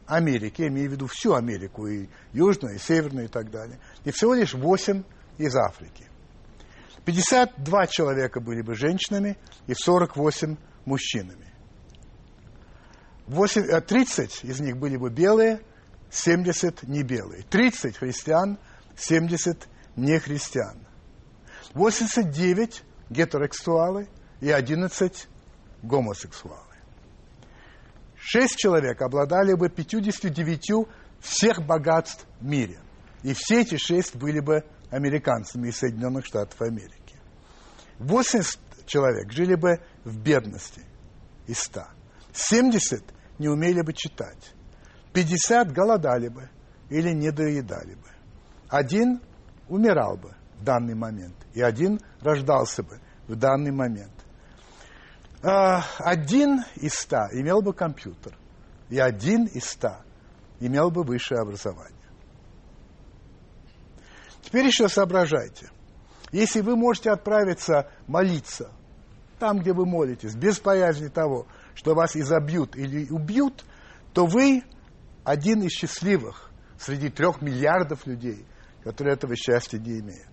Америки, 0.06 0.62
я 0.62 0.68
имею 0.68 0.90
в 0.90 0.92
виду 0.92 1.06
всю 1.08 1.34
Америку, 1.34 1.88
и 1.88 2.08
Южную, 2.32 2.76
и 2.76 2.78
Северную, 2.78 3.26
и 3.26 3.28
так 3.28 3.50
далее. 3.50 3.80
И 4.04 4.12
всего 4.12 4.34
лишь 4.34 4.54
8 4.54 5.02
из 5.38 5.56
Африки. 5.56 6.06
52 7.04 7.86
человека 7.86 8.40
были 8.40 8.62
бы 8.62 8.74
женщинами 8.74 9.36
и 9.66 9.74
48 9.74 10.56
мужчинами. 10.86 11.52
8, 13.26 13.62
э, 13.62 13.80
30 13.80 14.44
из 14.44 14.60
них 14.60 14.78
были 14.78 14.96
бы 14.96 15.10
белые, 15.10 15.60
70 16.10 16.84
не 16.84 17.02
белые. 17.02 17.42
30 17.42 17.96
христиан, 17.96 18.58
70 18.96 19.68
не 19.96 20.18
христиан. 20.18 20.78
89 21.74 22.82
гетеросексуалы 23.10 24.08
и 24.40 24.50
11 24.50 25.28
гомосексуалы. 25.82 26.62
Шесть 28.16 28.56
человек 28.56 29.02
обладали 29.02 29.54
бы 29.54 29.68
59 29.68 30.88
всех 31.20 31.64
богатств 31.64 32.26
в 32.40 32.44
мире. 32.44 32.78
И 33.22 33.34
все 33.34 33.62
эти 33.62 33.76
шесть 33.76 34.16
были 34.16 34.40
бы 34.40 34.64
американцами 34.90 35.68
из 35.68 35.78
Соединенных 35.78 36.26
Штатов 36.26 36.60
Америки. 36.62 37.16
80 37.98 38.58
человек 38.86 39.32
жили 39.32 39.54
бы 39.54 39.80
в 40.06 40.16
бедности 40.18 40.82
из 41.48 41.58
100. 41.58 41.82
70 42.32 43.02
не 43.38 43.48
умели 43.48 43.82
бы 43.82 43.92
читать. 43.92 44.54
50 45.12 45.72
голодали 45.72 46.28
бы 46.28 46.48
или 46.88 47.10
недоедали 47.10 47.94
бы. 47.94 48.08
Один 48.68 49.20
умирал 49.68 50.16
бы 50.16 50.34
в 50.60 50.64
данный 50.64 50.94
момент, 50.94 51.34
и 51.54 51.60
один 51.60 52.00
рождался 52.20 52.84
бы 52.84 53.00
в 53.26 53.34
данный 53.34 53.72
момент. 53.72 54.12
А, 55.42 55.84
Один 55.98 56.64
из 56.76 56.94
ста 56.94 57.28
имел 57.32 57.60
бы 57.60 57.74
компьютер, 57.74 58.38
и 58.88 58.98
один 58.98 59.46
из 59.46 59.64
ста 59.64 60.02
имел 60.60 60.90
бы 60.90 61.02
высшее 61.02 61.40
образование. 61.40 61.96
Теперь 64.42 64.66
еще 64.66 64.88
соображайте. 64.88 65.68
Если 66.30 66.60
вы 66.60 66.76
можете 66.76 67.10
отправиться 67.10 67.90
молиться 68.06 68.70
там, 69.38 69.58
где 69.58 69.72
вы 69.72 69.86
молитесь, 69.86 70.34
без 70.34 70.60
боязни 70.60 71.08
того, 71.08 71.46
что 71.74 71.94
вас 71.94 72.16
изобьют 72.16 72.76
или 72.76 73.10
убьют, 73.10 73.64
то 74.12 74.26
вы 74.26 74.62
один 75.24 75.62
из 75.62 75.72
счастливых 75.72 76.50
среди 76.78 77.10
трех 77.10 77.42
миллиардов 77.42 78.06
людей, 78.06 78.46
которые 78.82 79.14
этого 79.14 79.34
счастья 79.36 79.78
не 79.78 80.00
имеют. 80.00 80.28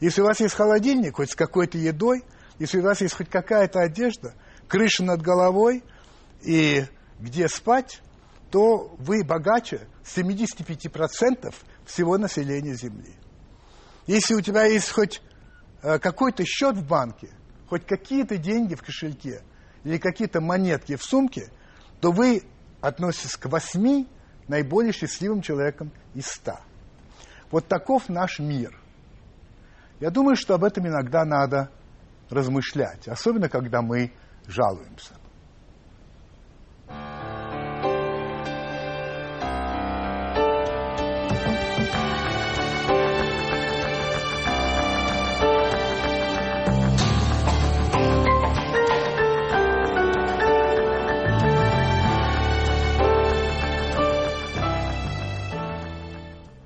Если 0.00 0.20
у 0.20 0.24
вас 0.24 0.40
есть 0.40 0.54
холодильник 0.54 1.16
хоть 1.16 1.30
с 1.30 1.34
какой-то 1.34 1.78
едой, 1.78 2.24
если 2.58 2.78
у 2.78 2.82
вас 2.82 3.00
есть 3.00 3.14
хоть 3.14 3.28
какая-то 3.28 3.80
одежда, 3.80 4.34
крыша 4.68 5.02
над 5.02 5.22
головой 5.22 5.82
и 6.42 6.84
где 7.18 7.48
спать, 7.48 8.02
то 8.50 8.94
вы 8.98 9.24
богаче 9.24 9.86
75% 10.04 11.54
всего 11.84 12.18
населения 12.18 12.74
Земли. 12.74 13.14
Если 14.06 14.34
у 14.34 14.40
тебя 14.40 14.64
есть 14.64 14.90
хоть 14.90 15.20
э, 15.82 15.98
какой-то 15.98 16.44
счет 16.44 16.76
в 16.76 16.86
банке, 16.86 17.30
хоть 17.68 17.86
какие-то 17.86 18.38
деньги 18.38 18.74
в 18.74 18.82
кошельке 18.82 19.42
или 19.84 19.98
какие-то 19.98 20.40
монетки 20.40 20.96
в 20.96 21.02
сумке, 21.02 21.50
то 22.00 22.10
вы 22.10 22.42
относитесь 22.80 23.36
к 23.36 23.46
восьми 23.46 24.08
наиболее 24.46 24.92
счастливым 24.92 25.42
человеком 25.42 25.92
из 26.14 26.26
ста. 26.26 26.60
Вот 27.50 27.66
таков 27.66 28.08
наш 28.08 28.38
мир. 28.38 28.78
Я 30.00 30.10
думаю, 30.10 30.36
что 30.36 30.54
об 30.54 30.64
этом 30.64 30.86
иногда 30.86 31.24
надо 31.24 31.70
размышлять, 32.30 33.08
особенно 33.08 33.48
когда 33.48 33.82
мы 33.82 34.12
жалуемся. 34.46 35.17